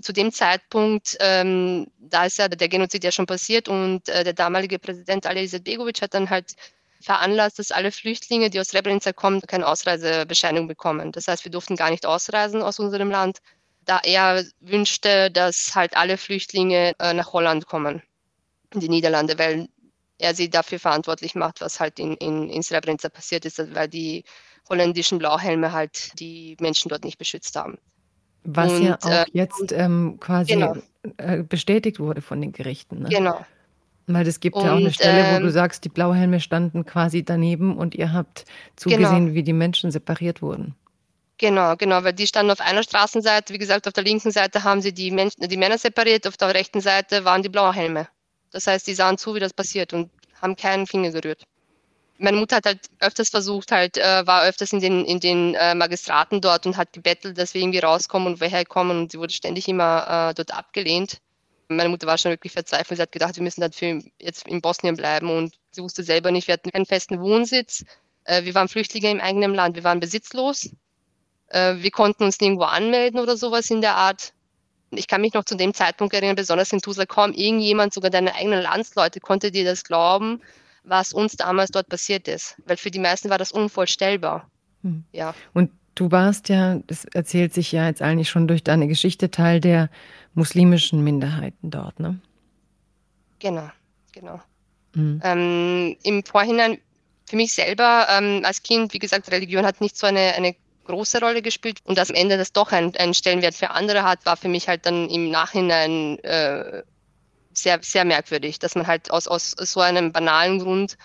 Zu 0.00 0.14
dem 0.14 0.32
Zeitpunkt, 0.32 1.18
ähm, 1.20 1.88
da 1.98 2.24
ist 2.24 2.38
ja 2.38 2.48
der 2.48 2.68
Genozid 2.68 3.04
ja 3.04 3.12
schon 3.12 3.26
passiert 3.26 3.68
und 3.68 4.08
äh, 4.08 4.24
der 4.24 4.32
damalige 4.32 4.78
Präsident 4.78 5.26
Ali 5.26 5.44
Izetbegovic 5.44 6.00
hat 6.00 6.14
dann 6.14 6.30
halt 6.30 6.54
veranlasst, 7.02 7.58
dass 7.58 7.72
alle 7.72 7.92
Flüchtlinge, 7.92 8.48
die 8.48 8.58
aus 8.58 8.68
Srebrenica 8.68 9.12
kommen, 9.12 9.42
keine 9.42 9.66
Ausreisebescheinigung 9.66 10.66
bekommen. 10.66 11.12
Das 11.12 11.28
heißt, 11.28 11.44
wir 11.44 11.52
durften 11.52 11.76
gar 11.76 11.90
nicht 11.90 12.06
ausreisen 12.06 12.62
aus 12.62 12.78
unserem 12.78 13.10
Land, 13.10 13.38
da 13.84 14.00
er 14.02 14.44
wünschte, 14.60 15.30
dass 15.30 15.74
halt 15.74 15.94
alle 15.94 16.16
Flüchtlinge 16.16 16.94
äh, 16.98 17.12
nach 17.12 17.34
Holland 17.34 17.66
kommen 17.66 18.02
die 18.80 18.88
Niederlande, 18.88 19.38
weil 19.38 19.68
er 20.18 20.34
sie 20.34 20.48
dafür 20.48 20.78
verantwortlich 20.78 21.34
macht, 21.34 21.60
was 21.60 21.80
halt 21.80 21.98
in, 21.98 22.14
in, 22.14 22.48
in 22.48 22.62
Srebrenica 22.62 23.08
passiert 23.08 23.44
ist, 23.44 23.58
weil 23.74 23.88
die 23.88 24.24
holländischen 24.68 25.18
Blauhelme 25.18 25.72
halt 25.72 26.18
die 26.18 26.56
Menschen 26.60 26.88
dort 26.88 27.04
nicht 27.04 27.18
beschützt 27.18 27.56
haben. 27.56 27.78
Was 28.44 28.72
und, 28.72 28.82
ja 28.84 28.98
auch 29.02 29.10
äh, 29.10 29.24
jetzt 29.32 29.72
ähm, 29.72 30.18
quasi 30.20 30.54
genau. 30.54 30.76
Äh, 31.18 31.42
bestätigt 31.42 31.98
wurde 31.98 32.22
von 32.22 32.40
den 32.40 32.52
Gerichten. 32.52 33.02
Ne? 33.02 33.08
Genau. 33.08 33.44
Weil 34.06 34.26
es 34.26 34.38
gibt 34.38 34.56
und, 34.56 34.64
ja 34.64 34.72
auch 34.72 34.76
eine 34.76 34.92
Stelle, 34.92 35.34
wo 35.34 35.40
du 35.40 35.46
ähm, 35.46 35.52
sagst, 35.52 35.84
die 35.84 35.88
Blauhelme 35.88 36.40
standen 36.40 36.84
quasi 36.84 37.24
daneben 37.24 37.76
und 37.76 37.94
ihr 37.94 38.12
habt 38.12 38.44
zugesehen, 38.76 39.26
genau. 39.26 39.34
wie 39.34 39.42
die 39.42 39.52
Menschen 39.52 39.90
separiert 39.90 40.42
wurden. 40.42 40.74
Genau, 41.38 41.76
genau, 41.76 42.02
weil 42.02 42.14
die 42.14 42.26
standen 42.26 42.52
auf 42.52 42.60
einer 42.60 42.82
Straßenseite, 42.82 43.52
wie 43.52 43.58
gesagt, 43.58 43.86
auf 43.86 43.92
der 43.92 44.04
linken 44.04 44.30
Seite 44.30 44.64
haben 44.64 44.80
sie 44.80 44.94
die, 44.94 45.10
Menschen, 45.10 45.46
die 45.46 45.56
Männer 45.56 45.76
separiert, 45.76 46.26
auf 46.26 46.36
der 46.36 46.54
rechten 46.54 46.80
Seite 46.80 47.24
waren 47.24 47.42
die 47.42 47.50
Blauhelme. 47.50 48.08
Das 48.56 48.66
heißt, 48.66 48.86
die 48.86 48.94
sahen 48.94 49.18
zu, 49.18 49.34
wie 49.34 49.38
das 49.38 49.52
passiert 49.52 49.92
und 49.92 50.10
haben 50.40 50.56
keinen 50.56 50.86
Finger 50.86 51.10
gerührt. 51.10 51.42
Meine 52.16 52.38
Mutter 52.38 52.56
hat 52.56 52.64
halt 52.64 52.80
öfters 53.00 53.28
versucht, 53.28 53.70
halt, 53.70 53.98
äh, 53.98 54.26
war 54.26 54.44
öfters 54.46 54.72
in 54.72 54.80
den, 54.80 55.04
in 55.04 55.20
den 55.20 55.54
äh, 55.56 55.74
Magistraten 55.74 56.40
dort 56.40 56.64
und 56.64 56.78
hat 56.78 56.94
gebettelt, 56.94 57.36
dass 57.36 57.52
wir 57.52 57.60
irgendwie 57.60 57.80
rauskommen 57.80 58.28
und 58.28 58.40
woher 58.40 58.64
kommen 58.64 58.98
und 58.98 59.12
sie 59.12 59.18
wurde 59.18 59.34
ständig 59.34 59.68
immer 59.68 60.30
äh, 60.30 60.34
dort 60.34 60.54
abgelehnt. 60.54 61.18
Meine 61.68 61.90
Mutter 61.90 62.06
war 62.06 62.16
schon 62.16 62.30
wirklich 62.30 62.54
verzweifelt. 62.54 62.96
Sie 62.96 63.02
hat 63.02 63.12
gedacht, 63.12 63.36
wir 63.36 63.42
müssen 63.42 63.60
dafür 63.60 64.02
jetzt 64.18 64.48
in 64.48 64.62
Bosnien 64.62 64.96
bleiben 64.96 65.28
und 65.28 65.54
sie 65.70 65.82
wusste 65.82 66.02
selber 66.02 66.30
nicht, 66.30 66.48
wir 66.48 66.54
hatten 66.54 66.72
keinen 66.72 66.86
festen 66.86 67.20
Wohnsitz. 67.20 67.84
Äh, 68.24 68.44
wir 68.44 68.54
waren 68.54 68.68
Flüchtlinge 68.68 69.10
im 69.10 69.20
eigenen 69.20 69.52
Land, 69.52 69.76
wir 69.76 69.84
waren 69.84 70.00
besitzlos. 70.00 70.70
Äh, 71.48 71.74
wir 71.76 71.90
konnten 71.90 72.24
uns 72.24 72.40
nirgendwo 72.40 72.64
anmelden 72.64 73.20
oder 73.20 73.36
sowas 73.36 73.68
in 73.68 73.82
der 73.82 73.96
Art 73.96 74.32
ich 74.96 75.08
kann 75.08 75.20
mich 75.20 75.34
noch 75.34 75.44
zu 75.44 75.56
dem 75.56 75.74
Zeitpunkt 75.74 76.14
erinnern, 76.14 76.36
besonders 76.36 76.72
in 76.72 76.80
Tuzla, 76.80 77.06
kaum 77.06 77.32
irgendjemand, 77.32 77.92
sogar 77.92 78.10
deine 78.10 78.34
eigenen 78.34 78.62
Landsleute, 78.62 79.20
konnte 79.20 79.50
dir 79.50 79.64
das 79.64 79.84
glauben, 79.84 80.40
was 80.84 81.12
uns 81.12 81.36
damals 81.36 81.70
dort 81.70 81.88
passiert 81.88 82.28
ist. 82.28 82.56
Weil 82.66 82.76
für 82.76 82.90
die 82.90 82.98
meisten 82.98 83.30
war 83.30 83.38
das 83.38 83.52
unvorstellbar. 83.52 84.48
Hm. 84.82 85.04
Ja. 85.12 85.34
Und 85.52 85.70
du 85.94 86.10
warst 86.10 86.48
ja, 86.48 86.76
das 86.86 87.04
erzählt 87.06 87.54
sich 87.54 87.72
ja 87.72 87.86
jetzt 87.86 88.02
eigentlich 88.02 88.30
schon 88.30 88.46
durch 88.46 88.62
deine 88.62 88.86
Geschichte, 88.86 89.30
Teil 89.30 89.60
der 89.60 89.90
muslimischen 90.34 91.02
Minderheiten 91.02 91.70
dort, 91.70 91.98
ne? 91.98 92.20
Genau, 93.38 93.68
genau. 94.12 94.40
Mhm. 94.94 95.20
Ähm, 95.22 95.96
Im 96.02 96.24
Vorhinein 96.24 96.78
für 97.28 97.36
mich 97.36 97.52
selber 97.54 98.06
ähm, 98.10 98.42
als 98.44 98.62
Kind, 98.62 98.92
wie 98.92 98.98
gesagt, 98.98 99.30
Religion 99.30 99.66
hat 99.66 99.80
nicht 99.80 99.96
so 99.96 100.06
eine, 100.06 100.34
eine 100.34 100.54
große 100.86 101.20
Rolle 101.20 101.42
gespielt 101.42 101.80
und 101.84 101.98
dass 101.98 102.10
am 102.10 102.16
Ende 102.16 102.36
das 102.36 102.52
doch 102.52 102.72
einen, 102.72 102.96
einen 102.96 103.14
Stellenwert 103.14 103.54
für 103.54 103.70
andere 103.70 104.02
hat, 104.02 104.24
war 104.24 104.36
für 104.36 104.48
mich 104.48 104.68
halt 104.68 104.86
dann 104.86 105.08
im 105.10 105.30
Nachhinein 105.30 106.18
äh, 106.20 106.82
sehr, 107.52 107.78
sehr 107.82 108.04
merkwürdig, 108.04 108.58
dass 108.58 108.74
man 108.74 108.86
halt 108.86 109.10
aus, 109.10 109.28
aus 109.28 109.50
so 109.50 109.80
einem 109.80 110.12
banalen 110.12 110.58
Grund, 110.58 110.96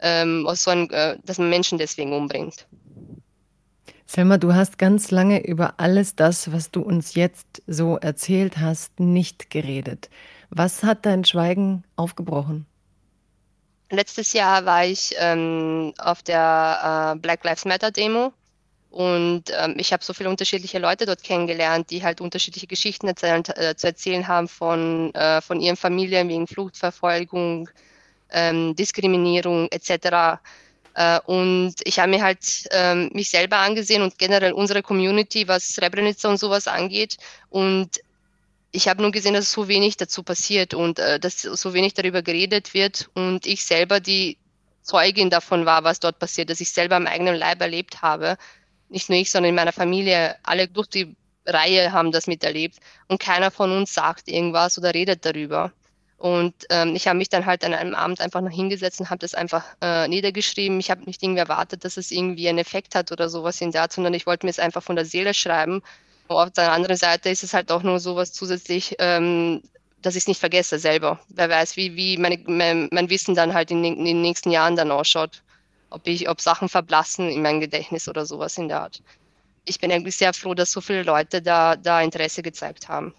ähm, 0.00 0.46
aus 0.46 0.64
so 0.64 0.70
einem, 0.70 0.88
äh, 0.90 1.16
dass 1.24 1.38
man 1.38 1.50
Menschen 1.50 1.78
deswegen 1.78 2.12
umbringt. 2.12 2.66
Selma, 4.06 4.38
du 4.38 4.54
hast 4.54 4.78
ganz 4.78 5.12
lange 5.12 5.46
über 5.46 5.74
alles 5.76 6.16
das, 6.16 6.52
was 6.52 6.72
du 6.72 6.82
uns 6.82 7.14
jetzt 7.14 7.62
so 7.68 7.96
erzählt 7.96 8.58
hast, 8.58 8.98
nicht 8.98 9.50
geredet. 9.50 10.10
Was 10.48 10.82
hat 10.82 11.06
dein 11.06 11.24
Schweigen 11.24 11.84
aufgebrochen? 11.94 12.66
Letztes 13.90 14.32
Jahr 14.32 14.64
war 14.66 14.84
ich 14.84 15.14
ähm, 15.18 15.92
auf 15.98 16.22
der 16.22 17.14
äh, 17.14 17.18
Black 17.18 17.44
Lives 17.44 17.64
Matter 17.64 17.90
Demo 17.90 18.32
und 18.90 19.44
ähm, 19.56 19.76
ich 19.78 19.92
habe 19.92 20.04
so 20.04 20.12
viele 20.12 20.28
unterschiedliche 20.28 20.80
Leute 20.80 21.06
dort 21.06 21.22
kennengelernt, 21.22 21.90
die 21.90 22.02
halt 22.02 22.20
unterschiedliche 22.20 22.66
Geschichten 22.66 23.06
erzählen, 23.06 23.44
äh, 23.54 23.76
zu 23.76 23.86
erzählen 23.86 24.26
haben 24.26 24.48
von, 24.48 25.14
äh, 25.14 25.40
von 25.40 25.60
ihren 25.60 25.76
Familien 25.76 26.28
wegen 26.28 26.48
Fluchtverfolgung, 26.48 27.70
ähm, 28.30 28.74
Diskriminierung 28.74 29.68
etc. 29.70 30.40
Äh, 30.94 31.20
und 31.26 31.74
ich 31.84 32.00
habe 32.00 32.10
mir 32.10 32.22
halt 32.22 32.68
ähm, 32.72 33.10
mich 33.12 33.30
selber 33.30 33.58
angesehen 33.58 34.02
und 34.02 34.18
generell 34.18 34.52
unsere 34.52 34.82
Community, 34.82 35.46
was 35.46 35.68
Srebrenica 35.68 36.28
und 36.28 36.38
sowas 36.38 36.66
angeht. 36.66 37.16
Und 37.48 38.00
ich 38.72 38.88
habe 38.88 39.02
nur 39.02 39.12
gesehen, 39.12 39.34
dass 39.34 39.52
so 39.52 39.68
wenig 39.68 39.98
dazu 39.98 40.24
passiert 40.24 40.74
und 40.74 40.98
äh, 40.98 41.20
dass 41.20 41.42
so 41.42 41.74
wenig 41.74 41.94
darüber 41.94 42.22
geredet 42.22 42.74
wird. 42.74 43.08
Und 43.14 43.46
ich 43.46 43.64
selber 43.64 44.00
die 44.00 44.36
Zeugin 44.82 45.30
davon 45.30 45.64
war, 45.64 45.84
was 45.84 46.00
dort 46.00 46.18
passiert, 46.18 46.50
dass 46.50 46.60
ich 46.60 46.72
selber 46.72 46.96
am 46.96 47.06
eigenen 47.06 47.36
Leib 47.36 47.60
erlebt 47.60 48.02
habe 48.02 48.36
nicht 48.90 49.08
nur 49.08 49.18
ich, 49.18 49.30
sondern 49.30 49.50
in 49.50 49.54
meiner 49.54 49.72
Familie, 49.72 50.36
alle 50.42 50.68
durch 50.68 50.88
die 50.88 51.16
Reihe 51.46 51.92
haben 51.92 52.12
das 52.12 52.26
miterlebt 52.26 52.76
und 53.08 53.20
keiner 53.20 53.50
von 53.50 53.72
uns 53.72 53.94
sagt 53.94 54.28
irgendwas 54.28 54.78
oder 54.78 54.94
redet 54.94 55.24
darüber. 55.24 55.72
Und 56.18 56.54
ähm, 56.68 56.94
ich 56.94 57.08
habe 57.08 57.16
mich 57.16 57.30
dann 57.30 57.46
halt 57.46 57.64
an 57.64 57.72
einem 57.72 57.94
Abend 57.94 58.20
einfach 58.20 58.42
noch 58.42 58.50
hingesetzt 58.50 59.00
und 59.00 59.08
habe 59.08 59.20
das 59.20 59.34
einfach 59.34 59.64
äh, 59.80 60.06
niedergeschrieben. 60.06 60.78
Ich 60.78 60.90
habe 60.90 61.04
nicht 61.04 61.22
irgendwie 61.22 61.40
erwartet, 61.40 61.82
dass 61.82 61.96
es 61.96 62.10
irgendwie 62.10 62.46
einen 62.46 62.58
Effekt 62.58 62.94
hat 62.94 63.10
oder 63.10 63.30
sowas 63.30 63.58
in 63.62 63.72
der 63.72 63.82
Art, 63.82 63.92
sondern 63.94 64.12
ich 64.12 64.26
wollte 64.26 64.44
mir 64.44 64.50
es 64.50 64.58
einfach 64.58 64.82
von 64.82 64.96
der 64.96 65.06
Seele 65.06 65.32
schreiben. 65.32 65.80
Und 66.28 66.36
auf 66.36 66.50
der 66.50 66.72
anderen 66.72 66.98
Seite 66.98 67.30
ist 67.30 67.42
es 67.42 67.54
halt 67.54 67.72
auch 67.72 67.82
nur 67.82 68.00
sowas 68.00 68.34
zusätzlich, 68.34 68.96
ähm, 68.98 69.62
dass 70.02 70.14
ich 70.14 70.24
es 70.24 70.28
nicht 70.28 70.40
vergesse 70.40 70.78
selber. 70.78 71.18
Wer 71.30 71.48
weiß, 71.48 71.78
wie, 71.78 71.96
wie 71.96 72.18
meine, 72.18 72.38
mein, 72.46 72.88
mein 72.92 73.08
Wissen 73.08 73.34
dann 73.34 73.54
halt 73.54 73.70
in, 73.70 73.82
in, 73.82 74.04
den 74.04 74.20
nächsten 74.20 74.50
Jahren 74.50 74.76
dann 74.76 74.90
ausschaut. 74.90 75.42
Ob 75.90 76.06
ich, 76.06 76.28
ob 76.28 76.40
Sachen 76.40 76.68
verblassen 76.68 77.28
in 77.28 77.42
meinem 77.42 77.60
Gedächtnis 77.60 78.08
oder 78.08 78.24
sowas 78.24 78.56
in 78.56 78.68
der 78.68 78.82
Art. 78.82 79.02
Ich 79.64 79.78
bin 79.78 79.92
eigentlich 79.92 80.16
sehr 80.16 80.32
froh, 80.32 80.54
dass 80.54 80.72
so 80.72 80.80
viele 80.80 81.02
Leute 81.02 81.42
da, 81.42 81.76
da 81.76 82.00
Interesse 82.00 82.42
gezeigt 82.42 82.88
haben. 82.88 83.12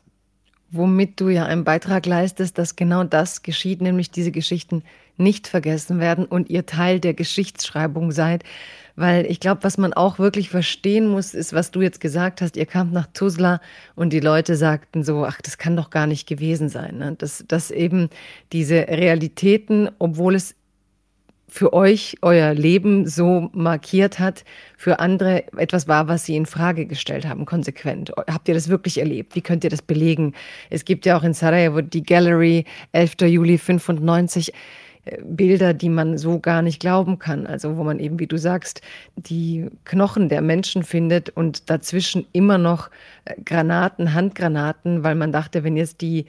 Womit 0.71 1.19
du 1.19 1.29
ja 1.29 1.45
einen 1.45 1.65
Beitrag 1.65 2.05
leistest, 2.05 2.57
dass 2.57 2.77
genau 2.77 3.03
das 3.03 3.41
geschieht, 3.43 3.81
nämlich 3.81 4.09
diese 4.09 4.31
Geschichten 4.31 4.83
nicht 5.17 5.47
vergessen 5.47 5.99
werden 5.99 6.25
und 6.25 6.49
ihr 6.49 6.65
Teil 6.65 6.99
der 6.99 7.13
Geschichtsschreibung 7.13 8.11
seid. 8.11 8.43
Weil 8.95 9.25
ich 9.25 9.39
glaube, 9.39 9.63
was 9.63 9.77
man 9.77 9.93
auch 9.93 10.19
wirklich 10.19 10.49
verstehen 10.49 11.07
muss, 11.07 11.33
ist, 11.33 11.53
was 11.53 11.71
du 11.71 11.81
jetzt 11.81 12.01
gesagt 12.01 12.41
hast. 12.41 12.57
Ihr 12.57 12.65
kamt 12.65 12.91
nach 12.91 13.07
Tuzla 13.13 13.61
und 13.95 14.11
die 14.11 14.19
Leute 14.19 14.55
sagten 14.55 15.03
so, 15.03 15.25
ach, 15.25 15.41
das 15.41 15.57
kann 15.57 15.75
doch 15.75 15.89
gar 15.89 16.07
nicht 16.07 16.27
gewesen 16.27 16.69
sein. 16.69 16.97
Ne? 16.97 17.15
Dass, 17.17 17.43
dass 17.47 17.71
eben 17.71 18.09
diese 18.51 18.87
Realitäten, 18.87 19.89
obwohl 19.99 20.35
es 20.35 20.55
für 21.51 21.73
euch 21.73 22.15
euer 22.21 22.53
Leben 22.53 23.05
so 23.05 23.49
markiert 23.51 24.19
hat, 24.19 24.45
für 24.77 24.99
andere 24.99 25.43
etwas 25.57 25.85
war, 25.85 26.07
was 26.07 26.25
sie 26.25 26.37
in 26.37 26.45
Frage 26.45 26.85
gestellt 26.85 27.27
haben, 27.27 27.45
konsequent. 27.45 28.13
Habt 28.15 28.47
ihr 28.47 28.53
das 28.53 28.69
wirklich 28.69 28.99
erlebt? 28.99 29.35
Wie 29.35 29.41
könnt 29.41 29.65
ihr 29.65 29.69
das 29.69 29.81
belegen? 29.81 30.33
Es 30.69 30.85
gibt 30.85 31.05
ja 31.05 31.17
auch 31.17 31.23
in 31.23 31.33
Sarajevo 31.33 31.81
die 31.81 32.03
Gallery 32.03 32.63
11. 32.93 33.15
Juli 33.23 33.57
95. 33.57 34.53
Bilder, 35.23 35.73
die 35.73 35.89
man 35.89 36.19
so 36.19 36.39
gar 36.39 36.61
nicht 36.61 36.79
glauben 36.79 37.17
kann. 37.17 37.47
Also 37.47 37.75
wo 37.75 37.83
man 37.83 37.99
eben, 37.99 38.19
wie 38.19 38.27
du 38.27 38.37
sagst, 38.37 38.81
die 39.15 39.67
Knochen 39.83 40.29
der 40.29 40.41
Menschen 40.41 40.83
findet 40.83 41.29
und 41.29 41.71
dazwischen 41.71 42.27
immer 42.33 42.59
noch 42.59 42.91
äh, 43.25 43.33
Granaten, 43.43 44.13
Handgranaten, 44.13 45.03
weil 45.03 45.15
man 45.15 45.31
dachte, 45.31 45.63
wenn 45.63 45.75
jetzt 45.75 46.01
die 46.01 46.27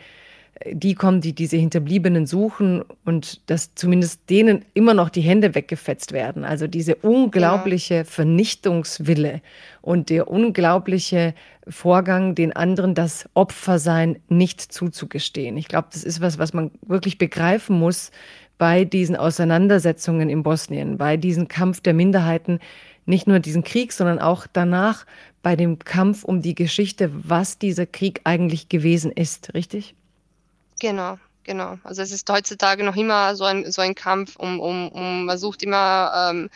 die 0.70 0.94
kommen, 0.94 1.20
die 1.20 1.34
diese 1.34 1.56
Hinterbliebenen 1.56 2.26
suchen 2.26 2.84
und 3.04 3.48
dass 3.50 3.74
zumindest 3.74 4.28
denen 4.30 4.64
immer 4.74 4.94
noch 4.94 5.08
die 5.08 5.20
Hände 5.20 5.54
weggefetzt 5.54 6.12
werden. 6.12 6.44
Also 6.44 6.66
diese 6.66 6.96
unglaubliche 6.96 7.94
ja. 7.94 8.04
Vernichtungswille 8.04 9.40
und 9.80 10.10
der 10.10 10.28
unglaubliche 10.28 11.34
Vorgang, 11.68 12.34
den 12.34 12.52
anderen 12.54 12.94
das 12.94 13.28
Opfersein 13.34 14.18
nicht 14.28 14.60
zuzugestehen. 14.60 15.56
Ich 15.56 15.68
glaube, 15.68 15.88
das 15.92 16.04
ist 16.04 16.20
was, 16.20 16.38
was 16.38 16.52
man 16.52 16.70
wirklich 16.86 17.18
begreifen 17.18 17.78
muss, 17.78 18.10
bei 18.58 18.84
diesen 18.84 19.16
Auseinandersetzungen 19.16 20.28
in 20.28 20.42
Bosnien, 20.42 20.98
bei 20.98 21.16
diesem 21.16 21.48
Kampf 21.48 21.80
der 21.80 21.94
Minderheiten, 21.94 22.60
nicht 23.06 23.26
nur 23.26 23.40
diesen 23.40 23.64
Krieg, 23.64 23.92
sondern 23.92 24.20
auch 24.20 24.46
danach 24.52 25.06
bei 25.42 25.56
dem 25.56 25.80
Kampf 25.80 26.22
um 26.22 26.40
die 26.40 26.54
Geschichte, 26.54 27.10
was 27.12 27.58
dieser 27.58 27.86
Krieg 27.86 28.20
eigentlich 28.22 28.68
gewesen 28.68 29.10
ist, 29.10 29.54
richtig? 29.54 29.96
Genau, 30.80 31.18
genau. 31.44 31.78
Also 31.84 32.02
es 32.02 32.12
ist 32.12 32.28
heutzutage 32.28 32.84
noch 32.84 32.96
immer 32.96 33.36
so 33.36 33.44
ein, 33.44 33.70
so 33.70 33.82
ein 33.82 33.94
Kampf 33.94 34.36
um, 34.36 34.60
um, 34.60 34.88
um 34.88 35.24
man 35.26 35.38
sucht 35.38 35.62
immer 35.62 36.30
ähm, 36.30 36.50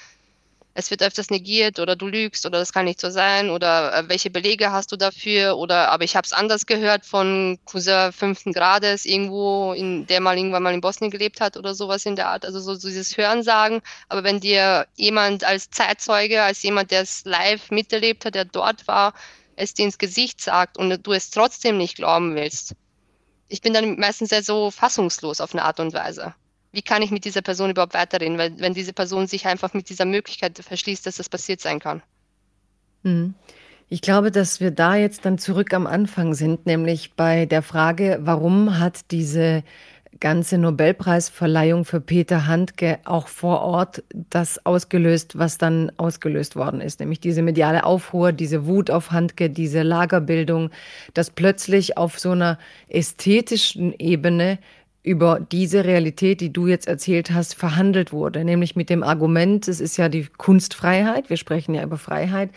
es 0.77 0.91
wird 0.91 1.03
öfters 1.03 1.31
negiert 1.31 1.79
oder 1.79 1.97
du 1.97 2.07
lügst 2.07 2.45
oder 2.45 2.59
das 2.59 2.73
kann 2.73 2.85
nicht 2.85 3.01
so 3.01 3.09
sein 3.11 3.49
oder 3.51 3.95
äh, 3.95 4.09
welche 4.09 4.31
Belege 4.31 4.73
hast 4.73 4.93
du 4.93 4.97
dafür 4.97 5.57
oder 5.57 5.91
aber 5.91 6.05
ich 6.05 6.17
habe 6.17 6.27
es 6.27 6.35
anders 6.35 6.67
gehört 6.67 7.07
von 7.07 7.59
Cousin 7.65 8.13
fünften 8.13 8.53
Grades 8.53 9.07
irgendwo, 9.07 9.73
in 9.73 10.07
der 10.07 10.21
mal 10.21 10.37
irgendwann 10.37 10.63
mal 10.63 10.75
in 10.75 10.83
Bosnien 10.83 11.11
gelebt 11.11 11.41
hat 11.41 11.57
oder 11.57 11.75
sowas 11.75 12.05
in 12.05 12.15
der 12.15 12.29
Art. 12.29 12.45
Also 12.45 12.61
so, 12.61 12.75
so 12.75 12.89
dieses 12.89 13.17
Hörensagen. 13.17 13.81
Aber 14.09 14.23
wenn 14.23 14.41
dir 14.41 14.87
jemand 14.97 15.45
als 15.45 15.71
Zeitzeuge, 15.71 16.43
als 16.43 16.63
jemand, 16.63 16.91
der 16.91 17.03
es 17.03 17.25
live 17.25 17.71
miterlebt 17.71 18.27
hat, 18.27 18.35
der 18.35 18.45
dort 18.45 18.87
war, 18.87 19.15
es 19.57 19.73
dir 19.73 19.87
ins 19.87 19.99
Gesicht 19.99 20.43
sagt 20.43 20.77
und 20.77 21.07
du 21.07 21.13
es 21.13 21.31
trotzdem 21.31 21.79
nicht 21.79 21.97
glauben 21.97 22.35
willst, 22.35 22.75
ich 23.49 23.61
bin 23.61 23.73
dann 23.73 23.99
meistens 23.99 24.31
sehr 24.31 24.43
so 24.43 24.71
fassungslos 24.71 25.41
auf 25.41 25.55
eine 25.55 25.65
Art 25.65 25.81
und 25.81 25.93
Weise 25.93 26.35
wie 26.77 26.83
kann 26.83 27.01
ich 27.01 27.11
mit 27.11 27.25
dieser 27.25 27.41
Person 27.41 27.71
überhaupt 27.71 27.95
weiterreden, 27.95 28.37
weil 28.37 28.53
wenn 28.61 28.75
diese 28.75 28.93
Person 28.93 29.27
sich 29.27 29.47
einfach 29.47 29.73
mit 29.73 29.89
dieser 29.89 30.05
Möglichkeit 30.05 30.59
verschließt, 30.59 31.07
dass 31.07 31.17
das 31.17 31.31
passiert 31.31 31.63
sein 31.63 31.81
kann. 31.81 32.03
Hm. 33.03 33.35
Ich 33.89 34.03
glaube, 34.03 34.31
dass 34.31 34.61
wir 34.61 34.73
da 34.73 34.95
jetzt 34.95 35.25
dann 35.25 35.39
zurück 35.39 35.73
am 35.73 35.87
Anfang 35.87 36.35
sind, 36.35 36.67
nämlich 36.67 37.15
bei 37.15 37.47
der 37.47 37.63
Frage, 37.63 38.19
warum 38.21 38.79
hat 38.79 39.11
diese 39.11 39.63
ganze 40.21 40.59
Nobelpreisverleihung 40.59 41.85
für 41.85 42.01
Peter 42.01 42.47
Handke 42.47 42.99
auch 43.05 43.29
vor 43.29 43.61
Ort 43.61 44.03
das 44.31 44.65
ausgelöst, 44.65 45.39
was 45.39 45.59
dann 45.59 45.93
ausgelöst 45.97 46.57
worden 46.57 46.81
ist, 46.81 47.01
nämlich 47.01 47.21
diese 47.21 47.43
mediale 47.43 47.85
Aufruhr, 47.85 48.33
diese 48.33 48.67
Wut 48.67 48.91
auf 48.91 49.11
Handke, 49.11 49.51
diese 49.51 49.83
Lagerbildung, 49.83 50.71
dass 51.15 51.31
plötzlich 51.31 51.97
auf 51.97 52.19
so 52.19 52.31
einer 52.31 52.59
ästhetischen 52.89 53.95
Ebene 53.99 54.59
über 55.03 55.39
diese 55.53 55.85
Realität, 55.85 56.41
die 56.41 56.53
du 56.53 56.67
jetzt 56.67 56.89
erzählt 56.89 57.31
hast, 57.31 57.55
verhandelt 57.55 58.13
wurde. 58.13 58.45
Nämlich 58.45 58.75
mit 58.75 58.91
dem 58.91 59.05
Argument, 59.05 59.69
es 59.69 59.81
ist 59.81 59.97
ja 59.97 60.09
die 60.09 60.27
Kunstfreiheit, 60.37 61.31
wir 61.31 61.37
sprechen 61.37 61.75
ja 61.75 61.85
über 61.85 61.97
Freiheit. 61.97 62.51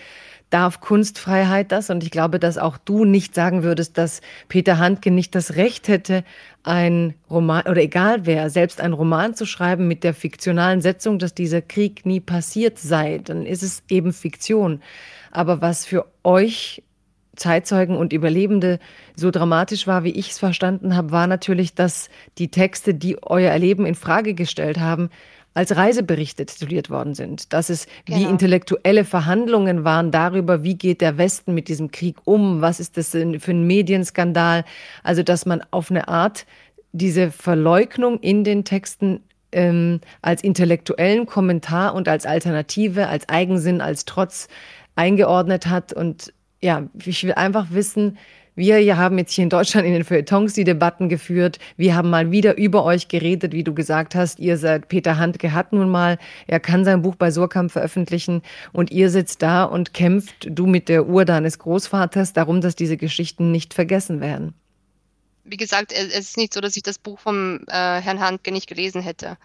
Darf 0.49 0.81
Kunstfreiheit 0.81 1.71
das? 1.71 1.89
Und 1.89 2.03
ich 2.03 2.09
glaube, 2.09 2.39
dass 2.39 2.57
auch 2.57 2.77
du 2.77 3.05
nicht 3.05 3.35
sagen 3.35 3.61
würdest, 3.61 3.97
dass 3.97 4.21
Peter 4.47 4.79
Handke 4.79 5.11
nicht 5.11 5.35
das 5.35 5.55
Recht 5.55 5.87
hätte, 5.87 6.23
ein 6.63 7.13
Roman 7.29 7.67
oder 7.67 7.81
egal 7.81 8.25
wer, 8.25 8.49
selbst 8.49 8.81
ein 8.81 8.93
Roman 8.93 9.35
zu 9.35 9.45
schreiben 9.45 9.87
mit 9.87 10.03
der 10.03 10.13
fiktionalen 10.13 10.81
Setzung, 10.81 11.19
dass 11.19 11.33
dieser 11.33 11.61
Krieg 11.61 12.05
nie 12.05 12.19
passiert 12.19 12.79
sei. 12.79 13.19
Dann 13.23 13.45
ist 13.45 13.63
es 13.63 13.83
eben 13.89 14.11
Fiktion. 14.11 14.81
Aber 15.31 15.61
was 15.61 15.85
für 15.85 16.05
euch 16.23 16.81
Zeitzeugen 17.35 17.95
und 17.95 18.13
Überlebende 18.13 18.79
so 19.15 19.31
dramatisch 19.31 19.87
war, 19.87 20.03
wie 20.03 20.11
ich 20.11 20.31
es 20.31 20.39
verstanden 20.39 20.95
habe, 20.95 21.11
war 21.11 21.25
natürlich, 21.25 21.73
dass 21.73 22.09
die 22.37 22.49
Texte, 22.49 22.93
die 22.93 23.21
euer 23.23 23.51
Erleben 23.51 23.85
in 23.85 23.95
Frage 23.95 24.33
gestellt 24.33 24.79
haben, 24.79 25.09
als 25.53 25.75
Reiseberichte 25.75 26.45
tituliert 26.45 26.89
worden 26.89 27.15
sind. 27.15 27.53
Dass 27.53 27.69
es 27.69 27.87
genau. 28.05 28.19
wie 28.19 28.23
intellektuelle 28.23 29.05
Verhandlungen 29.05 29.83
waren 29.83 30.11
darüber, 30.11 30.63
wie 30.63 30.75
geht 30.75 31.01
der 31.01 31.17
Westen 31.17 31.53
mit 31.53 31.67
diesem 31.67 31.91
Krieg 31.91 32.17
um, 32.25 32.61
was 32.61 32.79
ist 32.79 32.97
das 32.97 33.09
für 33.11 33.51
ein 33.51 33.67
Medienskandal. 33.67 34.65
Also 35.03 35.23
dass 35.23 35.45
man 35.45 35.63
auf 35.71 35.91
eine 35.91 36.07
Art 36.07 36.45
diese 36.91 37.31
Verleugnung 37.31 38.19
in 38.19 38.43
den 38.43 38.63
Texten 38.63 39.21
ähm, 39.51 40.01
als 40.21 40.43
intellektuellen 40.43 41.25
Kommentar 41.25 41.93
und 41.93 42.07
als 42.07 42.25
Alternative, 42.25 43.07
als 43.07 43.27
Eigensinn, 43.29 43.81
als 43.81 44.05
Trotz 44.05 44.47
eingeordnet 44.95 45.67
hat 45.67 45.93
und 45.93 46.33
ja, 46.61 46.87
ich 47.05 47.23
will 47.23 47.33
einfach 47.33 47.67
wissen, 47.71 48.17
wir 48.59 48.97
haben 48.97 49.17
jetzt 49.17 49.31
hier 49.31 49.43
in 49.43 49.49
Deutschland 49.49 49.87
in 49.87 49.93
den 49.93 50.03
Feuilletons 50.03 50.53
die 50.53 50.65
Debatten 50.65 51.07
geführt. 51.07 51.59
Wir 51.77 51.95
haben 51.95 52.09
mal 52.09 52.29
wieder 52.29 52.57
über 52.57 52.83
euch 52.83 53.07
geredet, 53.07 53.53
wie 53.53 53.63
du 53.63 53.73
gesagt 53.73 54.15
hast. 54.15 54.39
Ihr 54.39 54.57
seid, 54.57 54.89
Peter 54.89 55.17
Handke 55.17 55.53
hat 55.53 55.71
nun 55.71 55.89
mal, 55.89 56.17
er 56.45 56.59
kann 56.59 56.83
sein 56.83 57.01
Buch 57.01 57.15
bei 57.15 57.31
Surkamp 57.31 57.71
veröffentlichen 57.71 58.41
und 58.73 58.91
ihr 58.91 59.09
sitzt 59.09 59.41
da 59.41 59.63
und 59.63 59.93
kämpft, 59.93 60.47
du 60.49 60.67
mit 60.67 60.89
der 60.89 61.07
Uhr 61.07 61.23
deines 61.23 61.57
Großvaters, 61.59 62.33
darum, 62.33 62.59
dass 62.59 62.75
diese 62.75 62.97
Geschichten 62.97 63.51
nicht 63.51 63.73
vergessen 63.73 64.19
werden. 64.19 64.53
Wie 65.45 65.57
gesagt, 65.57 65.93
es 65.93 66.13
ist 66.13 66.37
nicht 66.37 66.53
so, 66.53 66.59
dass 66.59 66.75
ich 66.75 66.83
das 66.83 66.99
Buch 66.99 67.17
vom 67.17 67.61
äh, 67.67 68.01
Herrn 68.01 68.19
Handke 68.19 68.51
nicht 68.51 68.67
gelesen 68.67 69.01
hätte. 69.01 69.37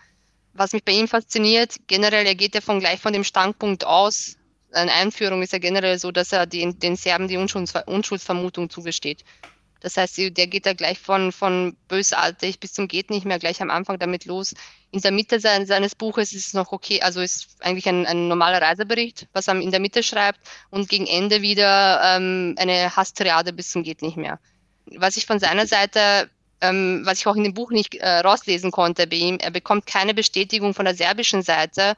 Was 0.52 0.72
mich 0.72 0.84
bei 0.84 0.92
ihm 0.92 1.06
fasziniert, 1.06 1.76
generell, 1.86 2.26
er 2.26 2.34
geht 2.34 2.54
ja 2.54 2.60
von 2.60 2.80
gleich 2.80 3.00
von 3.00 3.12
dem 3.12 3.24
Standpunkt 3.24 3.86
aus, 3.86 4.36
eine 4.74 4.92
Einführung 4.92 5.42
ist 5.42 5.52
ja 5.52 5.58
generell 5.58 5.98
so, 5.98 6.10
dass 6.10 6.32
er 6.32 6.46
den, 6.46 6.78
den 6.78 6.96
Serben 6.96 7.28
die 7.28 7.36
Unschuldsvermutung 7.36 8.70
zugesteht. 8.70 9.24
Das 9.80 9.98
heißt, 9.98 10.16
der 10.16 10.46
geht 10.46 10.64
da 10.64 10.72
gleich 10.72 10.98
von, 10.98 11.30
von 11.30 11.76
bösartig 11.88 12.58
bis 12.58 12.72
zum 12.72 12.88
geht 12.88 13.10
nicht 13.10 13.26
mehr 13.26 13.38
gleich 13.38 13.60
am 13.60 13.70
Anfang 13.70 13.98
damit 13.98 14.24
los. 14.24 14.54
In 14.92 15.00
der 15.02 15.10
Mitte 15.10 15.40
seines, 15.40 15.68
seines 15.68 15.94
Buches 15.94 16.32
ist 16.32 16.46
es 16.46 16.54
noch 16.54 16.72
okay, 16.72 17.02
also 17.02 17.20
ist 17.20 17.48
eigentlich 17.60 17.86
ein, 17.86 18.06
ein 18.06 18.28
normaler 18.28 18.62
Reisebericht, 18.62 19.28
was 19.34 19.46
er 19.46 19.60
in 19.60 19.70
der 19.70 19.80
Mitte 19.80 20.02
schreibt 20.02 20.40
und 20.70 20.88
gegen 20.88 21.06
Ende 21.06 21.42
wieder 21.42 22.00
ähm, 22.02 22.54
eine 22.56 22.96
Hasstriade 22.96 23.52
bis 23.52 23.70
zum 23.70 23.82
geht 23.82 24.00
nicht 24.00 24.16
mehr. 24.16 24.40
Was 24.86 25.18
ich 25.18 25.26
von 25.26 25.38
seiner 25.38 25.66
Seite 25.66 26.30
ähm, 26.62 27.02
was 27.04 27.18
ich 27.18 27.26
auch 27.26 27.36
in 27.36 27.44
dem 27.44 27.52
Buch 27.54 27.70
nicht 27.70 27.94
äh, 27.96 28.20
rauslesen 28.20 28.70
konnte 28.70 29.06
bei 29.06 29.16
ihm, 29.16 29.38
er 29.38 29.50
bekommt 29.50 29.86
keine 29.86 30.14
Bestätigung 30.14 30.72
von 30.72 30.86
der 30.86 30.94
serbischen 30.94 31.42
Seite, 31.42 31.94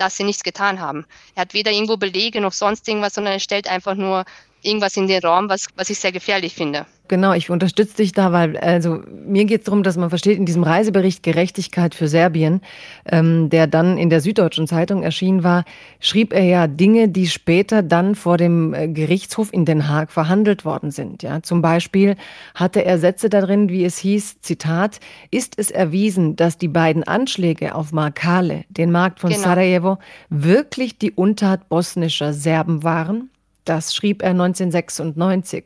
dass 0.00 0.16
sie 0.16 0.24
nichts 0.24 0.42
getan 0.42 0.80
haben. 0.80 1.06
Er 1.34 1.42
hat 1.42 1.54
weder 1.54 1.70
irgendwo 1.70 1.96
Belege 1.96 2.40
noch 2.40 2.52
sonst 2.52 2.88
irgendwas, 2.88 3.14
sondern 3.14 3.34
er 3.34 3.40
stellt 3.40 3.68
einfach 3.68 3.94
nur 3.94 4.24
irgendwas 4.62 4.96
in 4.96 5.06
den 5.06 5.22
Raum, 5.22 5.48
was, 5.48 5.66
was 5.76 5.90
ich 5.90 5.98
sehr 5.98 6.12
gefährlich 6.12 6.54
finde. 6.54 6.86
Genau, 7.10 7.32
ich 7.32 7.50
unterstütze 7.50 7.96
dich 7.96 8.12
da, 8.12 8.30
weil 8.30 8.56
also 8.56 9.02
mir 9.26 9.44
geht 9.44 9.62
es 9.62 9.64
darum, 9.64 9.82
dass 9.82 9.96
man 9.96 10.10
versteht, 10.10 10.38
in 10.38 10.46
diesem 10.46 10.62
Reisebericht 10.62 11.24
Gerechtigkeit 11.24 11.96
für 11.96 12.06
Serbien, 12.06 12.60
ähm, 13.04 13.50
der 13.50 13.66
dann 13.66 13.98
in 13.98 14.10
der 14.10 14.20
Süddeutschen 14.20 14.68
Zeitung 14.68 15.02
erschienen 15.02 15.42
war, 15.42 15.64
schrieb 15.98 16.32
er 16.32 16.44
ja 16.44 16.68
Dinge, 16.68 17.08
die 17.08 17.26
später 17.26 17.82
dann 17.82 18.14
vor 18.14 18.36
dem 18.36 18.74
äh, 18.74 18.86
Gerichtshof 18.86 19.52
in 19.52 19.64
Den 19.64 19.88
Haag 19.88 20.12
verhandelt 20.12 20.64
worden 20.64 20.92
sind. 20.92 21.24
Ja, 21.24 21.42
zum 21.42 21.62
Beispiel 21.62 22.14
hatte 22.54 22.84
er 22.84 23.00
Sätze 23.00 23.28
darin, 23.28 23.70
wie 23.70 23.84
es 23.84 23.98
hieß, 23.98 24.40
Zitat, 24.40 25.00
ist 25.32 25.58
es 25.58 25.72
erwiesen, 25.72 26.36
dass 26.36 26.58
die 26.58 26.68
beiden 26.68 27.02
Anschläge 27.02 27.74
auf 27.74 27.90
Markale, 27.90 28.62
den 28.68 28.92
Markt 28.92 29.18
von 29.18 29.30
genau. 29.30 29.42
Sarajevo, 29.42 29.98
wirklich 30.28 30.96
die 30.98 31.10
Untat 31.10 31.68
bosnischer 31.68 32.32
Serben 32.32 32.84
waren? 32.84 33.30
Das 33.64 33.94
schrieb 33.94 34.22
er 34.22 34.30
1996. 34.30 35.64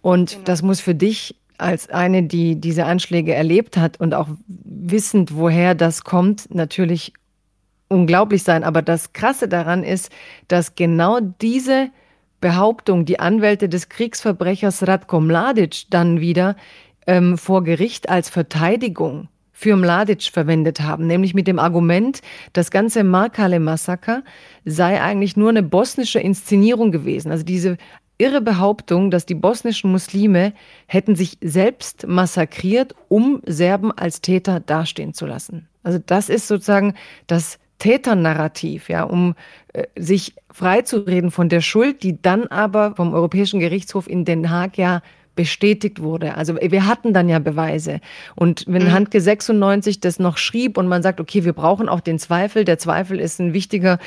Und 0.00 0.30
genau. 0.30 0.44
das 0.44 0.62
muss 0.62 0.80
für 0.80 0.94
dich 0.94 1.36
als 1.58 1.90
eine, 1.90 2.22
die 2.22 2.60
diese 2.60 2.84
Anschläge 2.84 3.34
erlebt 3.34 3.76
hat 3.76 4.00
und 4.00 4.14
auch 4.14 4.28
wissend, 4.46 5.34
woher 5.34 5.74
das 5.74 6.04
kommt, 6.04 6.54
natürlich 6.54 7.12
unglaublich 7.88 8.44
sein. 8.44 8.62
Aber 8.62 8.80
das 8.80 9.12
Krasse 9.12 9.48
daran 9.48 9.82
ist, 9.82 10.10
dass 10.46 10.76
genau 10.76 11.18
diese 11.20 11.90
Behauptung 12.40 13.04
die 13.04 13.18
Anwälte 13.18 13.68
des 13.68 13.88
Kriegsverbrechers 13.88 14.86
Ratko 14.86 15.20
Mladic 15.20 15.86
dann 15.90 16.20
wieder 16.20 16.54
ähm, 17.06 17.36
vor 17.36 17.64
Gericht 17.64 18.08
als 18.08 18.28
Verteidigung 18.28 19.28
für 19.58 19.74
Mladic 19.74 20.22
verwendet 20.22 20.82
haben, 20.82 21.08
nämlich 21.08 21.34
mit 21.34 21.48
dem 21.48 21.58
Argument, 21.58 22.20
das 22.52 22.70
ganze 22.70 23.02
Markale-Massaker 23.02 24.22
sei 24.64 25.02
eigentlich 25.02 25.36
nur 25.36 25.48
eine 25.48 25.64
bosnische 25.64 26.20
Inszenierung 26.20 26.92
gewesen. 26.92 27.32
Also 27.32 27.42
diese 27.42 27.76
irre 28.18 28.40
Behauptung, 28.40 29.10
dass 29.10 29.26
die 29.26 29.34
bosnischen 29.34 29.90
Muslime 29.90 30.52
hätten 30.86 31.16
sich 31.16 31.38
selbst 31.42 32.06
massakriert, 32.06 32.94
um 33.08 33.42
Serben 33.46 33.90
als 33.90 34.20
Täter 34.20 34.60
dastehen 34.60 35.12
zu 35.12 35.26
lassen. 35.26 35.66
Also 35.82 35.98
das 36.06 36.28
ist 36.28 36.46
sozusagen 36.46 36.94
das 37.26 37.58
Täternarrativ, 37.80 38.88
ja, 38.88 39.02
um 39.02 39.34
äh, 39.72 39.86
sich 39.96 40.36
freizureden 40.52 41.32
von 41.32 41.48
der 41.48 41.62
Schuld, 41.62 42.04
die 42.04 42.22
dann 42.22 42.46
aber 42.46 42.94
vom 42.94 43.12
Europäischen 43.12 43.58
Gerichtshof 43.58 44.08
in 44.08 44.24
Den 44.24 44.50
Haag 44.50 44.78
ja 44.78 45.02
bestätigt 45.38 46.02
wurde. 46.02 46.34
Also 46.34 46.56
wir 46.60 46.86
hatten 46.86 47.14
dann 47.14 47.28
ja 47.28 47.38
Beweise. 47.38 48.00
Und 48.34 48.64
wenn 48.66 48.86
mhm. 48.86 48.92
Handke 48.92 49.20
96 49.20 50.00
das 50.00 50.18
noch 50.18 50.36
schrieb 50.36 50.76
und 50.76 50.88
man 50.88 51.00
sagt, 51.00 51.20
okay, 51.20 51.44
wir 51.44 51.52
brauchen 51.52 51.88
auch 51.88 52.00
den 52.00 52.18
Zweifel, 52.18 52.64
der 52.64 52.80
Zweifel 52.80 53.20
ist 53.20 53.38
ein 53.38 53.52
wichtiger 53.52 54.00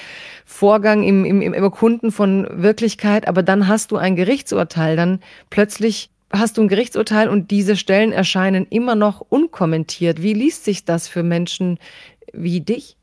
Vorgang 0.43 1.03
im, 1.03 1.23
im, 1.23 1.41
im 1.41 1.53
Überkunden 1.53 2.11
von 2.11 2.45
Wirklichkeit, 2.51 3.29
aber 3.29 3.43
dann 3.43 3.69
hast 3.69 3.91
du 3.91 3.95
ein 3.95 4.17
Gerichtsurteil, 4.17 4.97
dann 4.97 5.21
plötzlich 5.49 6.09
hast 6.33 6.57
du 6.57 6.63
ein 6.63 6.67
Gerichtsurteil 6.67 7.29
und 7.29 7.49
diese 7.49 7.77
Stellen 7.77 8.11
erscheinen 8.11 8.67
immer 8.69 8.95
noch 8.95 9.21
unkommentiert. 9.21 10.21
Wie 10.21 10.33
liest 10.33 10.65
sich 10.65 10.83
das 10.83 11.07
für 11.07 11.23
Menschen 11.23 11.79
wie 12.33 12.59
dich? 12.59 12.97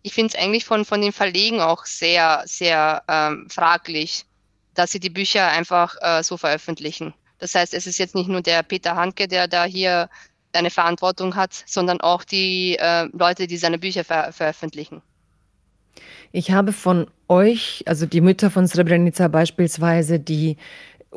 Ich 0.00 0.14
finde 0.14 0.32
es 0.34 0.42
eigentlich 0.42 0.64
von, 0.64 0.86
von 0.86 1.02
den 1.02 1.12
Verlegen 1.12 1.60
auch 1.60 1.84
sehr, 1.84 2.42
sehr 2.46 3.02
ähm, 3.06 3.48
fraglich, 3.50 4.24
dass 4.72 4.92
sie 4.92 5.00
die 5.00 5.10
Bücher 5.10 5.46
einfach 5.48 5.96
äh, 6.00 6.22
so 6.22 6.38
veröffentlichen. 6.38 7.12
Das 7.40 7.54
heißt, 7.54 7.74
es 7.74 7.86
ist 7.86 7.98
jetzt 7.98 8.14
nicht 8.14 8.28
nur 8.28 8.42
der 8.42 8.62
Peter 8.62 8.94
Handke, 8.96 9.26
der 9.26 9.48
da 9.48 9.64
hier 9.64 10.08
eine 10.52 10.70
Verantwortung 10.70 11.36
hat, 11.36 11.64
sondern 11.66 12.00
auch 12.00 12.24
die 12.24 12.76
äh, 12.78 13.08
Leute, 13.12 13.46
die 13.46 13.56
seine 13.56 13.78
Bücher 13.78 14.04
ver 14.04 14.32
veröffentlichen. 14.32 15.02
Ich 16.32 16.50
habe 16.50 16.72
von 16.72 17.06
euch, 17.28 17.82
also 17.86 18.06
die 18.06 18.20
Mütter 18.20 18.50
von 18.50 18.66
Srebrenica 18.66 19.28
beispielsweise, 19.28 20.20
die 20.20 20.56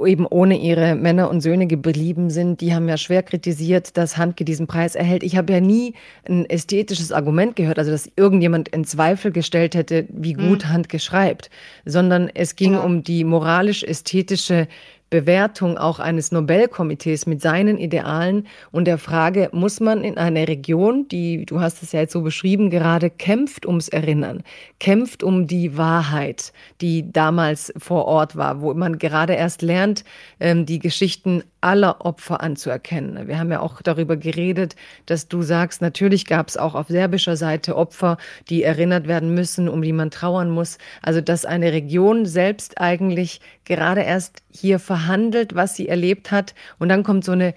eben 0.06 0.26
ohne 0.26 0.58
ihre 0.58 0.96
Männer 0.96 1.30
und 1.30 1.42
Söhne 1.42 1.68
geblieben 1.68 2.32
sind, 2.32 2.62
die 2.62 2.74
haben 2.74 2.90
ja 2.90 2.98
schwer 2.98 3.22
kritisiert, 3.22 3.96
dass 3.96 4.18
Handke 4.18 4.44
diesen 4.44 4.66
Preis 4.66 4.96
erhält. 4.96 5.22
Ich 5.22 5.38
habe 5.38 5.54
ja 5.54 5.60
nie 5.60 5.94
ein 6.28 6.50
ästhetisches 6.50 7.12
Argument 7.12 7.56
gehört, 7.56 7.78
also 7.78 7.92
dass 7.92 8.10
irgendjemand 8.16 8.70
in 8.70 8.86
Zweifel 8.86 9.32
gestellt 9.32 9.76
hätte, 9.76 10.08
wie 10.10 10.34
gut 10.34 10.64
mhm. 10.64 10.70
Handke 10.70 10.98
schreibt, 10.98 11.52
sondern 11.86 12.30
es 12.34 12.56
ging 12.56 12.72
genau. 12.72 12.86
um 12.86 13.04
die 13.04 13.24
moralisch-ästhetische 13.24 14.68
Bewertung 15.14 15.78
auch 15.78 16.00
eines 16.00 16.32
Nobelkomitees 16.32 17.28
mit 17.28 17.40
seinen 17.40 17.78
Idealen 17.78 18.48
und 18.72 18.86
der 18.86 18.98
Frage, 18.98 19.48
muss 19.52 19.80
man 19.80 20.04
in 20.04 20.18
einer 20.18 20.48
Region, 20.48 21.08
die, 21.08 21.46
du 21.46 21.62
hast 21.62 21.84
es 21.84 21.92
ja 21.92 22.00
jetzt 22.00 22.14
so 22.14 22.22
beschrieben, 22.22 22.72
gerade 22.72 23.12
kämpft 23.12 23.68
ums 23.68 23.90
Erinnern, 23.90 24.42
kämpft 24.80 25.22
um 25.22 25.46
die 25.46 25.78
Wahrheit, 25.78 26.52
die 26.82 27.12
damals 27.12 27.72
vor 27.78 28.06
Ort 28.06 28.36
war, 28.36 28.62
wo 28.62 28.74
man 28.74 28.98
gerade 28.98 29.34
erst 29.34 29.62
lernt, 29.62 30.04
ähm, 30.40 30.66
die 30.66 30.80
Geschichten 30.80 31.44
aller 31.62 32.04
Opfer 32.04 32.42
anzuerkennen. 32.42 33.28
Wir 33.28 33.40
haben 33.40 33.52
ja 33.52 33.62
auch 33.62 33.82
darüber 33.82 34.18
geredet, 34.18 34.76
dass 35.06 35.28
du 35.28 35.44
sagst, 35.44 35.82
natürlich 35.82 36.26
gab 36.26 36.50
es 36.50 36.58
auch 36.58 36.76
auf 36.76 36.88
serbischer 36.88 37.38
Seite 37.38 37.78
Opfer, 37.78 38.18
die 38.50 38.64
erinnert 38.64 39.08
werden 39.08 39.34
müssen, 39.34 39.70
um 39.70 39.82
die 39.82 39.94
man 39.94 40.12
trauern 40.12 40.50
muss. 40.50 40.78
Also 41.02 41.22
dass 41.22 41.46
eine 41.46 41.72
Region 41.72 42.26
selbst 42.26 42.82
eigentlich 42.82 43.40
gerade 43.64 44.02
erst 44.02 44.43
hier 44.54 44.80
verhandelt, 44.80 45.56
was 45.56 45.76
sie 45.76 45.88
erlebt 45.88 46.32
hat. 46.32 46.54
Und 46.80 46.90
dann 46.90 47.04
kommt 47.04 47.26
so 47.26 47.32
eine 47.32 47.54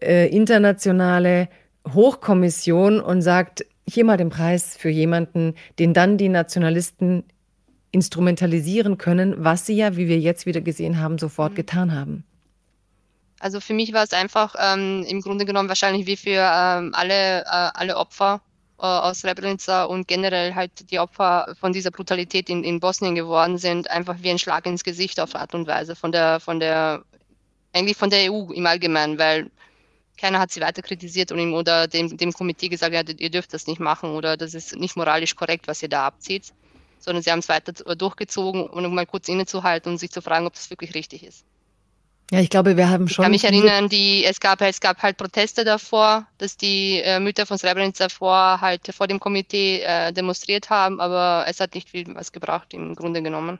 äh, 0.00 0.28
internationale 0.28 1.48
Hochkommission 1.92 3.00
und 3.00 3.22
sagt, 3.22 3.64
hier 3.88 4.04
mal 4.04 4.16
den 4.16 4.30
Preis 4.30 4.76
für 4.76 4.88
jemanden, 4.88 5.54
den 5.78 5.92
dann 5.92 6.16
die 6.16 6.28
Nationalisten 6.28 7.24
instrumentalisieren 7.90 8.98
können, 8.98 9.34
was 9.38 9.66
sie 9.66 9.76
ja, 9.76 9.96
wie 9.96 10.08
wir 10.08 10.18
jetzt 10.18 10.46
wieder 10.46 10.60
gesehen 10.60 10.98
haben, 10.98 11.18
sofort 11.18 11.52
mhm. 11.52 11.56
getan 11.56 11.94
haben. 11.94 12.24
Also 13.38 13.60
für 13.60 13.74
mich 13.74 13.92
war 13.92 14.02
es 14.02 14.12
einfach 14.12 14.54
ähm, 14.58 15.04
im 15.06 15.20
Grunde 15.20 15.44
genommen 15.44 15.68
wahrscheinlich 15.68 16.06
wie 16.06 16.16
für 16.16 16.30
ähm, 16.30 16.92
alle, 16.94 17.42
äh, 17.42 17.44
alle 17.74 17.96
Opfer 17.96 18.40
aus 18.76 19.20
Srebrenica 19.20 19.84
und 19.84 20.08
generell 20.08 20.54
halt 20.54 20.90
die 20.90 20.98
Opfer 20.98 21.54
von 21.60 21.72
dieser 21.72 21.90
Brutalität 21.90 22.50
in, 22.50 22.64
in 22.64 22.80
Bosnien 22.80 23.14
geworden 23.14 23.58
sind, 23.58 23.90
einfach 23.90 24.16
wie 24.20 24.30
ein 24.30 24.38
Schlag 24.38 24.66
ins 24.66 24.84
Gesicht 24.84 25.20
auf 25.20 25.34
Art 25.34 25.54
und 25.54 25.66
Weise 25.66 25.94
von 25.94 26.12
der, 26.12 26.40
von 26.40 26.58
der, 26.60 27.04
eigentlich 27.72 27.96
von 27.96 28.10
der 28.10 28.32
EU 28.32 28.52
im 28.52 28.66
Allgemeinen, 28.66 29.18
weil 29.18 29.50
keiner 30.16 30.38
hat 30.38 30.50
sie 30.50 30.60
weiter 30.60 30.82
kritisiert 30.82 31.32
und 31.32 31.38
ihm 31.38 31.54
oder 31.54 31.86
dem, 31.86 32.16
dem 32.16 32.32
Komitee 32.32 32.68
gesagt, 32.68 32.94
ja, 32.94 33.02
ihr 33.02 33.30
dürft 33.30 33.54
das 33.54 33.66
nicht 33.66 33.80
machen 33.80 34.10
oder 34.10 34.36
das 34.36 34.54
ist 34.54 34.76
nicht 34.76 34.96
moralisch 34.96 35.36
korrekt, 35.36 35.68
was 35.68 35.82
ihr 35.82 35.88
da 35.88 36.06
abzieht, 36.06 36.52
sondern 36.98 37.22
sie 37.22 37.30
haben 37.30 37.40
es 37.40 37.48
weiter 37.48 37.72
durchgezogen, 37.72 38.66
um 38.66 38.94
mal 38.94 39.06
kurz 39.06 39.28
innezuhalten 39.28 39.92
und 39.92 39.98
sich 39.98 40.10
zu 40.10 40.22
fragen, 40.22 40.46
ob 40.46 40.54
das 40.54 40.70
wirklich 40.70 40.94
richtig 40.94 41.24
ist. 41.24 41.44
Ja, 42.30 42.40
ich 42.40 42.48
glaube, 42.48 42.76
wir 42.76 42.88
haben 42.88 43.08
schon. 43.08 43.22
Ich 43.22 43.42
kann 43.42 43.52
mich 43.54 43.64
erinnern, 43.64 43.88
die, 43.88 44.24
es, 44.24 44.40
gab, 44.40 44.60
es 44.62 44.80
gab 44.80 45.02
halt 45.02 45.16
Proteste 45.16 45.64
davor, 45.64 46.26
dass 46.38 46.56
die 46.56 47.00
äh, 47.00 47.20
Mütter 47.20 47.44
von 47.44 47.58
Srebrenica 47.58 48.04
davor 48.04 48.60
halt 48.60 48.92
vor 48.94 49.06
dem 49.06 49.20
Komitee 49.20 49.82
äh, 49.82 50.12
demonstriert 50.12 50.70
haben, 50.70 51.00
aber 51.00 51.44
es 51.46 51.60
hat 51.60 51.74
nicht 51.74 51.90
viel 51.90 52.06
was 52.14 52.32
gebracht 52.32 52.72
im 52.72 52.94
Grunde 52.94 53.22
genommen. 53.22 53.58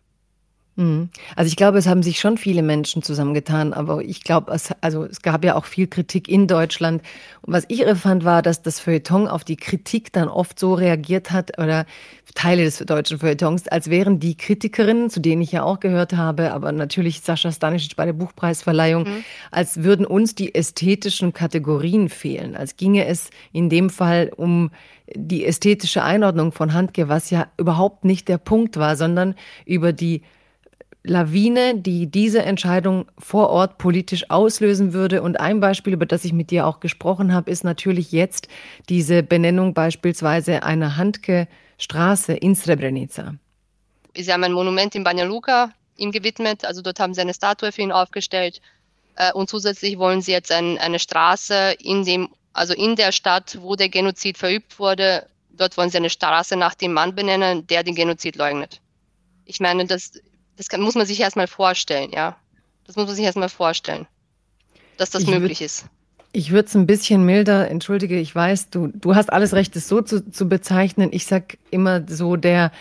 Mhm. 0.77 1.11
Also 1.37 1.49
ich 1.49 1.57
glaube, 1.57 1.79
es 1.79 1.87
haben 1.87 2.03
sich 2.03 2.19
schon 2.19 2.37
viele 2.37 2.63
Menschen 2.63 3.03
zusammengetan, 3.03 3.73
aber 3.73 4.03
ich 4.03 4.25
glaube, 4.25 4.53
es, 4.53 4.71
also 4.81 5.05
es 5.05 5.23
gab 5.23 5.45
ja 5.45 5.55
auch 5.55 5.65
viel 5.65 5.87
Kritik 5.87 6.29
in 6.29 6.47
Deutschland. 6.49 7.03
Und 7.43 7.53
was 7.53 7.65
ich 7.69 7.81
irre 7.81 7.97
fand, 7.97 8.25
war, 8.25 8.43
dass 8.43 8.63
das 8.63 8.81
Feuilleton 8.81 9.29
auf 9.29 9.45
die 9.45 9.57
Kritik 9.57 10.13
dann 10.13 10.29
oft 10.29 10.59
so 10.59 10.75
reagiert 10.75 11.31
hat 11.31 11.59
oder 11.59 11.87
Teile 12.35 12.65
des 12.65 12.79
deutschen 12.79 13.21
Feuilletons, 13.21 13.69
als 13.69 13.91
wären 13.91 14.19
die 14.19 14.37
Kritikerinnen, 14.37 15.09
zu 15.09 15.21
denen 15.21 15.41
ich 15.41 15.53
ja 15.53 15.63
auch 15.63 15.79
gehört 15.79 16.15
habe, 16.15 16.53
aber 16.53 16.73
natürlich 16.73 17.21
Sascha 17.21 17.53
Stanisic 17.53 17.95
bei 17.95 18.07
der 18.07 18.13
Buchpreisverleihung, 18.13 19.05
mhm. 19.05 19.25
als 19.53 19.85
würden 19.85 20.05
uns 20.05 20.35
die 20.35 20.55
ästhetischen 20.55 21.33
Kategorien 21.33 22.09
fehlen. 22.09 22.57
Als 22.57 22.77
ginge 22.77 23.07
es 23.07 23.31
in 23.53 23.69
dem 23.69 23.89
Fall 23.89 24.33
um 24.37 24.71
die 25.15 25.45
ästhetische 25.45 26.03
Einordnung 26.03 26.51
von 26.51 26.73
Handke, 26.73 27.09
was 27.09 27.31
ja 27.31 27.47
überhaupt 27.57 28.05
nicht 28.05 28.27
der 28.29 28.39
Punkt 28.39 28.79
war, 28.79 28.97
sondern 28.97 29.37
über 29.65 29.93
die 29.93 30.23
Lawine, 31.07 31.77
die 31.77 32.07
diese 32.07 32.43
Entscheidung 32.43 33.07
vor 33.19 33.51
Ort 33.51 33.77
politisch 33.77 34.31
auslösen 34.31 34.95
würde. 34.95 35.23
Und 35.23 35.39
ein 35.39 35.61
Beispiel, 35.61 35.93
über 35.93 36.07
das 36.07 36.25
ich 36.25 36.33
mit 36.33 36.51
dir 36.51 36.67
auch 36.67 36.81
gesprochen 36.81 37.35
habe, 37.35 37.51
ist 37.51 37.63
natürlich 37.63 38.11
jetzt 38.11 38.49
diese 38.89 39.23
Benennung 39.23 39.75
beispielsweise 39.75 40.63
einer 40.63 40.97
Handke-Straße 40.97 42.33
in 42.33 42.55
Srebrenica. 42.55 43.35
Sie 44.17 44.33
haben 44.33 44.45
ein 44.45 44.53
Monument 44.53 44.95
in 44.95 45.05
Banja 45.05 45.25
Luka 45.25 45.71
ihm 45.97 46.11
gewidmet, 46.11 46.65
also 46.65 46.83
dort 46.83 46.99
haben 46.99 47.15
sie 47.15 47.21
eine 47.21 47.35
Statue 47.35 47.71
für 47.71 47.83
ihn 47.83 47.93
aufgestellt. 47.93 48.61
Äh, 49.17 49.33
und 49.33 49.49
zusätzlich 49.49 49.99
wollen 49.99 50.23
sie 50.23 50.33
jetzt 50.33 50.51
ein, 50.51 50.79
eine 50.79 50.99
Straße 50.99 51.77
in 51.81 52.05
dem, 52.05 52.31
also 52.53 52.73
in 52.73 52.97
der 52.97 53.13
Stadt, 53.13 53.59
wo 53.61 53.77
der 53.77 53.91
Genozid 53.91 54.39
verübt 54.39 54.79
wurde, 54.79 55.27
dort 55.51 55.77
wollen 55.77 55.91
sie 55.91 55.99
eine 55.99 56.11
Straße 56.11 56.57
nach 56.57 56.75
dem 56.75 56.95
Mann 56.95 57.15
benennen, 57.15 57.67
der 57.67 57.83
den 57.83 57.95
Genozid 57.95 58.37
leugnet. 58.37 58.81
Ich 59.45 59.61
meine, 59.61 59.87
das 59.87 60.13
das 60.57 60.69
kann, 60.69 60.81
muss 60.81 60.95
man 60.95 61.07
sich 61.07 61.21
erstmal 61.21 61.47
vorstellen, 61.47 62.11
ja. 62.13 62.37
Das 62.87 62.97
muss 62.97 63.07
man 63.07 63.17
sich 63.17 63.25
erstmal 63.25 63.49
vorstellen, 63.49 64.07
dass 64.99 65.11
das 65.11 65.23
ich 65.23 65.29
möglich 65.29 65.63
ist. 65.63 65.87
Ich 66.33 66.51
würde 66.51 66.69
es 66.69 66.75
ein 66.75 66.87
bisschen 66.87 67.25
milder, 67.25 67.71
entschuldige, 67.71 68.19
ich 68.19 68.35
weiß, 68.35 68.71
du, 68.71 68.89
du 68.89 69.15
hast 69.15 69.33
alles 69.33 69.55
Recht, 69.55 69.77
es 69.77 69.89
so 69.89 70.03
zu, 70.03 70.29
zu 70.31 70.49
bezeichnen. 70.49 71.11
Ich 71.13 71.27
sag 71.27 71.59
immer 71.71 72.03
so, 72.09 72.37
der, 72.37 72.73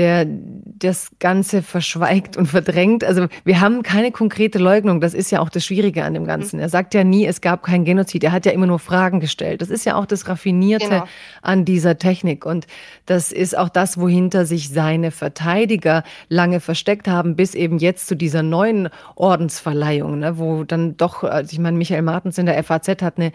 der 0.00 0.26
das 0.26 1.10
Ganze 1.18 1.60
verschweigt 1.60 2.38
und 2.38 2.46
verdrängt. 2.46 3.04
Also 3.04 3.26
wir 3.44 3.60
haben 3.60 3.82
keine 3.82 4.12
konkrete 4.12 4.58
Leugnung. 4.58 5.02
Das 5.02 5.12
ist 5.12 5.30
ja 5.30 5.40
auch 5.40 5.50
das 5.50 5.66
Schwierige 5.66 6.04
an 6.04 6.14
dem 6.14 6.24
Ganzen. 6.24 6.56
Mhm. 6.56 6.62
Er 6.62 6.68
sagt 6.70 6.94
ja 6.94 7.04
nie, 7.04 7.26
es 7.26 7.42
gab 7.42 7.62
keinen 7.62 7.84
Genozid. 7.84 8.24
Er 8.24 8.32
hat 8.32 8.46
ja 8.46 8.52
immer 8.52 8.66
nur 8.66 8.78
Fragen 8.78 9.20
gestellt. 9.20 9.60
Das 9.60 9.68
ist 9.68 9.84
ja 9.84 9.96
auch 9.96 10.06
das 10.06 10.26
Raffinierte 10.26 10.88
genau. 10.88 11.04
an 11.42 11.66
dieser 11.66 11.98
Technik. 11.98 12.46
Und 12.46 12.66
das 13.04 13.30
ist 13.30 13.58
auch 13.58 13.68
das, 13.68 14.00
wohinter 14.00 14.46
sich 14.46 14.70
seine 14.70 15.10
Verteidiger 15.10 16.02
lange 16.30 16.60
versteckt 16.60 17.06
haben, 17.06 17.36
bis 17.36 17.54
eben 17.54 17.76
jetzt 17.76 18.06
zu 18.06 18.16
dieser 18.16 18.42
neuen 18.42 18.88
Ordensverleihung, 19.16 20.20
ne, 20.20 20.38
wo 20.38 20.64
dann 20.64 20.96
doch, 20.96 21.24
also 21.24 21.52
ich 21.52 21.58
meine, 21.58 21.76
Michael 21.76 22.00
Martens 22.00 22.38
in 22.38 22.46
der 22.46 22.64
FAZ 22.64 23.02
hat 23.02 23.18
eine 23.18 23.32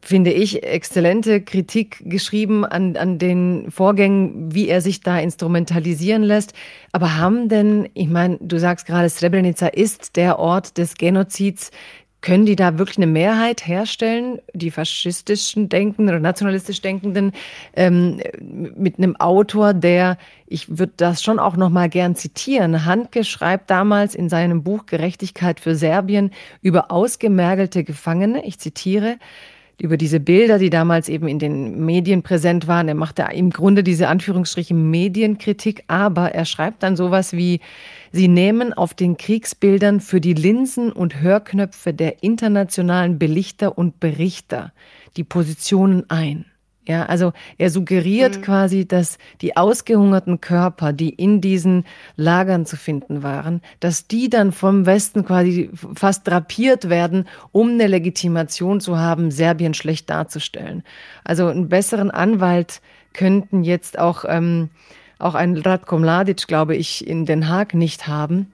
finde 0.00 0.32
ich, 0.32 0.62
exzellente 0.62 1.40
Kritik 1.40 2.02
geschrieben 2.04 2.64
an, 2.64 2.96
an 2.96 3.18
den 3.18 3.70
Vorgängen, 3.70 4.54
wie 4.54 4.68
er 4.68 4.80
sich 4.80 5.00
da 5.00 5.18
instrumentalisieren 5.18 6.22
lässt. 6.22 6.54
Aber 6.92 7.16
haben 7.18 7.48
denn, 7.48 7.88
ich 7.94 8.08
meine, 8.08 8.38
du 8.40 8.58
sagst 8.58 8.86
gerade, 8.86 9.08
Srebrenica 9.08 9.66
ist 9.66 10.16
der 10.16 10.38
Ort 10.38 10.78
des 10.78 10.94
Genozids. 10.94 11.70
können 12.22 12.46
die 12.46 12.56
da 12.56 12.76
wirklich 12.76 12.96
eine 12.96 13.06
Mehrheit 13.06 13.68
herstellen, 13.68 14.40
die 14.52 14.72
faschistischen 14.72 15.68
Denkenden 15.68 16.08
oder 16.08 16.18
nationalistisch 16.18 16.80
Denkenden, 16.82 17.30
ähm, 17.74 18.20
mit 18.40 18.98
einem 18.98 19.14
Autor, 19.16 19.74
der, 19.74 20.18
ich 20.46 20.78
würde 20.78 20.94
das 20.96 21.22
schon 21.22 21.38
auch 21.38 21.56
noch 21.56 21.70
mal 21.70 21.88
gern 21.88 22.16
zitieren, 22.16 22.84
Handke 22.84 23.22
schreibt 23.22 23.70
damals 23.70 24.16
in 24.16 24.28
seinem 24.28 24.64
Buch 24.64 24.86
Gerechtigkeit 24.86 25.60
für 25.60 25.76
Serbien 25.76 26.32
über 26.62 26.90
ausgemergelte 26.90 27.84
Gefangene, 27.84 28.44
ich 28.44 28.58
zitiere, 28.58 29.18
über 29.78 29.96
diese 29.96 30.20
Bilder, 30.20 30.58
die 30.58 30.70
damals 30.70 31.08
eben 31.08 31.28
in 31.28 31.38
den 31.38 31.84
Medien 31.84 32.22
präsent 32.22 32.66
waren. 32.66 32.88
Er 32.88 32.94
machte 32.94 33.26
im 33.32 33.50
Grunde 33.50 33.82
diese 33.82 34.08
Anführungsstriche 34.08 34.74
Medienkritik, 34.74 35.84
aber 35.86 36.32
er 36.34 36.46
schreibt 36.46 36.82
dann 36.82 36.96
sowas 36.96 37.34
wie, 37.34 37.60
sie 38.10 38.28
nehmen 38.28 38.72
auf 38.72 38.94
den 38.94 39.16
Kriegsbildern 39.18 40.00
für 40.00 40.20
die 40.20 40.34
Linsen 40.34 40.90
und 40.90 41.20
Hörknöpfe 41.20 41.92
der 41.92 42.22
internationalen 42.22 43.18
Belichter 43.18 43.76
und 43.76 44.00
Berichter 44.00 44.72
die 45.16 45.24
Positionen 45.24 46.08
ein. 46.08 46.46
Ja, 46.88 47.06
also 47.06 47.32
er 47.58 47.70
suggeriert 47.70 48.36
mhm. 48.36 48.42
quasi, 48.42 48.86
dass 48.86 49.18
die 49.40 49.56
ausgehungerten 49.56 50.40
Körper, 50.40 50.92
die 50.92 51.10
in 51.10 51.40
diesen 51.40 51.84
Lagern 52.14 52.64
zu 52.64 52.76
finden 52.76 53.24
waren, 53.24 53.60
dass 53.80 54.06
die 54.06 54.30
dann 54.30 54.52
vom 54.52 54.86
Westen 54.86 55.24
quasi 55.24 55.68
fast 55.94 56.28
drapiert 56.28 56.88
werden, 56.88 57.26
um 57.50 57.70
eine 57.70 57.88
Legitimation 57.88 58.80
zu 58.80 58.98
haben, 58.98 59.32
Serbien 59.32 59.74
schlecht 59.74 60.08
darzustellen. 60.10 60.84
Also 61.24 61.48
einen 61.48 61.68
besseren 61.68 62.12
Anwalt 62.12 62.80
könnten 63.14 63.64
jetzt 63.64 63.98
auch, 63.98 64.24
ähm, 64.28 64.70
auch 65.18 65.34
ein 65.34 65.56
Ratko 65.56 65.98
Mladic, 65.98 66.46
glaube 66.46 66.76
ich, 66.76 67.04
in 67.04 67.26
Den 67.26 67.48
Haag 67.48 67.74
nicht 67.74 68.06
haben 68.06 68.52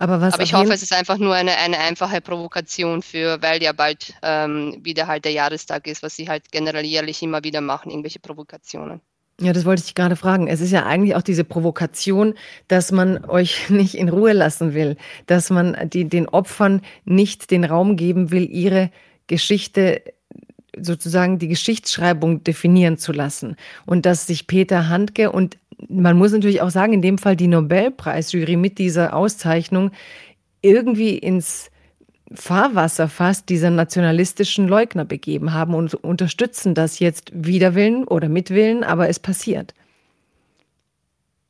aber, 0.00 0.20
was 0.20 0.34
Aber 0.34 0.44
ich 0.44 0.54
hoffe, 0.54 0.72
es 0.72 0.82
ist 0.82 0.92
einfach 0.92 1.18
nur 1.18 1.34
eine, 1.34 1.56
eine 1.56 1.76
einfache 1.78 2.20
Provokation 2.20 3.02
für, 3.02 3.42
weil 3.42 3.60
ja 3.60 3.72
bald 3.72 4.14
ähm, 4.22 4.78
wieder 4.80 5.08
halt 5.08 5.24
der 5.24 5.32
Jahrestag 5.32 5.88
ist, 5.88 6.04
was 6.04 6.14
sie 6.14 6.28
halt 6.28 6.52
generell 6.52 6.84
jährlich 6.84 7.20
immer 7.20 7.42
wieder 7.42 7.60
machen, 7.60 7.90
irgendwelche 7.90 8.20
Provokationen. 8.20 9.00
Ja, 9.40 9.52
das 9.52 9.64
wollte 9.64 9.82
ich 9.84 9.96
gerade 9.96 10.14
fragen. 10.14 10.46
Es 10.46 10.60
ist 10.60 10.70
ja 10.70 10.86
eigentlich 10.86 11.16
auch 11.16 11.22
diese 11.22 11.42
Provokation, 11.42 12.34
dass 12.68 12.92
man 12.92 13.24
euch 13.24 13.70
nicht 13.70 13.96
in 13.96 14.08
Ruhe 14.08 14.34
lassen 14.34 14.72
will, 14.72 14.96
dass 15.26 15.50
man 15.50 15.76
die, 15.90 16.08
den 16.08 16.28
Opfern 16.28 16.82
nicht 17.04 17.50
den 17.50 17.64
Raum 17.64 17.96
geben 17.96 18.30
will, 18.30 18.48
ihre 18.48 18.92
Geschichte 19.26 20.02
sozusagen 20.80 21.40
die 21.40 21.48
Geschichtsschreibung 21.48 22.44
definieren 22.44 22.98
zu 22.98 23.10
lassen. 23.10 23.56
Und 23.84 24.06
dass 24.06 24.28
sich 24.28 24.46
Peter 24.46 24.88
Handke 24.88 25.32
und 25.32 25.58
man 25.88 26.16
muss 26.16 26.32
natürlich 26.32 26.60
auch 26.60 26.70
sagen, 26.70 26.92
in 26.92 27.02
dem 27.02 27.18
Fall 27.18 27.36
die 27.36 27.46
Nobelpreisjury 27.46 28.56
mit 28.56 28.78
dieser 28.78 29.14
Auszeichnung 29.14 29.92
irgendwie 30.62 31.16
ins 31.16 31.70
Fahrwasser 32.32 33.08
fast 33.08 33.48
dieser 33.48 33.70
nationalistischen 33.70 34.68
Leugner 34.68 35.04
begeben 35.04 35.52
haben 35.54 35.74
und 35.74 35.94
unterstützen 35.94 36.74
das 36.74 36.98
jetzt 36.98 37.30
widerwillen 37.32 38.04
oder 38.04 38.28
mitwillen, 38.28 38.84
aber 38.84 39.08
es 39.08 39.18
passiert. 39.18 39.74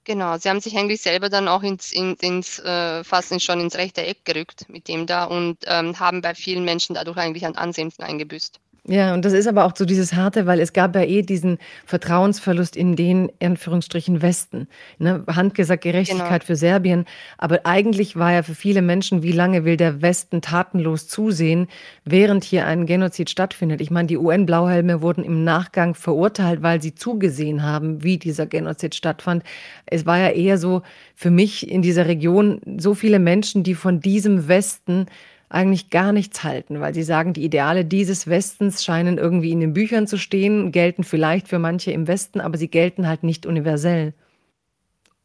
Genau, 0.05 0.39
sie 0.39 0.49
haben 0.49 0.61
sich 0.61 0.77
eigentlich 0.79 1.03
selber 1.03 1.29
dann 1.29 1.49
auch 1.49 1.63
ins, 1.63 1.93
ins, 1.93 2.21
ins 2.21 2.59
äh, 2.61 3.05
fast 3.05 3.43
schon 3.43 3.61
ins 3.61 3.77
rechte 3.77 4.07
Eck 4.07 4.25
gerückt 4.25 4.67
mit 4.69 4.89
dem 4.89 5.07
da 5.07 5.25
und 5.25 5.59
ähm, 5.67 5.99
haben 6.01 6.23
bei 6.23 6.35
vielen 6.35 6.65
Menschen 6.65 6.95
dadurch 6.95 7.19
eigentlich 7.19 7.45
an 7.45 7.57
Ansehen 7.57 7.93
eingebüßt. 7.99 8.59
Ja, 8.91 9.13
und 9.13 9.23
das 9.27 9.35
ist 9.35 9.47
aber 9.47 9.67
auch 9.67 9.75
so 9.77 9.85
dieses 9.85 10.15
Harte, 10.15 10.47
weil 10.47 10.61
es 10.61 10.73
gab 10.73 10.95
ja 10.97 11.03
eh 11.03 11.21
diesen 11.21 11.59
Vertrauensverlust 11.85 12.75
in 12.75 12.97
den, 12.97 13.29
in 13.39 13.49
Anführungsstrichen, 13.51 14.23
Westen. 14.23 14.67
Ne? 14.99 15.25
Handgesagt 15.27 15.83
Gerechtigkeit 15.83 16.41
genau. 16.41 16.47
für 16.47 16.57
Serbien. 16.57 17.05
Aber 17.37 17.67
eigentlich 17.67 18.17
war 18.17 18.33
ja 18.33 18.43
für 18.43 18.55
viele 18.55 18.81
Menschen, 18.81 19.23
wie 19.23 19.33
lange 19.33 19.67
will 19.67 19.77
der 19.77 20.01
Westen 20.01 20.41
tatenlos 20.41 21.07
zusehen, 21.07 21.69
während 22.07 22.45
hier 22.45 22.67
ein 22.67 22.87
Genozid 22.87 23.29
stattfindet? 23.29 23.83
Ich 23.83 23.91
meine, 23.91 24.09
die 24.09 24.17
UN-Blauhelme 24.17 25.03
wurden 25.03 25.23
im 25.23 25.45
Nachgang 25.45 25.95
verurteilt, 25.95 26.63
weil 26.63 26.81
sie 26.81 26.95
zugesehen 26.95 27.63
haben, 27.63 28.03
wie 28.03 28.17
dieser 28.17 28.47
Genozid 28.47 28.95
stattfand. 28.95 29.43
Es 29.85 30.07
war 30.07 30.17
ja 30.17 30.31
eher 30.31 30.57
so 30.57 30.81
für 31.15 31.31
mich 31.31 31.71
in 31.71 31.83
dieser 31.83 32.07
Region 32.07 32.63
so 32.79 32.95
viele 32.95 33.19
Menschen, 33.19 33.65
die 33.65 33.75
von 33.75 34.01
diesem 34.01 34.49
Westen 34.49 35.09
eigentlich 35.51 35.91
gar 35.91 36.13
nichts 36.13 36.45
halten, 36.45 36.81
weil 36.81 36.95
sie 36.95 37.03
sagen, 37.03 37.33
die 37.33 37.45
Ideale 37.45 37.85
dieses 37.85 38.27
Westens 38.27 38.85
scheinen 38.85 39.19
irgendwie 39.19 39.51
in 39.51 39.61
den 39.61 39.73
Büchern 39.73 40.07
zu 40.07 40.19
stehen, 40.19 40.73
gelten 40.73 41.05
vielleicht 41.05 41.49
für 41.49 41.59
manche 41.59 41.91
im 41.91 42.07
Westen, 42.07 42.41
aber 42.41 42.59
sie 42.59 42.69
gelten 42.69 43.09
halt 43.09 43.23
nicht 43.23 43.47
universell. 43.47 44.13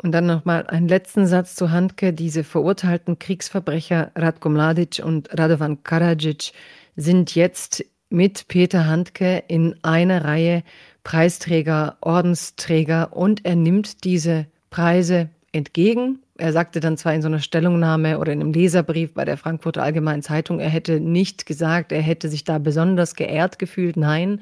Und 0.02 0.12
dann 0.12 0.26
nochmal 0.26 0.68
einen 0.68 0.88
letzten 0.88 1.28
Satz 1.28 1.56
zu 1.56 1.72
Handke. 1.72 2.12
Diese 2.12 2.44
verurteilten 2.44 3.20
Kriegsverbrecher 3.20 4.12
Ratko 4.16 4.50
Mladic 4.50 5.02
und 5.04 5.30
Radovan 5.38 5.84
Karadzic 5.84 6.52
sind 6.96 7.36
jetzt 7.36 7.86
mit 8.10 8.48
Peter 8.48 8.86
Handke 8.86 9.44
in 9.48 9.76
einer 9.82 10.26
Reihe 10.26 10.64
Preisträger, 11.04 11.98
Ordensträger 12.02 13.16
und 13.16 13.46
er 13.46 13.56
nimmt 13.56 14.04
diese 14.04 14.46
Preise 14.70 15.30
entgegen 15.52 16.23
er 16.38 16.52
sagte 16.52 16.80
dann 16.80 16.98
zwar 16.98 17.14
in 17.14 17.22
so 17.22 17.28
einer 17.28 17.40
Stellungnahme 17.40 18.18
oder 18.20 18.32
in 18.34 18.42
einem 18.42 18.54
Leserbrief 18.54 19.14
bei 19.14 19.26
der 19.26 19.38
Frankfurter 19.38 19.84
Allgemeinen 19.84 20.24
Zeitung, 20.24 20.60
er 20.60 20.70
hätte 20.70 21.00
nicht 21.00 21.46
gesagt, 21.46 21.92
er 21.92 22.02
hätte 22.02 22.30
sich 22.30 22.44
da 22.44 22.58
besonders 22.58 23.16
geehrt 23.16 23.60
gefühlt, 23.60 23.98
nein, 23.98 24.42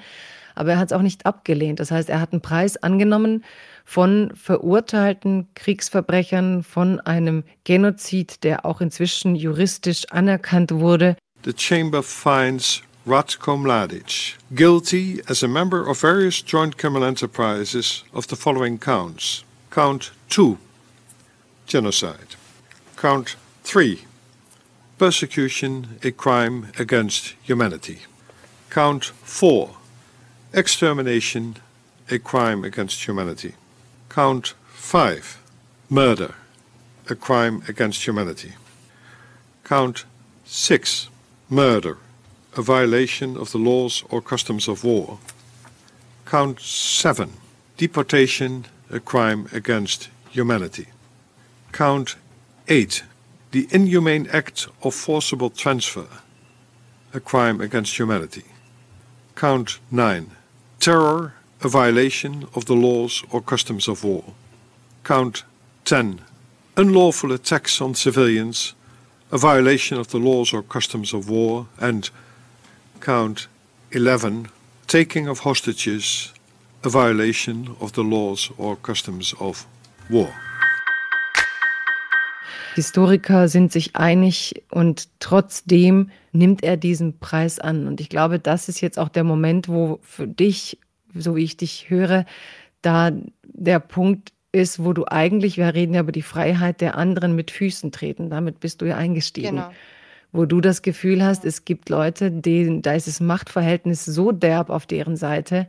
aber 0.56 0.72
er 0.72 0.80
hat 0.80 0.92
es 0.92 0.94
auch 0.94 1.02
nicht 1.02 1.26
abgelehnt. 1.26 1.80
Das 1.80 1.92
heißt, 1.92 2.10
er 2.10 2.22
hat 2.22 2.32
einen 2.32 2.42
Preis 2.42 2.78
angenommen 2.78 3.44
von 3.86 4.32
verurteilten 4.36 5.48
Kriegsverbrechern, 5.56 6.64
von 6.64 7.00
einem 7.02 7.44
Genozid, 7.64 8.44
der 8.44 8.66
auch 8.66 8.82
inzwischen 8.82 9.36
juristisch 9.36 10.06
anerkannt 10.12 10.72
wurde. 10.72 11.16
The 11.44 11.54
Chamber 11.58 12.04
finds 12.04 12.84
Ratko 13.08 13.58
Mladic 13.58 14.38
guilty 14.54 15.22
as 15.28 15.44
a 15.44 15.48
member 15.48 15.90
of 15.90 16.00
various 16.00 16.44
joint 16.46 16.78
criminal 16.78 17.08
enterprises 17.08 18.06
of 18.14 18.28
the 18.30 18.36
following 18.36 18.80
counts. 18.80 19.44
Count 19.72 20.12
2 20.30 20.58
genocide. 21.72 22.36
Count 22.98 23.38
three, 23.64 24.04
persecution, 24.98 25.98
a 26.04 26.12
crime 26.12 26.68
against 26.78 27.34
humanity. 27.44 28.00
Count 28.70 29.06
four, 29.06 29.78
extermination, 30.52 31.56
a 32.10 32.20
crime 32.20 32.66
against 32.66 33.08
humanity. 33.08 33.54
Count 34.10 34.54
five, 34.68 35.42
murder, 35.90 36.36
a 37.10 37.16
crime 37.16 37.64
against 37.70 38.06
humanity. 38.06 38.52
Count 39.64 40.04
six, 40.44 41.08
murder, 41.50 41.98
a 42.58 42.62
violation 42.62 43.38
of 43.38 43.54
the 43.54 43.64
laws 43.70 44.04
or 44.10 44.22
customs 44.22 44.68
of 44.68 44.84
war. 44.84 45.20
Count 46.26 46.60
seven, 46.60 47.32
deportation, 47.78 48.66
a 48.90 49.00
crime 49.00 49.48
against 49.54 50.10
humanity. 50.32 50.88
Count 51.72 52.16
8. 52.68 53.04
The 53.52 53.68
inhumane 53.72 54.28
act 54.34 54.68
of 54.84 54.94
forcible 54.94 55.50
transfer, 55.50 56.08
a 57.14 57.20
crime 57.20 57.62
against 57.62 57.98
humanity. 57.98 58.44
Count 59.36 59.80
9. 59.90 60.32
Terror, 60.80 61.34
a 61.62 61.70
violation 61.70 62.48
of 62.56 62.66
the 62.66 62.76
laws 62.76 63.24
or 63.32 63.42
customs 63.42 63.88
of 63.88 64.04
war. 64.04 64.24
Count 65.06 65.44
10. 65.86 66.22
Unlawful 66.76 67.32
attacks 67.32 67.80
on 67.80 67.96
civilians, 67.96 68.74
a 69.32 69.38
violation 69.38 69.98
of 69.98 70.10
the 70.10 70.20
laws 70.20 70.54
or 70.54 70.62
customs 70.62 71.14
of 71.14 71.30
war. 71.30 71.68
And 71.80 72.10
count 73.00 73.48
11. 73.92 74.50
Taking 74.88 75.28
of 75.28 75.40
hostages, 75.40 76.34
a 76.84 76.90
violation 76.90 77.78
of 77.80 77.94
the 77.94 78.04
laws 78.04 78.52
or 78.58 78.76
customs 78.76 79.34
of 79.40 79.66
war. 80.10 80.34
Historiker 82.76 83.48
sind 83.48 83.72
sich 83.72 83.96
einig 83.96 84.64
und 84.70 85.10
trotzdem 85.20 86.10
nimmt 86.32 86.64
er 86.64 86.78
diesen 86.78 87.20
Preis 87.20 87.60
an. 87.60 87.88
Und 87.88 88.00
ich 88.00 88.10
glaube, 88.10 88.40
das 88.40 88.70
ist 88.70 88.82
jetzt 88.82 88.98
auch 88.98 89.10
der 89.10 89.24
Moment, 89.24 89.68
wo 89.68 90.00
für 90.02 90.28
dich, 90.28 90.80
so 91.14 91.36
wie 91.36 91.44
ich 91.44 91.58
dich 91.58 91.90
höre, 91.90 92.26
da 92.82 93.12
der 93.44 93.80
Punkt 93.80 94.32
ist, 94.52 94.84
wo 94.84 94.94
du 94.94 95.06
eigentlich, 95.06 95.58
wir 95.58 95.74
reden 95.74 95.94
ja 95.94 96.02
über 96.02 96.12
die 96.12 96.22
Freiheit 96.22 96.82
der 96.82 96.98
anderen 96.98 97.36
mit 97.36 97.52
Füßen 97.52 97.92
treten. 97.92 98.30
Damit 98.30 98.60
bist 98.60 98.82
du 98.82 98.86
ja 98.86 98.98
eingestiegen. 98.98 99.58
Genau. 99.58 99.72
Wo 100.34 100.46
du 100.46 100.62
das 100.62 100.82
Gefühl 100.82 101.24
hast, 101.24 101.44
es 101.44 101.66
gibt 101.66 101.90
Leute, 101.90 102.32
denen, 102.32 102.82
da 102.82 102.94
ist 102.94 103.08
das 103.08 103.20
Machtverhältnis 103.20 104.06
so 104.06 104.32
derb 104.32 104.70
auf 104.70 104.86
deren 104.86 105.18
Seite, 105.18 105.68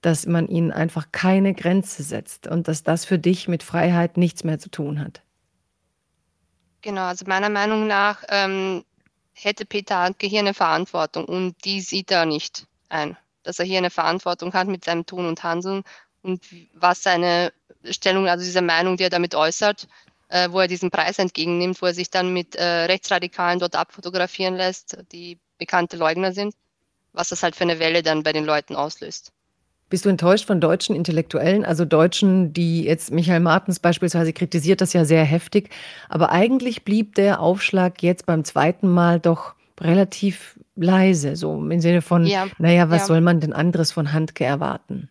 dass 0.00 0.26
man 0.26 0.48
ihnen 0.48 0.72
einfach 0.72 1.08
keine 1.12 1.54
Grenze 1.54 2.02
setzt 2.02 2.48
und 2.48 2.66
dass 2.66 2.82
das 2.82 3.04
für 3.04 3.18
dich 3.18 3.46
mit 3.46 3.62
Freiheit 3.62 4.16
nichts 4.16 4.42
mehr 4.42 4.58
zu 4.58 4.70
tun 4.70 4.98
hat. 4.98 5.22
Genau, 6.82 7.02
also 7.02 7.24
meiner 7.26 7.48
Meinung 7.48 7.86
nach 7.86 8.24
ähm, 8.28 8.84
hätte 9.34 9.64
Peter 9.64 9.98
Handke 9.98 10.26
hier 10.26 10.40
eine 10.40 10.52
Verantwortung 10.52 11.24
und 11.26 11.64
die 11.64 11.80
sieht 11.80 12.10
er 12.10 12.26
nicht 12.26 12.66
ein. 12.88 13.16
Dass 13.44 13.58
er 13.60 13.64
hier 13.64 13.78
eine 13.78 13.90
Verantwortung 13.90 14.52
hat 14.52 14.66
mit 14.66 14.84
seinem 14.84 15.06
Tun 15.06 15.26
und 15.26 15.42
Handeln 15.44 15.84
und 16.22 16.44
was 16.74 17.02
seine 17.02 17.52
Stellung, 17.84 18.28
also 18.28 18.44
diese 18.44 18.62
Meinung, 18.62 18.96
die 18.96 19.04
er 19.04 19.10
damit 19.10 19.34
äußert, 19.34 19.88
äh, 20.28 20.50
wo 20.50 20.60
er 20.60 20.68
diesen 20.68 20.90
Preis 20.90 21.18
entgegennimmt, 21.18 21.80
wo 21.82 21.86
er 21.86 21.94
sich 21.94 22.10
dann 22.10 22.32
mit 22.32 22.56
äh, 22.56 22.64
Rechtsradikalen 22.64 23.60
dort 23.60 23.76
abfotografieren 23.76 24.56
lässt, 24.56 24.98
die 25.12 25.38
bekannte 25.58 25.96
Leugner 25.96 26.32
sind, 26.32 26.54
was 27.12 27.28
das 27.28 27.44
halt 27.44 27.54
für 27.54 27.64
eine 27.64 27.78
Welle 27.78 28.02
dann 28.02 28.24
bei 28.24 28.32
den 28.32 28.44
Leuten 28.44 28.74
auslöst. 28.74 29.32
Bist 29.92 30.06
du 30.06 30.08
enttäuscht 30.08 30.46
von 30.46 30.58
deutschen 30.58 30.96
Intellektuellen, 30.96 31.66
also 31.66 31.84
Deutschen, 31.84 32.54
die 32.54 32.84
jetzt 32.84 33.10
Michael 33.10 33.40
Martens 33.40 33.78
beispielsweise 33.78 34.32
kritisiert 34.32 34.80
das 34.80 34.94
ja 34.94 35.04
sehr 35.04 35.22
heftig, 35.22 35.68
aber 36.08 36.30
eigentlich 36.30 36.82
blieb 36.82 37.14
der 37.14 37.40
Aufschlag 37.40 38.02
jetzt 38.02 38.24
beim 38.24 38.42
zweiten 38.42 38.88
Mal 38.88 39.20
doch 39.20 39.54
relativ 39.78 40.58
leise, 40.76 41.36
so 41.36 41.52
im 41.56 41.80
Sinne 41.82 42.00
von, 42.00 42.24
ja, 42.24 42.46
naja, 42.56 42.88
was 42.88 43.02
ja. 43.02 43.06
soll 43.08 43.20
man 43.20 43.40
denn 43.40 43.52
anderes 43.52 43.92
von 43.92 44.14
Handke 44.14 44.46
erwarten? 44.46 45.10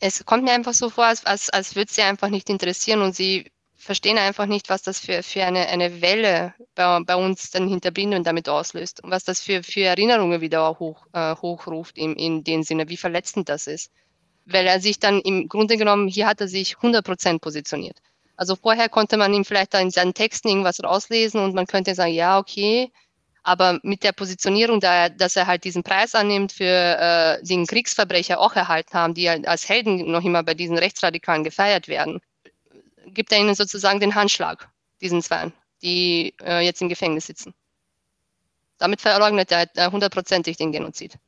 Es 0.00 0.26
kommt 0.26 0.42
mir 0.42 0.50
einfach 0.50 0.74
so 0.74 0.90
vor, 0.90 1.04
als, 1.04 1.24
als, 1.24 1.48
als 1.48 1.76
würde 1.76 1.92
sie 1.92 2.02
einfach 2.02 2.30
nicht 2.30 2.50
interessieren 2.50 3.02
und 3.02 3.14
sie 3.14 3.52
verstehen 3.78 4.18
einfach 4.18 4.46
nicht, 4.46 4.68
was 4.68 4.82
das 4.82 4.98
für, 4.98 5.22
für 5.22 5.44
eine, 5.44 5.68
eine 5.68 6.02
Welle 6.02 6.52
bei, 6.74 7.00
bei 7.00 7.16
uns 7.16 7.50
dann 7.50 7.68
Hinterbliebenen 7.68 8.24
damit 8.24 8.48
auslöst 8.48 9.02
und 9.02 9.10
was 9.10 9.24
das 9.24 9.40
für, 9.40 9.62
für 9.62 9.82
Erinnerungen 9.82 10.40
wieder 10.40 10.78
hoch, 10.78 11.06
äh, 11.12 11.36
hochruft 11.36 11.96
in, 11.96 12.14
in 12.16 12.44
dem 12.44 12.64
Sinne, 12.64 12.88
wie 12.88 12.96
verletzend 12.96 13.48
das 13.48 13.66
ist. 13.66 13.90
Weil 14.44 14.66
er 14.66 14.80
sich 14.80 14.98
dann 14.98 15.20
im 15.20 15.48
Grunde 15.48 15.76
genommen, 15.76 16.08
hier 16.08 16.26
hat 16.26 16.40
er 16.40 16.48
sich 16.48 16.74
100% 16.76 17.38
positioniert. 17.38 17.98
Also 18.36 18.56
vorher 18.56 18.88
konnte 18.88 19.16
man 19.16 19.32
ihm 19.32 19.44
vielleicht 19.44 19.74
in 19.74 19.90
seinen 19.90 20.14
Texten 20.14 20.48
irgendwas 20.48 20.82
rauslesen 20.82 21.40
und 21.40 21.54
man 21.54 21.66
könnte 21.66 21.94
sagen, 21.94 22.12
ja, 22.12 22.38
okay, 22.38 22.90
aber 23.42 23.78
mit 23.82 24.02
der 24.02 24.12
Positionierung, 24.12 24.80
da 24.80 25.04
er, 25.04 25.10
dass 25.10 25.36
er 25.36 25.46
halt 25.46 25.64
diesen 25.64 25.82
Preis 25.82 26.14
annimmt 26.14 26.52
für 26.52 26.64
äh, 26.64 27.42
den 27.42 27.66
Kriegsverbrecher 27.66 28.38
auch 28.40 28.54
erhalten 28.54 28.94
haben, 28.94 29.14
die 29.14 29.28
als 29.28 29.68
Helden 29.68 30.10
noch 30.10 30.24
immer 30.24 30.42
bei 30.42 30.54
diesen 30.54 30.78
Rechtsradikalen 30.78 31.44
gefeiert 31.44 31.88
werden, 31.88 32.20
gibt 33.14 33.32
er 33.32 33.38
ihnen 33.38 33.54
sozusagen 33.54 34.00
den 34.00 34.14
Handschlag, 34.14 34.68
diesen 35.00 35.22
Zweien, 35.22 35.52
die 35.82 36.34
äh, 36.42 36.64
jetzt 36.64 36.82
im 36.82 36.88
Gefängnis 36.88 37.26
sitzen. 37.26 37.54
Damit 38.78 39.00
verleugnet 39.00 39.50
er 39.50 39.92
hundertprozentig 39.92 40.56
den 40.56 40.70
Genozid. 40.70 41.18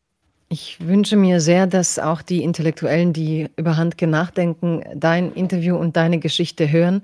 Ich 0.53 0.85
wünsche 0.85 1.17
mir 1.17 1.41
sehr, 1.41 1.69
dass 1.69 2.01
auch 2.01 2.23
die 2.23 2.43
Intellektuellen, 2.43 3.13
die 3.13 3.49
über 3.57 3.77
Handke 3.77 4.09
nachdenken, 4.09 4.83
dein 4.97 5.33
Interview 5.33 5.77
und 5.77 5.97
deine 5.97 6.19
Geschichte 6.19 6.71
hören. 6.71 7.03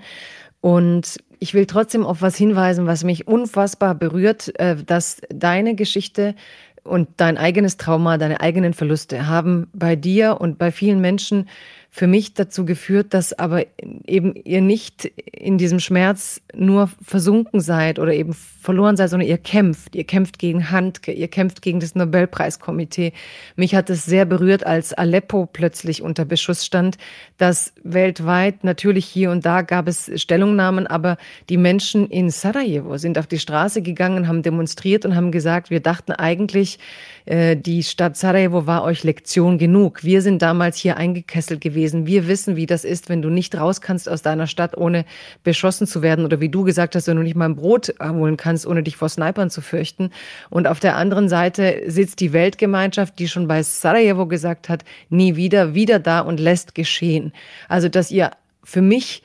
Und 0.60 1.18
ich 1.38 1.54
will 1.54 1.66
trotzdem 1.66 2.04
auf 2.04 2.22
was 2.22 2.36
hinweisen, 2.36 2.86
was 2.86 3.04
mich 3.04 3.28
unfassbar 3.28 3.94
berührt, 3.94 4.58
äh, 4.58 4.74
dass 4.76 5.20
deine 5.28 5.76
Geschichte 5.76 6.34
und 6.82 7.08
dein 7.18 7.38
eigenes 7.38 7.76
Trauma, 7.76 8.18
deine 8.18 8.40
eigenen 8.40 8.74
Verluste 8.74 9.28
haben 9.28 9.68
bei 9.72 9.94
dir 9.94 10.40
und 10.40 10.58
bei 10.58 10.72
vielen 10.72 11.00
Menschen 11.00 11.48
für 11.96 12.06
mich 12.06 12.34
dazu 12.34 12.66
geführt, 12.66 13.14
dass 13.14 13.32
aber 13.32 13.64
eben 14.06 14.34
ihr 14.44 14.60
nicht 14.60 15.06
in 15.32 15.56
diesem 15.56 15.80
Schmerz 15.80 16.42
nur 16.54 16.90
versunken 17.02 17.62
seid 17.62 17.98
oder 17.98 18.12
eben 18.12 18.34
verloren 18.34 18.98
seid, 18.98 19.08
sondern 19.08 19.26
ihr 19.26 19.38
kämpft. 19.38 19.96
Ihr 19.96 20.04
kämpft 20.04 20.38
gegen 20.38 20.70
Handke, 20.70 21.10
ihr 21.12 21.28
kämpft 21.28 21.62
gegen 21.62 21.80
das 21.80 21.94
Nobelpreiskomitee. 21.94 23.14
Mich 23.54 23.74
hat 23.74 23.88
es 23.88 24.04
sehr 24.04 24.26
berührt, 24.26 24.66
als 24.66 24.92
Aleppo 24.92 25.46
plötzlich 25.50 26.02
unter 26.02 26.26
Beschuss 26.26 26.66
stand, 26.66 26.98
dass 27.38 27.72
weltweit 27.82 28.62
natürlich 28.62 29.06
hier 29.06 29.30
und 29.30 29.46
da 29.46 29.62
gab 29.62 29.88
es 29.88 30.10
Stellungnahmen, 30.20 30.86
aber 30.86 31.16
die 31.48 31.56
Menschen 31.56 32.10
in 32.10 32.28
Sarajevo 32.28 32.98
sind 32.98 33.16
auf 33.16 33.26
die 33.26 33.38
Straße 33.38 33.80
gegangen, 33.80 34.28
haben 34.28 34.42
demonstriert 34.42 35.06
und 35.06 35.16
haben 35.16 35.32
gesagt, 35.32 35.70
wir 35.70 35.80
dachten 35.80 36.12
eigentlich, 36.12 36.78
äh, 37.26 37.56
die 37.56 37.82
Stadt 37.82 38.16
Sarajevo 38.16 38.66
war 38.66 38.84
euch 38.84 39.02
Lektion 39.04 39.58
genug. 39.58 40.04
Wir 40.04 40.22
sind 40.22 40.40
damals 40.42 40.78
hier 40.78 40.96
eingekesselt 40.96 41.60
gewesen. 41.60 42.06
Wir 42.06 42.28
wissen, 42.28 42.56
wie 42.56 42.66
das 42.66 42.84
ist, 42.84 43.08
wenn 43.08 43.20
du 43.20 43.28
nicht 43.28 43.56
raus 43.56 43.80
kannst 43.80 44.08
aus 44.08 44.22
deiner 44.22 44.46
Stadt, 44.46 44.76
ohne 44.76 45.04
beschossen 45.42 45.88
zu 45.88 46.02
werden. 46.02 46.24
Oder 46.24 46.40
wie 46.40 46.48
du 46.48 46.62
gesagt 46.62 46.94
hast, 46.94 47.08
wenn 47.08 47.16
du 47.16 47.24
nicht 47.24 47.36
mal 47.36 47.46
ein 47.46 47.56
Brot 47.56 47.92
holen 48.00 48.36
kannst, 48.36 48.66
ohne 48.66 48.82
dich 48.84 48.96
vor 48.96 49.08
Snipern 49.08 49.50
zu 49.50 49.60
fürchten. 49.60 50.10
Und 50.50 50.68
auf 50.68 50.78
der 50.78 50.96
anderen 50.96 51.28
Seite 51.28 51.82
sitzt 51.86 52.20
die 52.20 52.32
Weltgemeinschaft, 52.32 53.18
die 53.18 53.28
schon 53.28 53.48
bei 53.48 53.62
Sarajevo 53.62 54.26
gesagt 54.26 54.68
hat, 54.68 54.84
nie 55.10 55.34
wieder, 55.34 55.74
wieder 55.74 55.98
da 55.98 56.20
und 56.20 56.38
lässt 56.38 56.76
geschehen. 56.76 57.32
Also, 57.68 57.88
dass 57.88 58.12
ihr 58.12 58.30
für 58.62 58.82
mich 58.82 59.22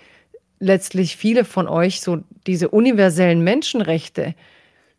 letztlich 0.59 1.17
viele 1.17 1.45
von 1.45 1.67
euch 1.67 2.01
so 2.01 2.19
diese 2.47 2.69
universellen 2.69 3.43
Menschenrechte 3.43 4.33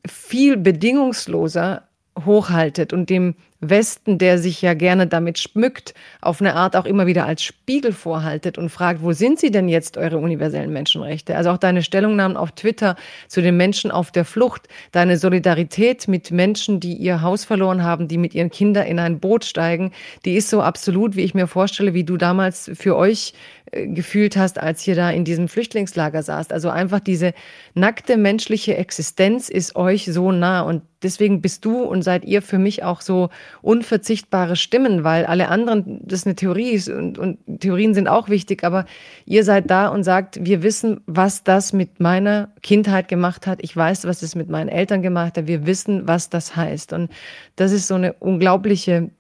viel 0.06 0.56
bedingungsloser 0.56 1.88
hochhaltet 2.24 2.92
und 2.92 3.10
dem 3.10 3.34
Westen, 3.60 4.18
der 4.18 4.38
sich 4.38 4.60
ja 4.60 4.74
gerne 4.74 5.06
damit 5.06 5.38
schmückt, 5.38 5.94
auf 6.20 6.40
eine 6.40 6.54
Art 6.54 6.74
auch 6.74 6.84
immer 6.84 7.06
wieder 7.06 7.26
als 7.26 7.44
Spiegel 7.44 7.92
vorhaltet 7.92 8.58
und 8.58 8.70
fragt, 8.70 9.02
wo 9.02 9.12
sind 9.12 9.38
sie 9.38 9.52
denn 9.52 9.68
jetzt, 9.68 9.96
eure 9.96 10.18
universellen 10.18 10.72
Menschenrechte? 10.72 11.36
Also 11.36 11.50
auch 11.50 11.58
deine 11.58 11.82
Stellungnahmen 11.82 12.36
auf 12.36 12.52
Twitter 12.52 12.96
zu 13.28 13.40
den 13.40 13.56
Menschen 13.56 13.92
auf 13.92 14.10
der 14.10 14.24
Flucht, 14.24 14.68
deine 14.90 15.16
Solidarität 15.16 16.08
mit 16.08 16.32
Menschen, 16.32 16.80
die 16.80 16.94
ihr 16.94 17.22
Haus 17.22 17.44
verloren 17.44 17.84
haben, 17.84 18.08
die 18.08 18.18
mit 18.18 18.34
ihren 18.34 18.50
Kindern 18.50 18.86
in 18.86 18.98
ein 18.98 19.20
Boot 19.20 19.44
steigen, 19.44 19.92
die 20.24 20.34
ist 20.34 20.50
so 20.50 20.60
absolut, 20.60 21.14
wie 21.14 21.22
ich 21.22 21.34
mir 21.34 21.46
vorstelle, 21.46 21.94
wie 21.94 22.04
du 22.04 22.16
damals 22.16 22.68
für 22.74 22.96
euch 22.96 23.32
äh, 23.70 23.86
gefühlt 23.86 24.36
hast, 24.36 24.60
als 24.60 24.86
ihr 24.88 24.96
da 24.96 25.10
in 25.10 25.24
diesem 25.24 25.46
Flüchtlingslager 25.46 26.24
saßt. 26.24 26.52
Also 26.52 26.68
einfach 26.68 27.00
diese 27.00 27.32
nackte 27.74 28.16
menschliche 28.16 28.76
Existenz 28.76 29.48
ist 29.48 29.76
euch 29.76 30.06
so 30.06 30.32
nah 30.32 30.62
und 30.62 30.82
deswegen 31.02 31.40
bist 31.40 31.64
du 31.64 31.82
und 31.82 32.02
seid 32.02 32.24
ihr 32.24 32.42
für 32.42 32.58
mich 32.58 32.82
auch 32.82 33.00
so 33.00 33.30
unverzichtbare 33.60 34.56
Stimmen, 34.56 35.04
weil 35.04 35.26
alle 35.26 35.48
anderen, 35.48 36.00
das 36.04 36.20
ist 36.20 36.26
eine 36.26 36.36
Theorie 36.36 36.80
und, 36.90 37.18
und 37.18 37.38
Theorien 37.60 37.94
sind 37.94 38.08
auch 38.08 38.28
wichtig, 38.28 38.64
aber 38.64 38.86
ihr 39.24 39.44
seid 39.44 39.70
da 39.70 39.88
und 39.88 40.04
sagt, 40.04 40.38
wir 40.44 40.62
wissen, 40.62 41.00
was 41.06 41.44
das 41.44 41.72
mit 41.72 42.00
meiner 42.00 42.50
Kindheit 42.62 43.08
gemacht 43.08 43.46
hat. 43.46 43.58
Ich 43.62 43.76
weiß, 43.76 44.06
was 44.06 44.22
es 44.22 44.34
mit 44.34 44.48
meinen 44.48 44.68
Eltern 44.68 45.02
gemacht 45.02 45.36
hat. 45.36 45.46
Wir 45.46 45.66
wissen, 45.66 46.06
was 46.06 46.30
das 46.30 46.56
heißt. 46.56 46.92
Und 46.92 47.10
das 47.56 47.72
ist 47.72 47.88
so 47.88 47.94
eine 47.94 48.14
unglaubliche 48.14 49.10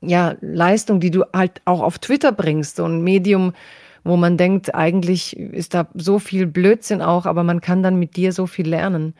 ja, 0.00 0.34
Leistung, 0.40 1.00
die 1.00 1.10
du 1.10 1.24
halt 1.32 1.60
auch 1.64 1.80
auf 1.80 1.98
Twitter 1.98 2.32
bringst, 2.32 2.76
so 2.76 2.84
ein 2.84 3.02
Medium, 3.02 3.52
wo 4.02 4.16
man 4.16 4.36
denkt, 4.36 4.74
eigentlich 4.74 5.36
ist 5.36 5.74
da 5.74 5.88
so 5.94 6.18
viel 6.18 6.46
Blödsinn 6.46 7.00
auch, 7.00 7.26
aber 7.26 7.42
man 7.42 7.60
kann 7.60 7.82
dann 7.82 7.98
mit 7.98 8.16
dir 8.16 8.32
so 8.32 8.46
viel 8.46 8.68
lernen. 8.68 9.14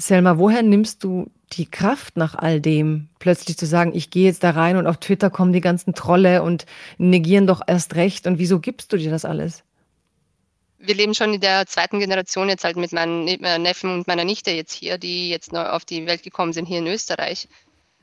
Selma, 0.00 0.38
woher 0.38 0.62
nimmst 0.62 1.02
du 1.02 1.28
die 1.52 1.66
Kraft 1.66 2.16
nach 2.16 2.36
all 2.36 2.60
dem, 2.60 3.08
plötzlich 3.18 3.56
zu 3.56 3.66
sagen, 3.66 3.92
ich 3.94 4.10
gehe 4.10 4.26
jetzt 4.26 4.44
da 4.44 4.50
rein 4.50 4.76
und 4.76 4.86
auf 4.86 4.98
Twitter 4.98 5.28
kommen 5.28 5.52
die 5.52 5.60
ganzen 5.60 5.92
Trolle 5.92 6.44
und 6.44 6.66
negieren 6.98 7.48
doch 7.48 7.60
erst 7.66 7.96
recht 7.96 8.28
und 8.28 8.38
wieso 8.38 8.60
gibst 8.60 8.92
du 8.92 8.96
dir 8.96 9.10
das 9.10 9.24
alles? 9.24 9.64
Wir 10.78 10.94
leben 10.94 11.14
schon 11.14 11.34
in 11.34 11.40
der 11.40 11.66
zweiten 11.66 11.98
Generation 11.98 12.48
jetzt 12.48 12.62
halt 12.62 12.76
mit 12.76 12.92
meinen 12.92 13.24
Neffen 13.24 13.92
und 13.92 14.06
meiner 14.06 14.24
Nichte 14.24 14.52
jetzt 14.52 14.72
hier, 14.72 14.98
die 14.98 15.30
jetzt 15.30 15.52
neu 15.52 15.64
auf 15.64 15.84
die 15.84 16.06
Welt 16.06 16.22
gekommen 16.22 16.52
sind 16.52 16.66
hier 16.66 16.78
in 16.78 16.86
Österreich. 16.86 17.48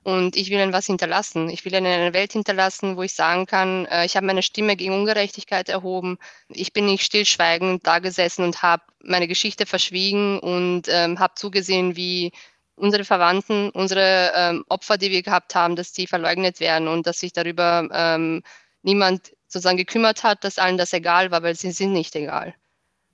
Und 0.06 0.36
ich 0.36 0.52
will 0.52 0.60
ihnen 0.60 0.72
was 0.72 0.86
hinterlassen. 0.86 1.50
Ich 1.50 1.66
will 1.66 1.74
ihnen 1.74 1.88
eine 1.88 2.14
Welt 2.14 2.32
hinterlassen, 2.32 2.96
wo 2.96 3.02
ich 3.02 3.16
sagen 3.16 3.48
kann, 3.48 3.88
äh, 3.88 4.06
ich 4.06 4.16
habe 4.16 4.28
meine 4.28 4.44
Stimme 4.44 4.76
gegen 4.76 4.94
Ungerechtigkeit 4.94 5.68
erhoben. 5.68 6.20
Ich 6.48 6.74
bin 6.74 6.86
nicht 6.86 7.04
stillschweigend 7.04 7.88
da 7.88 7.98
gesessen 7.98 8.46
und 8.46 8.62
habe 8.62 8.84
meine 9.04 9.28
Geschichte 9.28 9.66
verschwiegen 9.66 10.40
und 10.40 10.84
ähm, 10.90 11.18
habe 11.18 11.34
zugesehen, 11.34 11.96
wie 11.96 12.34
unsere 12.76 13.04
Verwandten, 13.04 13.72
unsere 13.72 14.32
ähm, 14.36 14.64
Opfer, 14.70 15.00
die 15.00 15.10
wir 15.10 15.24
gehabt 15.24 15.56
haben, 15.56 15.76
dass 15.76 15.92
die 15.92 16.06
verleugnet 16.06 16.60
werden 16.60 16.88
und 16.88 17.08
dass 17.08 17.20
sich 17.20 17.34
darüber 17.34 17.90
ähm, 17.92 18.44
niemand 18.84 19.32
sozusagen 19.48 19.78
gekümmert 19.78 20.24
hat, 20.24 20.44
dass 20.44 20.60
allen 20.60 20.78
das 20.78 20.94
egal 20.94 21.32
war, 21.32 21.42
weil 21.42 21.56
sie 21.56 21.72
sind 21.72 21.94
nicht 21.94 22.16
egal. 22.16 22.54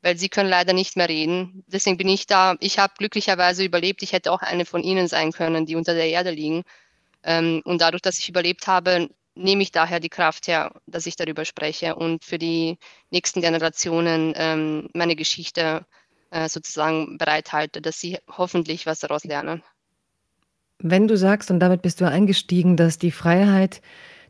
Weil 0.01 0.17
sie 0.17 0.29
können 0.29 0.49
leider 0.49 0.73
nicht 0.73 0.97
mehr 0.97 1.09
reden. 1.09 1.63
Deswegen 1.67 1.97
bin 1.97 2.09
ich 2.09 2.25
da. 2.25 2.55
Ich 2.59 2.79
habe 2.79 2.93
glücklicherweise 2.97 3.63
überlebt. 3.63 4.01
Ich 4.01 4.13
hätte 4.13 4.31
auch 4.31 4.41
eine 4.41 4.65
von 4.65 4.83
ihnen 4.83 5.07
sein 5.07 5.31
können, 5.31 5.65
die 5.65 5.75
unter 5.75 5.93
der 5.93 6.07
Erde 6.09 6.31
liegen. 6.31 6.63
Ähm, 7.23 7.61
und 7.65 7.81
dadurch, 7.81 8.01
dass 8.01 8.17
ich 8.17 8.29
überlebt 8.29 8.67
habe, 8.67 9.09
nehme 9.35 9.63
ich 9.63 9.71
daher 9.71 9.99
die 9.99 10.09
Kraft 10.09 10.47
her, 10.47 10.73
dass 10.87 11.05
ich 11.05 11.15
darüber 11.15 11.45
spreche 11.45 11.95
und 11.95 12.23
für 12.23 12.37
die 12.37 12.77
nächsten 13.11 13.41
Generationen 13.41 14.33
ähm, 14.35 14.89
meine 14.93 15.15
Geschichte 15.15 15.85
äh, 16.31 16.49
sozusagen 16.49 17.17
bereithalte, 17.17 17.81
dass 17.81 17.99
sie 17.99 18.17
hoffentlich 18.27 18.85
was 18.85 18.99
daraus 18.99 19.23
lernen. 19.23 19.63
Wenn 20.79 21.07
du 21.07 21.15
sagst, 21.15 21.51
und 21.51 21.59
damit 21.59 21.81
bist 21.83 22.01
du 22.01 22.05
eingestiegen, 22.05 22.75
dass 22.75 22.97
die 22.97 23.11
Freiheit 23.11 23.81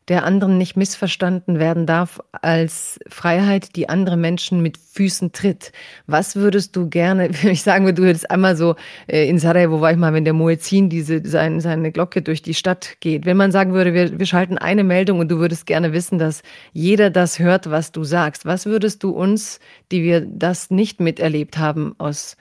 der 0.08 0.26
anderen 0.26 0.58
nicht 0.58 0.76
missverstanden 0.76 1.60
werden 1.60 1.86
darf 1.86 2.20
als 2.32 3.00
Freiheit, 3.08 3.76
die 3.76 3.88
andere 3.88 4.18
Menschen 4.18 4.62
mit 4.62 4.78
Füßen 4.78 5.32
tritt. 5.32 5.72
Was 6.08 6.36
würdest 6.36 6.76
du 6.76 6.90
gerne, 6.90 7.30
wenn 7.42 7.52
ich 7.52 7.62
sagen 7.62 7.86
würde, 7.86 8.02
du 8.02 8.08
würdest 8.08 8.30
einmal 8.32 8.56
so 8.56 8.76
äh, 9.08 9.30
in 9.30 9.38
Sarajevo 9.38 9.80
war 9.80 9.92
ich 9.92 9.98
mal, 9.98 10.14
wenn 10.14 10.26
der 10.26 10.34
Muezzin 10.34 10.90
diese, 10.90 11.22
seine, 11.26 11.62
seine 11.62 11.92
Glocke 11.92 12.22
durch 12.22 12.42
die 12.42 12.56
Stadt 12.56 12.98
geht. 13.00 13.26
Wenn 13.26 13.38
man 13.38 13.52
sagen 13.52 13.74
würde, 13.74 13.94
wir, 13.94 14.20
wir 14.20 14.26
schalten 14.26 14.58
eine 14.58 14.84
Meldung 14.84 15.20
und 15.20 15.30
du 15.30 15.38
würdest 15.38 15.66
gerne 15.68 15.94
wissen, 15.94 16.18
dass 16.18 16.42
jeder 16.74 17.10
das 17.10 17.38
hört, 17.38 17.70
was 17.70 17.92
du 17.92 18.04
sagst. 18.04 18.46
Was 18.46 18.66
würdest 18.66 19.04
du 19.04 19.12
uns, 19.12 19.60
die 19.92 20.04
wir 20.04 20.22
das 20.22 20.72
nicht 20.72 21.00
miterlebt 21.00 21.60
haben, 21.60 21.94
aus, 22.00 22.38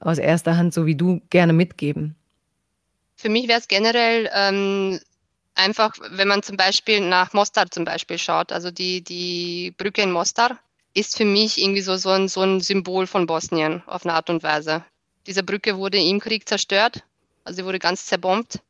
aus 0.00 0.18
erster 0.18 0.56
Hand, 0.56 0.74
so 0.74 0.84
wie 0.84 0.96
du, 0.96 1.20
gerne 1.30 1.52
mitgeben? 1.52 2.16
Für 3.16 3.28
mich 3.28 3.46
wäre 3.48 3.60
es 3.60 3.68
generell 3.68 4.28
ähm, 4.34 4.98
einfach, 5.54 5.94
wenn 6.10 6.28
man 6.28 6.42
zum 6.42 6.56
Beispiel 6.56 7.00
nach 7.00 7.32
Mostar 7.32 7.70
zum 7.70 7.84
Beispiel 7.84 8.18
schaut, 8.18 8.52
also 8.52 8.70
die, 8.70 9.02
die 9.02 9.72
Brücke 9.76 10.02
in 10.02 10.12
Mostar, 10.12 10.58
ist 10.94 11.16
für 11.16 11.24
mich 11.24 11.60
irgendwie 11.60 11.80
so, 11.80 11.96
so, 11.96 12.10
ein, 12.10 12.28
so 12.28 12.42
ein 12.42 12.60
Symbol 12.60 13.06
von 13.06 13.26
Bosnien 13.26 13.82
auf 13.86 14.04
eine 14.04 14.14
Art 14.14 14.30
und 14.30 14.42
Weise. 14.42 14.84
Diese 15.26 15.42
Brücke 15.42 15.76
wurde 15.76 15.98
im 15.98 16.20
Krieg 16.20 16.48
zerstört, 16.48 17.02
also 17.44 17.56
sie 17.56 17.64
wurde 17.64 17.78
ganz 17.78 18.06
zerbombt 18.06 18.60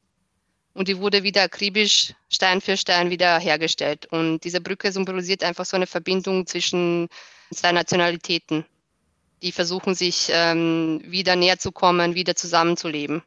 und 0.72 0.88
die 0.88 0.98
wurde 0.98 1.22
wieder 1.22 1.42
akribisch 1.42 2.14
Stein 2.30 2.60
für 2.60 2.76
Stein 2.76 3.10
wieder 3.10 3.38
hergestellt. 3.38 4.06
Und 4.06 4.40
diese 4.44 4.60
Brücke 4.60 4.90
symbolisiert 4.90 5.44
einfach 5.44 5.64
so 5.64 5.76
eine 5.76 5.86
Verbindung 5.86 6.46
zwischen 6.46 7.08
zwei 7.52 7.72
Nationalitäten, 7.72 8.64
die 9.42 9.52
versuchen, 9.52 9.94
sich 9.94 10.28
ähm, 10.30 11.02
wieder 11.04 11.36
näher 11.36 11.58
zu 11.58 11.72
kommen, 11.72 12.14
wieder 12.14 12.34
zusammenzuleben. 12.34 13.22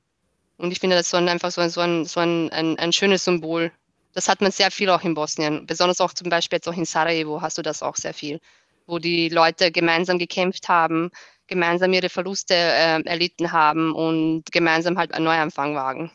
Und 0.57 0.71
ich 0.71 0.79
finde 0.79 0.95
das 0.95 1.09
so 1.09 1.17
ein, 1.17 1.29
einfach 1.29 1.51
so, 1.51 1.61
ein, 1.61 1.69
so, 1.69 1.81
ein, 1.81 2.05
so 2.05 2.19
ein, 2.19 2.49
ein, 2.51 2.79
ein 2.79 2.91
schönes 2.91 3.23
Symbol. 3.23 3.71
Das 4.13 4.27
hat 4.27 4.41
man 4.41 4.51
sehr 4.51 4.71
viel 4.71 4.89
auch 4.89 5.03
in 5.03 5.13
Bosnien. 5.13 5.65
Besonders 5.67 6.01
auch 6.01 6.13
zum 6.13 6.29
Beispiel 6.29 6.57
jetzt 6.57 6.67
auch 6.67 6.75
in 6.75 6.85
Sarajevo 6.85 7.41
hast 7.41 7.57
du 7.57 7.61
das 7.61 7.83
auch 7.83 7.95
sehr 7.95 8.13
viel 8.13 8.39
wo 8.87 8.99
die 8.99 9.29
Leute 9.29 9.71
gemeinsam 9.71 10.17
gekämpft 10.17 10.69
haben, 10.69 11.11
gemeinsam 11.47 11.93
ihre 11.93 12.09
Verluste 12.09 12.55
äh, 12.55 13.01
erlitten 13.03 13.51
haben 13.51 13.93
und 13.93 14.45
gemeinsam 14.51 14.97
halt 14.97 15.13
einen 15.13 15.25
Neuanfang 15.25 15.75
wagen. 15.75 16.11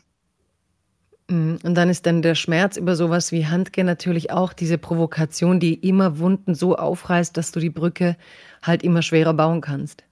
Mhm. 1.29 1.59
Und 1.63 1.75
dann 1.75 1.89
ist 1.89 2.05
dann 2.05 2.21
der 2.21 2.35
Schmerz 2.35 2.75
über 2.75 2.95
sowas 2.95 3.31
wie 3.31 3.45
Handke 3.45 3.83
natürlich 3.83 4.31
auch 4.31 4.51
diese 4.53 4.77
Provokation, 4.77 5.59
die 5.59 5.75
immer 5.75 6.19
Wunden 6.19 6.55
so 6.55 6.75
aufreißt, 6.75 7.37
dass 7.37 7.51
du 7.51 7.59
die 7.59 7.69
Brücke 7.69 8.17
halt 8.61 8.83
immer 8.83 9.01
schwerer 9.01 9.33
bauen 9.33 9.61
kannst. 9.61 10.03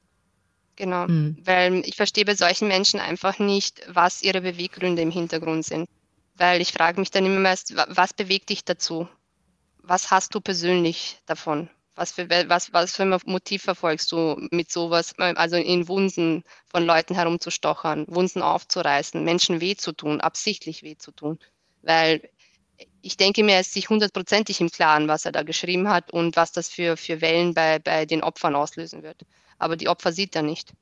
Genau, 0.82 1.06
mhm. 1.06 1.38
weil 1.44 1.86
ich 1.86 1.96
verstehe 1.96 2.26
bei 2.26 2.34
solchen 2.34 2.68
Menschen 2.68 3.00
einfach 3.00 3.38
nicht, 3.38 3.84
was 3.88 4.24
ihre 4.24 4.42
Beweggründe 4.42 5.04
im 5.04 5.12
Hintergrund 5.12 5.64
sind. 5.64 5.88
Weil 6.34 6.60
ich 6.60 6.72
frage 6.72 7.00
mich 7.00 7.12
dann 7.12 7.24
immer 7.24 7.40
meist, 7.40 7.76
was 7.76 8.14
bewegt 8.14 8.50
dich 8.50 8.66
dazu? 8.66 9.08
Was 9.84 10.10
hast 10.10 10.34
du 10.34 10.42
persönlich 10.42 11.20
davon? 11.28 11.70
Was 11.94 12.14
für, 12.14 12.28
was, 12.50 12.74
was 12.74 12.96
für 12.96 13.04
ein 13.04 13.16
Motiv 13.26 13.62
verfolgst 13.62 14.12
du 14.12 14.36
mit 14.50 14.72
sowas, 14.72 15.14
also 15.20 15.56
in 15.56 15.88
Wunden 15.88 16.44
von 16.66 16.84
Leuten 16.84 17.14
herumzustochern, 17.14 18.08
Wunden 18.08 18.42
aufzureißen, 18.42 19.24
Menschen 19.24 19.62
weh 19.62 19.76
zu 19.76 19.92
tun, 19.92 20.20
absichtlich 20.20 20.82
weh 20.82 20.98
zu 20.98 21.12
tun? 21.12 21.38
Weil 21.84 22.28
ich 23.04 23.18
denke 23.18 23.44
mir, 23.44 23.54
er 23.54 23.62
ist 23.62 23.74
sich 23.74 23.88
hundertprozentig 23.88 24.62
im 24.62 24.72
Klaren, 24.72 25.08
was 25.08 25.26
er 25.26 25.32
da 25.32 25.44
geschrieben 25.44 25.90
hat 25.90 26.10
und 26.10 26.36
was 26.38 26.52
das 26.52 26.70
für, 26.70 26.98
für 26.98 27.22
Wellen 27.22 27.54
bei, 27.54 27.78
bei 27.78 28.08
den 28.08 28.24
Opfern 28.24 28.56
auslösen 28.56 29.04
wird. 29.04 29.22
Aber 29.62 29.78
die 29.78 29.88
Opfer 29.88 30.12
sieht 30.12 30.36
er 30.36 30.42
nicht. 30.42 30.74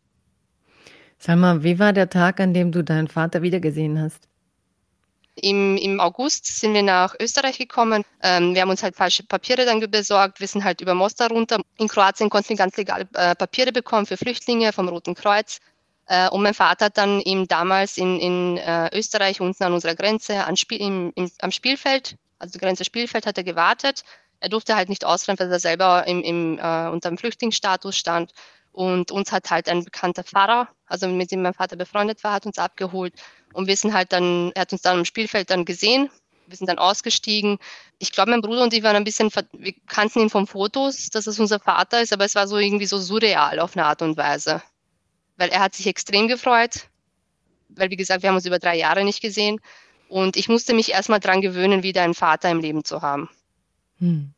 Sag 1.18 1.38
mal, 1.38 1.64
wie 1.64 1.80
war 1.80 1.92
der 1.92 2.10
Tag, 2.10 2.40
an 2.40 2.54
dem 2.54 2.72
du 2.72 2.84
deinen 2.84 3.10
Vater 3.10 3.42
wiedergesehen 3.42 4.02
hast? 4.02 4.30
Im, 5.36 5.78
Im 5.78 6.00
August 6.00 6.46
sind 6.60 6.74
wir 6.74 6.84
nach 6.84 7.16
Österreich 7.20 7.58
gekommen. 7.58 8.04
Ähm, 8.22 8.54
wir 8.54 8.62
haben 8.62 8.70
uns 8.70 8.84
halt 8.84 8.96
falsche 8.96 9.24
Papiere 9.24 9.66
dann 9.66 9.80
besorgt. 9.92 10.40
Wir 10.40 10.48
sind 10.48 10.64
halt 10.64 10.82
über 10.82 10.94
Mostar 10.94 11.30
runter. 11.30 11.60
In 11.78 11.88
Kroatien 11.88 12.30
konnten 12.30 12.50
wir 12.50 12.56
ganz 12.58 12.76
legal 12.78 13.08
äh, 13.14 13.36
Papiere 13.36 13.72
bekommen 13.72 14.06
für 14.06 14.18
Flüchtlinge 14.18 14.74
vom 14.74 14.90
Roten 14.90 15.16
Kreuz. 15.16 15.60
Äh, 16.08 16.30
und 16.30 16.42
mein 16.42 16.54
Vater 16.54 16.86
hat 16.86 16.98
dann 16.98 17.22
eben 17.22 17.48
damals 17.48 17.98
in, 17.98 18.20
in 18.20 18.58
äh, 18.58 18.90
Österreich 18.98 19.42
unten 19.42 19.64
an 19.64 19.74
unserer 19.74 19.96
Grenze 19.96 20.46
an 20.46 20.58
Spiel, 20.58 20.82
im, 20.82 21.12
im, 21.16 21.30
am 21.42 21.52
Spielfeld, 21.52 22.16
also 22.40 22.60
Grenze 22.60 22.84
Spielfeld, 22.84 23.26
hat 23.26 23.38
er 23.38 23.44
gewartet. 23.44 24.04
Er 24.40 24.50
durfte 24.50 24.76
halt 24.76 24.90
nicht 24.90 25.06
ausrennen, 25.06 25.40
weil 25.40 25.52
er 25.52 25.60
selber 25.60 26.08
im, 26.08 26.24
im, 26.24 26.58
äh, 26.58 26.88
unter 26.88 27.10
dem 27.10 27.18
Flüchtlingsstatus 27.18 27.96
stand. 27.96 28.32
Und 28.80 29.12
uns 29.12 29.34
hat 29.34 29.52
halt 29.52 29.68
ein 29.68 29.84
bekannter 29.84 30.24
Pfarrer, 30.24 30.70
also 30.86 31.10
mit 31.10 31.32
dem 31.32 31.42
mein 31.42 31.54
Vater 31.54 31.76
befreundet 31.76 32.24
war, 32.24 32.32
hat 32.32 32.46
uns 32.46 32.58
abgeholt. 32.58 33.14
Und 33.52 33.68
wir 33.68 33.76
sind 33.76 33.94
halt 33.94 34.14
dann, 34.14 34.54
er 34.56 34.62
hat 34.62 34.72
uns 34.72 34.84
dann 34.84 35.00
am 35.00 35.04
Spielfeld 35.04 35.50
dann 35.50 35.66
gesehen. 35.66 36.10
Wir 36.48 36.56
sind 36.56 36.68
dann 36.68 36.78
ausgestiegen. 36.80 37.58
Ich 37.98 38.14
glaube, 38.14 38.32
mein 38.32 38.40
Bruder 38.40 38.64
und 38.64 38.74
ich 38.74 38.82
waren 38.82 38.96
ein 38.96 39.04
bisschen, 39.04 39.32
wir 39.52 39.74
kannten 39.88 40.22
ihn 40.22 40.30
von 40.30 40.48
Fotos, 40.48 41.10
dass 41.10 41.28
es 41.28 41.42
unser 41.42 41.60
Vater 41.60 42.02
ist, 42.02 42.14
aber 42.14 42.24
es 42.24 42.36
war 42.36 42.48
so 42.48 42.56
irgendwie 42.56 42.86
so 42.86 43.00
surreal 43.00 43.60
auf 43.60 43.76
eine 43.76 43.86
Art 43.86 44.02
und 44.02 44.16
Weise. 44.16 44.64
Weil 45.36 45.50
er 45.50 45.60
hat 45.60 45.76
sich 45.76 45.86
extrem 45.86 46.30
gefreut, 46.30 46.88
weil 47.68 47.90
wie 47.90 47.98
gesagt, 47.98 48.24
wir 48.24 48.30
haben 48.30 48.38
uns 48.38 48.46
über 48.46 48.60
drei 48.60 48.78
Jahre 48.78 49.04
nicht 49.04 49.22
gesehen. 49.22 49.60
Und 50.08 50.38
ich 50.38 50.48
musste 50.48 50.74
mich 50.74 50.94
erstmal 50.94 51.20
dran 51.20 51.42
gewöhnen, 51.42 51.84
wieder 51.84 52.04
einen 52.04 52.14
Vater 52.14 52.50
im 52.50 52.62
Leben 52.62 52.86
zu 52.86 53.02
haben. 53.02 53.30
Hm. 53.98 54.34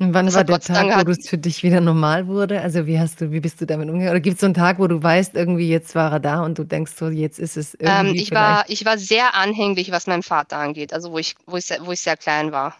Und 0.00 0.14
wann 0.14 0.24
das 0.24 0.34
war 0.34 0.44
der 0.44 0.60
Tag, 0.60 1.06
wo 1.06 1.10
es 1.10 1.28
für 1.28 1.36
dich 1.36 1.62
wieder 1.62 1.82
normal 1.82 2.26
wurde? 2.26 2.62
Also 2.62 2.86
wie 2.86 2.98
hast 2.98 3.20
du, 3.20 3.32
wie 3.32 3.40
bist 3.40 3.60
du 3.60 3.66
damit 3.66 3.88
umgegangen? 3.90 4.10
Oder 4.10 4.20
gibt 4.20 4.36
es 4.36 4.40
so 4.40 4.46
einen 4.46 4.54
Tag, 4.54 4.78
wo 4.78 4.86
du 4.86 5.02
weißt, 5.02 5.34
irgendwie 5.34 5.68
jetzt 5.68 5.94
war 5.94 6.10
er 6.10 6.20
da 6.20 6.42
und 6.42 6.58
du 6.58 6.64
denkst 6.64 6.92
so, 6.96 7.08
jetzt 7.08 7.38
ist 7.38 7.58
es 7.58 7.74
ähm, 7.74 7.86
irgendwie. 7.86 8.16
Ähm, 8.16 8.22
ich 8.22 8.30
war, 8.32 8.64
ich 8.68 8.84
war 8.86 8.96
sehr 8.96 9.34
anhänglich, 9.34 9.90
was 9.90 10.06
meinen 10.06 10.22
Vater 10.22 10.56
angeht. 10.56 10.94
Also 10.94 11.12
wo 11.12 11.18
ich, 11.18 11.34
wo 11.44 11.58
ich, 11.58 11.68
wo 11.80 11.92
ich 11.92 12.00
sehr 12.00 12.16
klein 12.16 12.50
war. 12.50 12.76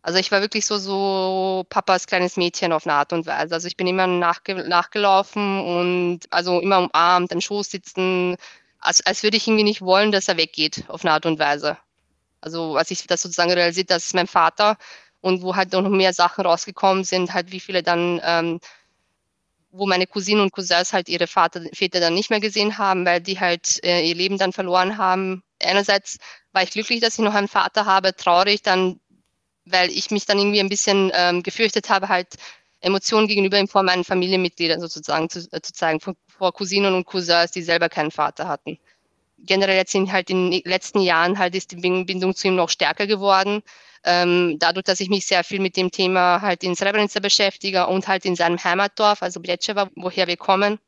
Also 0.00 0.18
ich 0.18 0.32
war 0.32 0.40
wirklich 0.40 0.64
so, 0.64 0.78
so 0.78 1.66
Papas 1.68 2.06
kleines 2.06 2.38
Mädchen 2.38 2.72
auf 2.72 2.86
eine 2.86 2.94
Art 2.94 3.12
und 3.12 3.26
Weise. 3.26 3.54
Also 3.54 3.68
ich 3.68 3.76
bin 3.76 3.86
immer 3.86 4.06
nachge 4.06 4.54
nachgelaufen 4.66 5.60
und 5.60 6.20
also 6.30 6.60
immer 6.60 6.78
umarmt, 6.78 7.30
am 7.30 7.42
Schoß 7.42 7.70
sitzen, 7.70 8.36
als, 8.80 9.04
als 9.04 9.22
würde 9.22 9.36
ich 9.36 9.46
irgendwie 9.46 9.64
nicht 9.64 9.82
wollen, 9.82 10.12
dass 10.12 10.28
er 10.28 10.38
weggeht 10.38 10.84
auf 10.88 11.04
eine 11.04 11.12
Art 11.12 11.26
und 11.26 11.38
Weise. 11.38 11.76
Also 12.40 12.76
als 12.76 12.90
ich 12.90 13.06
das 13.06 13.20
sozusagen 13.20 13.52
realisiert, 13.52 13.90
das 13.90 14.06
ist 14.06 14.14
mein 14.14 14.28
Vater, 14.28 14.78
und 15.20 15.42
wo 15.42 15.56
halt 15.56 15.72
noch 15.72 15.88
mehr 15.88 16.12
Sachen 16.12 16.44
rausgekommen 16.46 17.04
sind, 17.04 17.34
halt 17.34 17.52
wie 17.52 17.60
viele 17.60 17.82
dann, 17.82 18.20
ähm, 18.24 18.60
wo 19.70 19.86
meine 19.86 20.06
Cousinen 20.06 20.42
und 20.42 20.52
Cousins 20.52 20.92
halt 20.92 21.08
ihre 21.08 21.26
Vater, 21.26 21.62
Väter 21.72 22.00
dann 22.00 22.14
nicht 22.14 22.30
mehr 22.30 22.40
gesehen 22.40 22.78
haben, 22.78 23.04
weil 23.04 23.20
die 23.20 23.38
halt 23.38 23.82
äh, 23.84 24.06
ihr 24.06 24.14
Leben 24.14 24.38
dann 24.38 24.52
verloren 24.52 24.96
haben. 24.98 25.42
Einerseits 25.62 26.18
war 26.52 26.62
ich 26.62 26.70
glücklich, 26.70 27.00
dass 27.00 27.18
ich 27.18 27.24
noch 27.24 27.34
einen 27.34 27.48
Vater 27.48 27.84
habe, 27.84 28.14
traurig 28.16 28.62
dann, 28.62 29.00
weil 29.64 29.90
ich 29.90 30.10
mich 30.10 30.26
dann 30.26 30.38
irgendwie 30.38 30.60
ein 30.60 30.68
bisschen 30.68 31.10
ähm, 31.14 31.42
gefürchtet 31.42 31.90
habe, 31.90 32.08
halt 32.08 32.34
Emotionen 32.80 33.28
gegenüber 33.28 33.58
ihm 33.58 33.68
vor 33.68 33.82
meinen 33.82 34.04
Familienmitgliedern 34.04 34.80
sozusagen 34.80 35.28
zu, 35.28 35.40
äh, 35.52 35.60
zu 35.60 35.72
zeigen, 35.72 36.00
vor, 36.00 36.14
vor 36.28 36.52
Cousinen 36.52 36.94
und 36.94 37.04
Cousins, 37.04 37.50
die 37.50 37.62
selber 37.62 37.88
keinen 37.88 38.12
Vater 38.12 38.48
hatten 38.48 38.78
generell 39.38 39.76
jetzt 39.76 39.92
sind 39.92 40.12
halt 40.12 40.30
in 40.30 40.50
den 40.50 40.62
letzten 40.64 41.00
Jahren 41.00 41.38
halt 41.38 41.54
ist 41.54 41.70
die 41.72 41.76
Bindung 41.76 42.34
zu 42.34 42.48
ihm 42.48 42.56
noch 42.56 42.68
stärker 42.68 43.06
geworden. 43.06 43.62
Ähm, 44.10 44.56
dadurch, 44.58 44.84
dass 44.84 45.00
ich 45.00 45.10
mich 45.10 45.26
sehr 45.26 45.44
viel 45.44 45.60
mit 45.60 45.76
dem 45.76 45.90
Thema 45.90 46.40
halt 46.40 46.64
in 46.64 46.74
Srebrenica 46.74 47.20
beschäftige 47.20 47.86
und 47.88 48.08
halt 48.08 48.24
in 48.24 48.36
seinem 48.36 48.62
Heimatdorf, 48.64 49.22
also 49.22 49.38
Bleceva, 49.38 49.90
woher 49.96 50.26
wir 50.26 50.38
kommen, 50.38 50.78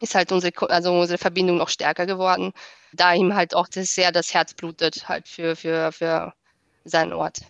ist 0.00 0.16
halt 0.16 0.32
unsere, 0.32 0.52
also 0.68 0.92
unsere 0.92 1.18
Verbindung 1.18 1.58
noch 1.58 1.68
stärker 1.68 2.04
geworden, 2.04 2.52
da 2.92 3.14
ihm 3.14 3.36
halt 3.36 3.54
auch 3.54 3.68
das 3.68 3.94
sehr 3.94 4.10
das 4.10 4.34
Herz 4.34 4.54
blutet 4.54 5.08
halt 5.08 5.28
für, 5.28 5.54
für, 5.54 5.92
für 5.92 6.34
seinen 6.84 7.12
Ort. 7.12 7.42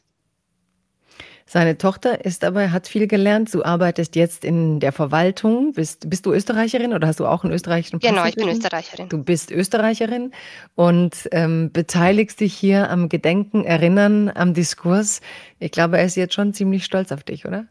Seine 1.51 1.79
Tochter 1.79 2.27
ist 2.27 2.45
aber, 2.45 2.73
hat 2.73 2.89
viel 2.89 3.07
gelernt. 3.07 3.55
Du 3.55 3.65
arbeitest 3.65 4.17
jetzt 4.17 4.45
in 4.45 4.81
der 4.81 4.93
Verwaltung. 4.93 5.73
Bist, 5.73 6.11
bist 6.11 6.27
du 6.27 6.33
Österreicherin 6.35 6.93
oder 6.93 7.09
hast 7.09 7.21
du 7.21 7.27
auch 7.27 7.43
einen 7.43 7.55
österreichischen 7.55 8.01
Pass? 8.01 8.11
Genau, 8.11 8.27
ich 8.27 8.35
bin 8.35 8.51
Österreicherin. 8.51 9.09
Du 9.09 9.25
bist 9.25 9.51
Österreicherin 9.51 10.33
und 10.75 11.27
ähm, 11.33 11.73
beteiligst 11.73 12.41
dich 12.41 12.53
hier 12.53 12.91
am 12.91 13.09
Gedenken, 13.09 13.65
Erinnern, 13.65 14.29
am 14.29 14.53
Diskurs. 14.53 15.23
Ich 15.59 15.71
glaube, 15.71 15.97
er 15.97 16.05
ist 16.05 16.17
jetzt 16.17 16.35
schon 16.35 16.53
ziemlich 16.53 16.85
stolz 16.85 17.13
auf 17.13 17.25
dich, 17.25 17.47
oder? 17.47 17.65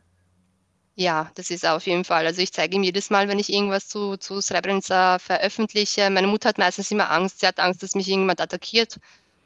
Ja, 0.95 1.29
das 1.35 1.51
ist 1.51 1.63
auf 1.63 1.85
jeden 1.85 2.03
Fall. 2.03 2.25
Also 2.25 2.41
ich 2.41 2.51
zeige 2.51 2.75
ihm 2.75 2.81
jedes 2.81 3.11
Mal, 3.11 3.27
wenn 3.27 3.37
ich 3.37 3.53
irgendwas 3.53 3.87
zu, 3.87 4.17
zu 4.17 4.41
Srebrenica 4.41 5.19
veröffentliche. 5.19 6.09
Meine 6.09 6.25
Mutter 6.25 6.49
hat 6.49 6.57
meistens 6.57 6.89
immer 6.89 7.11
Angst. 7.11 7.41
Sie 7.41 7.45
hat 7.45 7.59
Angst, 7.59 7.83
dass 7.83 7.93
mich 7.93 8.07
irgendjemand 8.07 8.41
attackiert 8.41 8.97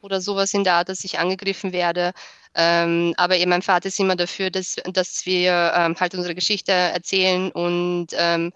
oder 0.02 0.20
sowas 0.20 0.52
in 0.54 0.64
der 0.64 0.74
Art, 0.74 0.88
dass 0.88 1.04
ich 1.04 1.18
angegriffen 1.18 1.72
werde. 1.72 2.12
Ähm, 2.54 3.14
aber 3.16 3.36
eben 3.36 3.50
mein 3.50 3.62
Vater 3.62 3.88
ist 3.88 3.98
immer 3.98 4.16
dafür, 4.16 4.50
dass, 4.50 4.76
dass 4.84 5.24
wir 5.24 5.72
ähm, 5.74 5.96
halt 5.98 6.14
unsere 6.14 6.34
Geschichte 6.34 6.72
erzählen 6.72 7.50
und 7.50 8.08
ähm, 8.12 8.52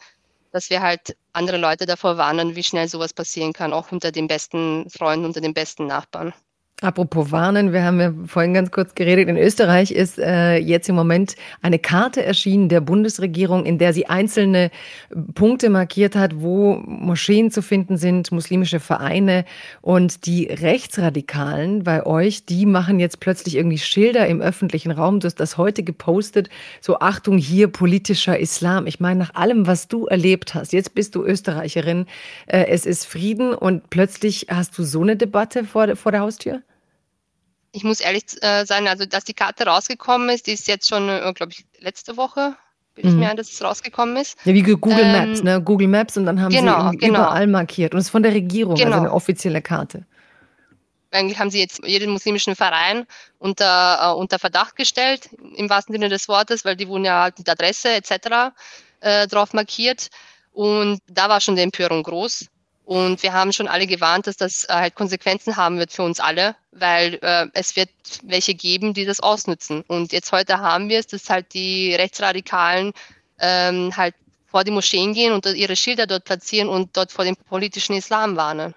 dass 0.52 0.70
wir 0.70 0.82
halt 0.82 1.16
andere 1.32 1.58
Leute 1.58 1.86
davor 1.86 2.18
warnen, 2.18 2.56
wie 2.56 2.62
schnell 2.62 2.88
sowas 2.88 3.12
passieren 3.12 3.52
kann, 3.52 3.72
auch 3.72 3.92
unter 3.92 4.12
den 4.12 4.26
besten 4.26 4.88
Freunden, 4.90 5.26
unter 5.26 5.40
den 5.40 5.54
besten 5.54 5.86
Nachbarn. 5.86 6.34
Apropos 6.82 7.32
Warnen, 7.32 7.72
wir 7.72 7.84
haben 7.84 8.00
ja 8.00 8.12
vorhin 8.26 8.52
ganz 8.52 8.70
kurz 8.70 8.94
geredet. 8.94 9.30
In 9.30 9.38
Österreich 9.38 9.92
ist 9.92 10.18
äh, 10.18 10.58
jetzt 10.58 10.90
im 10.90 10.94
Moment 10.94 11.34
eine 11.62 11.78
Karte 11.78 12.22
erschienen 12.22 12.68
der 12.68 12.82
Bundesregierung, 12.82 13.64
in 13.64 13.78
der 13.78 13.94
sie 13.94 14.08
einzelne 14.10 14.70
Punkte 15.34 15.70
markiert 15.70 16.14
hat, 16.14 16.42
wo 16.42 16.74
Moscheen 16.74 17.50
zu 17.50 17.62
finden 17.62 17.96
sind, 17.96 18.30
muslimische 18.30 18.78
Vereine 18.78 19.46
und 19.80 20.26
die 20.26 20.48
Rechtsradikalen 20.48 21.82
bei 21.82 22.04
euch, 22.04 22.44
die 22.44 22.66
machen 22.66 23.00
jetzt 23.00 23.20
plötzlich 23.20 23.56
irgendwie 23.56 23.78
Schilder 23.78 24.26
im 24.26 24.42
öffentlichen 24.42 24.90
Raum. 24.90 25.20
Du 25.20 25.28
hast 25.28 25.40
das 25.40 25.56
heute 25.56 25.82
gepostet. 25.82 26.50
So 26.82 26.98
Achtung 26.98 27.38
hier 27.38 27.68
politischer 27.68 28.38
Islam. 28.38 28.86
Ich 28.86 29.00
meine, 29.00 29.20
nach 29.20 29.34
allem, 29.34 29.66
was 29.66 29.88
du 29.88 30.08
erlebt 30.08 30.54
hast, 30.54 30.74
jetzt 30.74 30.94
bist 30.94 31.14
du 31.14 31.24
Österreicherin, 31.24 32.04
äh, 32.44 32.66
es 32.66 32.84
ist 32.84 33.06
Frieden 33.06 33.54
und 33.54 33.88
plötzlich 33.88 34.48
hast 34.50 34.76
du 34.76 34.82
so 34.82 35.00
eine 35.00 35.16
Debatte 35.16 35.64
vor, 35.64 35.96
vor 35.96 36.12
der 36.12 36.20
Haustür? 36.20 36.60
Ich 37.76 37.84
muss 37.84 38.00
ehrlich 38.00 38.24
äh, 38.40 38.64
sein, 38.64 38.88
also 38.88 39.04
dass 39.04 39.24
die 39.24 39.34
Karte 39.34 39.66
rausgekommen 39.66 40.30
ist, 40.30 40.46
die 40.46 40.52
ist 40.52 40.66
jetzt 40.66 40.88
schon, 40.88 41.08
äh, 41.10 41.32
glaube 41.34 41.52
ich, 41.52 41.66
letzte 41.78 42.16
Woche. 42.16 42.56
Bin 42.94 43.04
mhm. 43.04 43.10
ich 43.10 43.16
mir 43.18 43.30
an, 43.30 43.36
dass 43.36 43.52
es 43.52 43.62
rausgekommen 43.62 44.16
ist. 44.16 44.38
Ja, 44.44 44.54
wie 44.54 44.62
Google 44.62 44.98
ähm, 44.98 45.12
Maps, 45.12 45.42
ne? 45.42 45.60
Google 45.60 45.88
Maps 45.88 46.16
und 46.16 46.24
dann 46.24 46.40
haben 46.40 46.50
genau, 46.50 46.90
sie 46.90 46.96
genau. 46.96 47.20
überall 47.20 47.46
markiert. 47.46 47.92
Und 47.92 48.00
es 48.00 48.06
ist 48.06 48.10
von 48.10 48.22
der 48.22 48.32
Regierung, 48.32 48.76
genau. 48.76 48.92
also 48.92 49.00
eine 49.00 49.12
offizielle 49.12 49.60
Karte. 49.60 50.06
eigentlich 51.10 51.38
haben 51.38 51.50
sie 51.50 51.60
jetzt 51.60 51.84
jeden 51.84 52.10
muslimischen 52.10 52.56
Verein 52.56 53.06
unter, 53.38 53.98
äh, 54.00 54.14
unter 54.14 54.38
Verdacht 54.38 54.74
gestellt, 54.76 55.28
im 55.56 55.68
wahrsten 55.68 55.92
Sinne 55.92 56.08
des 56.08 56.28
Wortes, 56.28 56.64
weil 56.64 56.76
die 56.76 56.88
wurden 56.88 57.04
ja 57.04 57.24
halt 57.24 57.38
mit 57.38 57.48
Adresse 57.50 57.90
etc. 57.90 58.54
Äh, 59.00 59.26
drauf 59.26 59.52
markiert. 59.52 60.08
Und 60.52 61.00
da 61.08 61.28
war 61.28 61.42
schon 61.42 61.56
die 61.56 61.62
Empörung 61.62 62.02
groß. 62.02 62.46
Und 62.86 63.24
wir 63.24 63.32
haben 63.32 63.52
schon 63.52 63.66
alle 63.66 63.88
gewarnt, 63.88 64.28
dass 64.28 64.36
das 64.36 64.64
äh, 64.64 64.72
halt 64.72 64.94
Konsequenzen 64.94 65.56
haben 65.56 65.78
wird 65.78 65.92
für 65.92 66.04
uns 66.04 66.20
alle, 66.20 66.54
weil 66.70 67.18
äh, 67.20 67.48
es 67.52 67.74
wird 67.74 67.90
welche 68.22 68.54
geben, 68.54 68.94
die 68.94 69.04
das 69.04 69.18
ausnutzen. 69.18 69.82
Und 69.88 70.12
jetzt 70.12 70.30
heute 70.30 70.58
haben 70.58 70.88
wir 70.88 71.00
es, 71.00 71.08
dass 71.08 71.28
halt 71.28 71.52
die 71.52 71.96
Rechtsradikalen 71.96 72.92
ähm, 73.40 73.96
halt 73.96 74.14
vor 74.46 74.62
die 74.62 74.70
Moscheen 74.70 75.14
gehen 75.14 75.32
und 75.32 75.44
ihre 75.46 75.74
Schilder 75.74 76.06
dort 76.06 76.24
platzieren 76.24 76.68
und 76.68 76.96
dort 76.96 77.10
vor 77.10 77.24
dem 77.24 77.34
politischen 77.34 77.96
Islam 77.96 78.36
warnen. 78.36 78.72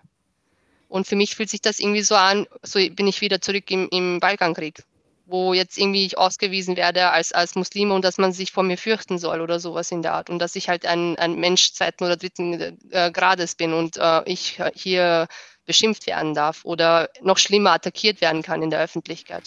Und 0.88 1.06
für 1.06 1.16
mich 1.16 1.36
fühlt 1.36 1.52
sich 1.52 1.62
das 1.62 1.80
irgendwie 1.80 2.02
so 2.02 2.16
an, 2.16 2.48
so 2.64 2.80
bin 2.80 3.06
ich 3.06 3.22
wieder 3.22 3.40
zurück 3.42 3.70
im, 3.70 3.90
im 3.92 4.20
Balkankrieg, 4.20 4.84
wo 5.30 5.54
jetzt 5.54 5.78
irgendwie 5.78 6.06
ich 6.06 6.18
ausgewiesen 6.18 6.76
werde 6.76 7.12
als, 7.12 7.32
als 7.32 7.56
Muslime 7.56 7.94
und 7.94 8.04
dass 8.04 8.18
man 8.18 8.32
sich 8.32 8.52
vor 8.52 8.64
mir 8.64 8.78
fürchten 8.78 9.18
soll 9.18 9.42
oder 9.42 9.60
sowas 9.60 9.92
in 9.92 10.02
der 10.02 10.14
Art. 10.14 10.30
Und 10.30 10.40
dass 10.40 10.56
ich 10.56 10.70
halt 10.70 10.86
ein, 10.86 11.18
ein 11.18 11.36
Mensch 11.36 11.74
zweiten 11.74 12.04
oder 12.04 12.18
dritten 12.18 12.78
äh, 12.92 13.12
Grades 13.12 13.56
bin 13.56 13.74
und 13.74 13.98
äh, 13.98 14.24
ich 14.26 14.60
hier 14.74 15.28
beschimpft 15.66 16.08
werden 16.08 16.34
darf 16.34 16.66
oder 16.66 17.10
noch 17.22 17.38
schlimmer 17.38 17.74
attackiert 17.74 18.22
werden 18.22 18.42
kann 18.42 18.64
in 18.64 18.72
der 18.72 18.82
Öffentlichkeit. 18.82 19.44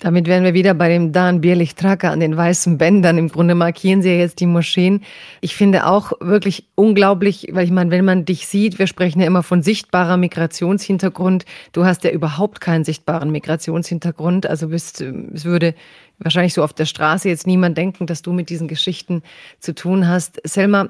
Damit 0.00 0.26
wären 0.26 0.42
wir 0.42 0.54
wieder 0.54 0.74
bei 0.74 0.88
dem 0.88 1.12
Dan 1.12 1.40
Bierlich 1.40 1.76
Tracker 1.76 2.10
an 2.10 2.18
den 2.18 2.36
weißen 2.36 2.78
Bändern. 2.78 3.16
Im 3.16 3.28
Grunde 3.28 3.54
markieren 3.54 4.02
sie 4.02 4.10
ja 4.10 4.16
jetzt 4.16 4.40
die 4.40 4.46
Moscheen. 4.46 5.02
Ich 5.40 5.54
finde 5.54 5.86
auch 5.86 6.12
wirklich 6.20 6.66
unglaublich, 6.74 7.48
weil 7.52 7.64
ich 7.64 7.70
meine, 7.70 7.92
wenn 7.92 8.04
man 8.04 8.24
dich 8.24 8.48
sieht, 8.48 8.80
wir 8.80 8.88
sprechen 8.88 9.20
ja 9.20 9.26
immer 9.26 9.44
von 9.44 9.62
sichtbarer 9.62 10.16
Migrationshintergrund. 10.16 11.44
Du 11.72 11.84
hast 11.84 12.02
ja 12.02 12.10
überhaupt 12.10 12.60
keinen 12.60 12.84
sichtbaren 12.84 13.30
Migrationshintergrund. 13.30 14.46
Also 14.46 14.68
bist, 14.68 15.00
es 15.00 15.44
würde 15.44 15.74
wahrscheinlich 16.18 16.54
so 16.54 16.64
auf 16.64 16.72
der 16.72 16.86
Straße 16.86 17.28
jetzt 17.28 17.46
niemand 17.46 17.78
denken, 17.78 18.06
dass 18.06 18.22
du 18.22 18.32
mit 18.32 18.50
diesen 18.50 18.66
Geschichten 18.66 19.22
zu 19.60 19.76
tun 19.76 20.08
hast. 20.08 20.40
Selma, 20.44 20.88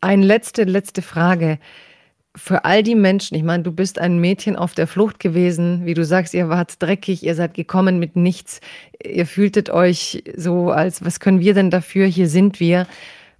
eine 0.00 0.24
letzte, 0.24 0.64
letzte 0.64 1.02
Frage 1.02 1.58
für 2.36 2.64
all 2.64 2.82
die 2.82 2.94
Menschen, 2.94 3.34
ich 3.34 3.42
meine, 3.42 3.62
du 3.62 3.72
bist 3.72 3.98
ein 3.98 4.18
Mädchen 4.18 4.56
auf 4.56 4.74
der 4.74 4.86
Flucht 4.86 5.18
gewesen, 5.18 5.86
wie 5.86 5.94
du 5.94 6.04
sagst, 6.04 6.34
ihr 6.34 6.48
wart 6.48 6.80
dreckig, 6.82 7.22
ihr 7.22 7.34
seid 7.34 7.54
gekommen 7.54 7.98
mit 7.98 8.14
nichts, 8.14 8.60
ihr 9.02 9.26
fühltet 9.26 9.70
euch 9.70 10.22
so 10.36 10.70
als, 10.70 11.04
was 11.04 11.18
können 11.18 11.40
wir 11.40 11.54
denn 11.54 11.70
dafür, 11.70 12.06
hier 12.06 12.28
sind 12.28 12.60
wir. 12.60 12.86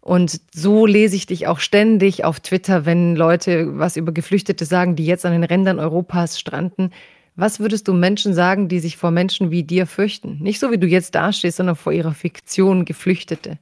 Und 0.01 0.41
so 0.55 0.87
lese 0.87 1.17
ich 1.17 1.27
dich 1.27 1.47
auch 1.47 1.59
ständig 1.59 2.25
auf 2.25 2.41
Twitter, 2.41 2.87
wenn 2.87 3.17
Leute 3.17 3.79
was 3.79 3.97
über 3.97 4.13
Geflüchtete 4.13 4.65
sagen, 4.65 4.97
die 4.97 5.05
jetzt 5.05 5.27
an 5.27 5.33
den 5.33 5.45
Rändern 5.45 5.79
Europas 5.79 6.41
stranden. 6.41 6.93
Was 7.35 7.61
würdest 7.61 7.89
du 7.89 7.93
Menschen 7.93 8.33
sagen, 8.33 8.69
die 8.69 8.79
sich 8.79 8.97
vor 8.97 9.11
Menschen 9.11 9.51
wie 9.51 9.63
dir 9.63 9.87
fürchten? 9.87 10.39
Nicht 10.41 10.59
so, 10.59 10.71
wie 10.71 10.79
du 10.79 10.87
jetzt 10.87 11.15
dastehst, 11.15 11.59
sondern 11.59 11.77
vor 11.77 11.93
ihrer 11.93 12.15
Fiktion 12.15 12.85
Geflüchtete. 12.85 13.59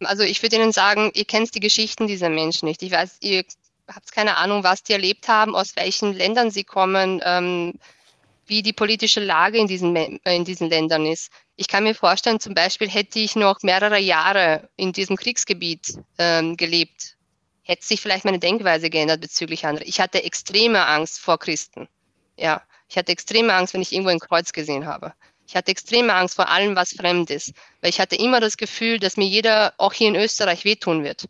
Also 0.00 0.22
ich 0.22 0.42
würde 0.42 0.56
Ihnen 0.56 0.72
sagen, 0.72 1.10
ihr 1.14 1.24
kennt 1.24 1.54
die 1.54 1.60
Geschichten 1.60 2.06
dieser 2.06 2.28
Menschen 2.28 2.66
nicht. 2.66 2.82
Ich 2.82 2.92
weiß, 2.92 3.18
ihr 3.20 3.44
habt 3.92 4.12
keine 4.12 4.36
Ahnung, 4.36 4.64
was 4.64 4.82
die 4.82 4.92
erlebt 4.92 5.28
haben, 5.28 5.54
aus 5.54 5.76
welchen 5.76 6.12
Ländern 6.12 6.50
sie 6.50 6.64
kommen, 6.64 7.20
ähm, 7.24 7.74
wie 8.46 8.62
die 8.62 8.72
politische 8.72 9.20
Lage 9.20 9.58
in 9.58 9.66
diesen, 9.66 9.96
in 9.96 10.44
diesen 10.44 10.68
Ländern 10.68 11.06
ist. 11.06 11.32
Ich 11.56 11.68
kann 11.68 11.84
mir 11.84 11.94
vorstellen, 11.94 12.40
zum 12.40 12.54
Beispiel 12.54 12.88
hätte 12.88 13.18
ich 13.18 13.36
noch 13.36 13.62
mehrere 13.62 13.98
Jahre 13.98 14.68
in 14.76 14.92
diesem 14.92 15.16
Kriegsgebiet 15.16 15.98
ähm, 16.18 16.56
gelebt, 16.56 17.16
hätte 17.62 17.86
sich 17.86 18.00
vielleicht 18.00 18.24
meine 18.24 18.38
Denkweise 18.38 18.90
geändert 18.90 19.20
bezüglich 19.20 19.64
anderer. 19.64 19.86
Ich 19.86 20.00
hatte 20.00 20.22
extreme 20.22 20.86
Angst 20.86 21.20
vor 21.20 21.38
Christen. 21.38 21.88
Ja, 22.36 22.62
ich 22.88 22.98
hatte 22.98 23.12
extreme 23.12 23.54
Angst, 23.54 23.72
wenn 23.72 23.82
ich 23.82 23.92
irgendwo 23.92 24.10
ein 24.10 24.18
Kreuz 24.18 24.52
gesehen 24.52 24.86
habe. 24.86 25.14
Ich 25.46 25.56
hatte 25.56 25.70
extreme 25.70 26.12
Angst 26.14 26.34
vor 26.36 26.48
allem, 26.48 26.74
was 26.74 26.92
fremd 26.92 27.30
ist, 27.30 27.52
weil 27.80 27.90
ich 27.90 28.00
hatte 28.00 28.16
immer 28.16 28.40
das 28.40 28.56
Gefühl, 28.56 28.98
dass 28.98 29.16
mir 29.16 29.26
jeder, 29.26 29.74
auch 29.78 29.92
hier 29.92 30.08
in 30.08 30.16
Österreich, 30.16 30.64
wehtun 30.64 31.04
wird. 31.04 31.26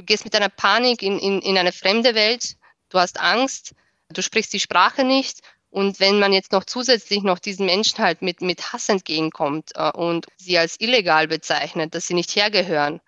Du 0.00 0.06
gehst 0.06 0.24
mit 0.24 0.32
deiner 0.32 0.48
Panik 0.48 1.02
in, 1.02 1.18
in, 1.18 1.42
in 1.42 1.58
eine 1.58 1.72
fremde 1.72 2.14
Welt, 2.14 2.56
du 2.88 2.98
hast 2.98 3.20
Angst, 3.20 3.74
du 4.08 4.22
sprichst 4.22 4.50
die 4.50 4.58
Sprache 4.58 5.04
nicht 5.04 5.40
und 5.68 6.00
wenn 6.00 6.18
man 6.18 6.32
jetzt 6.32 6.52
noch 6.52 6.64
zusätzlich 6.64 7.22
noch 7.22 7.38
diesen 7.38 7.66
Menschen 7.66 7.98
halt 7.98 8.22
mit, 8.22 8.40
mit 8.40 8.72
Hass 8.72 8.88
entgegenkommt 8.88 9.72
äh, 9.74 9.90
und 9.90 10.24
sie 10.38 10.56
als 10.56 10.80
illegal 10.80 11.28
bezeichnet, 11.28 11.94
dass 11.94 12.06
sie 12.06 12.14
nicht 12.14 12.34
hergehören, 12.34 13.02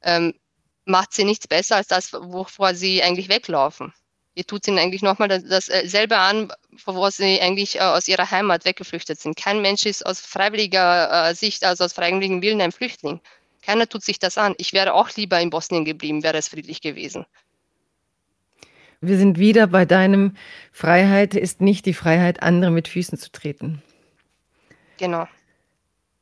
ähm, 0.00 0.32
macht 0.86 1.12
sie 1.12 1.24
nichts 1.24 1.46
besser 1.46 1.76
als 1.76 1.88
das, 1.88 2.14
wovor 2.14 2.74
sie 2.74 3.02
eigentlich 3.02 3.28
weglaufen. 3.28 3.92
Ihr 4.34 4.46
tut 4.46 4.66
ihnen 4.68 4.78
eigentlich 4.78 5.02
nochmal 5.02 5.28
dasselbe 5.28 6.14
äh, 6.14 6.18
an, 6.18 6.50
wovor 6.86 7.10
sie 7.10 7.42
eigentlich 7.42 7.76
äh, 7.76 7.80
aus 7.80 8.08
ihrer 8.08 8.30
Heimat 8.30 8.64
weggeflüchtet 8.64 9.20
sind. 9.20 9.36
Kein 9.36 9.60
Mensch 9.60 9.84
ist 9.84 10.06
aus 10.06 10.18
freiwilliger 10.18 11.28
äh, 11.28 11.34
Sicht, 11.34 11.62
also 11.62 11.84
aus 11.84 11.92
freiwilligem 11.92 12.40
Willen 12.40 12.62
ein 12.62 12.72
Flüchtling. 12.72 13.20
Keiner 13.68 13.86
tut 13.86 14.02
sich 14.02 14.18
das 14.18 14.38
an. 14.38 14.54
Ich 14.56 14.72
wäre 14.72 14.94
auch 14.94 15.10
lieber 15.14 15.38
in 15.38 15.50
Bosnien 15.50 15.84
geblieben, 15.84 16.22
wäre 16.22 16.38
es 16.38 16.48
friedlich 16.48 16.80
gewesen. 16.80 17.26
Wir 19.02 19.18
sind 19.18 19.38
wieder 19.38 19.66
bei 19.66 19.84
deinem 19.84 20.36
Freiheit 20.72 21.34
ist 21.34 21.60
nicht 21.60 21.84
die 21.84 21.92
Freiheit, 21.92 22.42
andere 22.42 22.70
mit 22.70 22.88
Füßen 22.88 23.18
zu 23.18 23.30
treten. 23.30 23.82
Genau. 24.96 25.28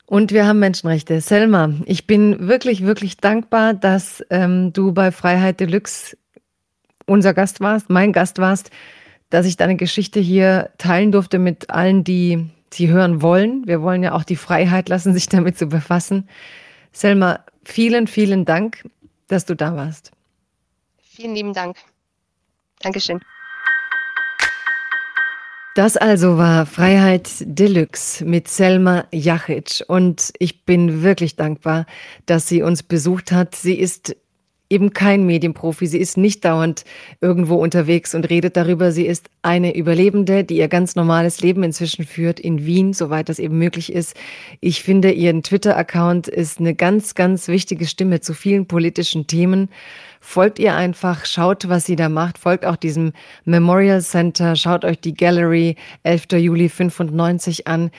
Und 0.07 0.33
wir 0.33 0.45
haben 0.45 0.59
Menschenrechte. 0.59 1.21
Selma, 1.21 1.73
ich 1.85 2.09
bin 2.09 2.49
wirklich, 2.49 2.85
wirklich 2.85 3.17
dankbar, 3.17 3.75
dass 3.75 4.25
ähm, 4.31 4.73
du 4.73 4.91
bei 4.91 5.13
Freiheit 5.13 5.61
Deluxe 5.61 6.19
unser 7.07 7.33
Gast 7.33 7.61
warst, 7.61 7.91
mein 7.91 8.13
Gast 8.13 8.39
warst, 8.39 8.71
dass 9.31 9.47
ich 9.47 9.57
deine 9.57 9.77
Geschichte 9.77 10.19
hier 10.19 10.71
teilen 10.79 11.13
durfte 11.13 11.39
mit 11.39 11.71
allen, 11.71 12.03
die 12.03 12.51
sie 12.73 12.89
hören 12.89 13.23
wollen. 13.23 13.69
Wir 13.69 13.83
wollen 13.83 14.03
ja 14.03 14.15
auch 14.15 14.25
die 14.25 14.35
Freiheit 14.35 14.89
lassen, 14.89 15.13
sich 15.15 15.29
damit 15.29 15.57
zu 15.57 15.69
befassen. 15.69 16.29
Selma, 16.97 17.45
vielen, 17.63 18.07
vielen 18.07 18.47
Dank, 18.47 18.83
dass 19.29 19.45
du 19.45 19.55
da 19.55 19.77
warst. 19.77 20.13
Vielen 20.97 21.35
lieben 21.35 21.53
Dank. 21.53 21.77
Dankeschön. 22.81 23.21
Das 25.75 25.99
also 25.99 26.39
war 26.39 26.65
Freiheit 26.65 27.29
Deluxe 27.41 28.25
mit 28.25 28.49
Selma 28.49 29.05
Jachic 29.13 29.85
und 29.89 30.33
ich 30.39 30.65
bin 30.65 31.03
wirklich 31.03 31.37
dankbar, 31.37 31.85
dass 32.25 32.49
sie 32.49 32.63
uns 32.63 32.83
besucht 32.83 33.31
hat. 33.31 33.55
Sie 33.55 33.79
ist 33.79 34.17
eben 34.69 34.93
kein 34.93 35.25
Medienprofi. 35.27 35.87
Sie 35.87 35.99
ist 35.99 36.17
nicht 36.17 36.45
dauernd 36.45 36.85
irgendwo 37.21 37.57
unterwegs 37.57 38.15
und 38.15 38.29
redet 38.29 38.57
darüber. 38.57 38.93
Sie 38.93 39.07
ist 39.07 39.31
eine 39.43 39.77
Überlebende, 39.77 40.45
die 40.45 40.57
ihr 40.57 40.69
ganz 40.69 40.97
normales 40.97 41.41
Leben 41.41 41.63
inzwischen 41.63 42.05
führt 42.05 42.41
in 42.41 42.67
Wien, 42.67 42.93
soweit 42.93 43.29
das 43.29 43.39
eben 43.39 43.59
möglich 43.59 43.93
ist. 43.93 44.17
Ich 44.61 44.83
finde, 44.83 45.13
ihren 45.13 45.43
Twitter-Account 45.43 46.29
ist 46.29 46.59
eine 46.59 46.75
ganz, 46.75 47.15
ganz 47.15 47.49
wichtige 47.49 47.87
Stimme 47.87 48.21
zu 48.21 48.35
vielen 48.35 48.67
politischen 48.67 49.27
Themen. 49.27 49.69
Folgt 50.21 50.59
ihr 50.59 50.75
einfach, 50.75 51.25
schaut, 51.25 51.69
was 51.69 51.87
sie 51.87 51.95
da 51.95 52.09
macht, 52.09 52.39
folgt 52.39 52.67
auch 52.67 52.77
diesem 52.77 53.13
Memorial 53.45 54.03
Center, 54.03 54.57
schaut 54.57 54.85
euch 54.85 54.99
die 54.99 55.15
Gallery 55.15 55.77
11. 56.03 56.27
Juli 56.33 56.69
95 56.69 57.69
an. 57.69 57.93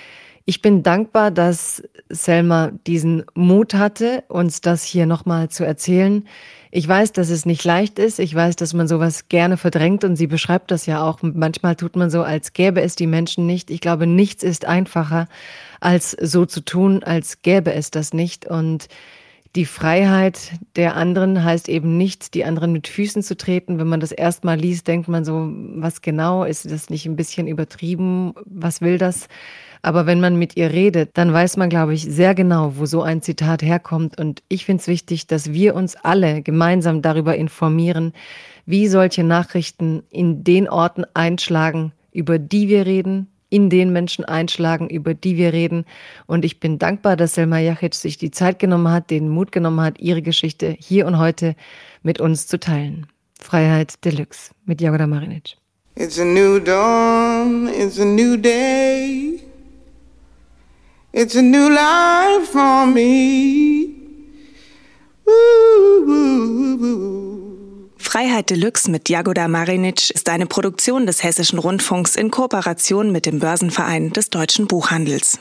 Ich 0.49 0.61
bin 0.61 0.81
dankbar, 0.81 1.29
dass 1.29 1.83
Selma 2.07 2.71
diesen 2.87 3.25
Mut 3.33 3.73
hatte, 3.73 4.23
uns 4.29 4.61
das 4.61 4.85
hier 4.85 5.05
nochmal 5.05 5.49
zu 5.49 5.65
erzählen. 5.65 6.25
Ich 6.71 6.87
weiß, 6.87 7.11
dass 7.11 7.29
es 7.29 7.45
nicht 7.45 7.65
leicht 7.65 7.99
ist. 7.99 8.17
Ich 8.17 8.33
weiß, 8.33 8.55
dass 8.55 8.73
man 8.73 8.87
sowas 8.87 9.27
gerne 9.27 9.57
verdrängt 9.57 10.05
und 10.05 10.15
sie 10.15 10.27
beschreibt 10.27 10.71
das 10.71 10.85
ja 10.85 11.03
auch. 11.03 11.19
Manchmal 11.21 11.75
tut 11.75 11.97
man 11.97 12.09
so, 12.09 12.23
als 12.23 12.53
gäbe 12.53 12.81
es 12.81 12.95
die 12.95 13.07
Menschen 13.07 13.45
nicht. 13.45 13.69
Ich 13.69 13.81
glaube, 13.81 14.07
nichts 14.07 14.41
ist 14.41 14.63
einfacher, 14.63 15.27
als 15.81 16.11
so 16.11 16.45
zu 16.45 16.61
tun, 16.61 17.03
als 17.03 17.41
gäbe 17.41 17.73
es 17.73 17.91
das 17.91 18.13
nicht. 18.13 18.45
Und 18.45 18.87
die 19.57 19.65
Freiheit 19.65 20.51
der 20.77 20.95
anderen 20.95 21.43
heißt 21.43 21.67
eben 21.67 21.97
nicht, 21.97 22.35
die 22.35 22.45
anderen 22.45 22.71
mit 22.71 22.87
Füßen 22.87 23.21
zu 23.21 23.35
treten. 23.35 23.79
Wenn 23.79 23.87
man 23.87 23.99
das 23.99 24.13
erstmal 24.13 24.57
liest, 24.57 24.87
denkt 24.87 25.09
man 25.09 25.25
so, 25.25 25.51
was 25.75 26.01
genau? 26.01 26.45
Ist 26.45 26.71
das 26.71 26.89
nicht 26.89 27.05
ein 27.05 27.17
bisschen 27.17 27.47
übertrieben? 27.47 28.33
Was 28.45 28.79
will 28.79 28.97
das? 28.97 29.27
Aber 29.87 30.05
wenn 30.05 30.19
man 30.19 30.37
mit 30.37 30.57
ihr 30.57 30.73
redet, 30.73 31.11
dann 31.13 31.31
weiß 31.31 31.55
man, 31.55 31.69
glaube 31.69 31.93
ich, 31.93 32.03
sehr 32.03 32.35
genau, 32.35 32.73
wo 32.75 32.85
so 32.85 33.03
ein 33.03 33.21
Zitat 33.21 33.61
herkommt. 33.61 34.19
Und 34.19 34.43
ich 34.49 34.65
finde 34.65 34.81
es 34.81 34.87
wichtig, 34.89 35.27
dass 35.27 35.53
wir 35.53 35.75
uns 35.75 35.95
alle 35.95 36.41
gemeinsam 36.41 37.01
darüber 37.01 37.37
informieren, 37.37 38.11
wie 38.65 38.89
solche 38.89 39.23
Nachrichten 39.23 40.03
in 40.09 40.43
den 40.43 40.67
Orten 40.67 41.05
einschlagen, 41.13 41.93
über 42.11 42.37
die 42.37 42.67
wir 42.67 42.85
reden, 42.85 43.27
in 43.49 43.69
den 43.69 43.93
Menschen 43.93 44.25
einschlagen, 44.25 44.89
über 44.89 45.13
die 45.13 45.37
wir 45.37 45.53
reden. 45.53 45.85
Und 46.25 46.43
ich 46.43 46.59
bin 46.59 46.79
dankbar, 46.79 47.15
dass 47.15 47.35
Selma 47.35 47.59
Jachic 47.59 47.95
sich 47.95 48.17
die 48.17 48.31
Zeit 48.31 48.59
genommen 48.59 48.91
hat, 48.91 49.09
den 49.09 49.29
Mut 49.29 49.53
genommen 49.53 49.79
hat, 49.79 50.01
ihre 50.01 50.21
Geschichte 50.21 50.75
hier 50.77 51.07
und 51.07 51.17
heute 51.17 51.55
mit 52.03 52.19
uns 52.19 52.45
zu 52.45 52.59
teilen. 52.59 53.07
Freiheit 53.39 54.03
Deluxe 54.03 54.51
mit 54.65 54.81
Jagoda 54.81 55.07
Marinic. 55.07 55.55
It's 55.95 56.19
a 56.19 56.25
new 56.25 56.59
dawn, 56.59 57.69
it's 57.69 58.01
a 58.01 58.05
new 58.05 58.35
day. 58.35 59.36
It's 61.13 61.35
a 61.35 61.41
new 61.41 61.69
life 61.69 62.51
for 62.51 62.85
me. 62.85 63.87
Freiheit 67.97 68.49
Deluxe 68.49 68.89
mit 68.89 69.09
Jagoda 69.09 69.47
Marinic 69.47 70.09
ist 70.09 70.29
eine 70.29 70.45
Produktion 70.45 71.05
des 71.05 71.23
Hessischen 71.23 71.59
Rundfunks 71.59 72.15
in 72.15 72.29
Kooperation 72.31 73.11
mit 73.11 73.25
dem 73.25 73.39
Börsenverein 73.39 74.11
des 74.11 74.29
deutschen 74.29 74.67
Buchhandels. 74.67 75.39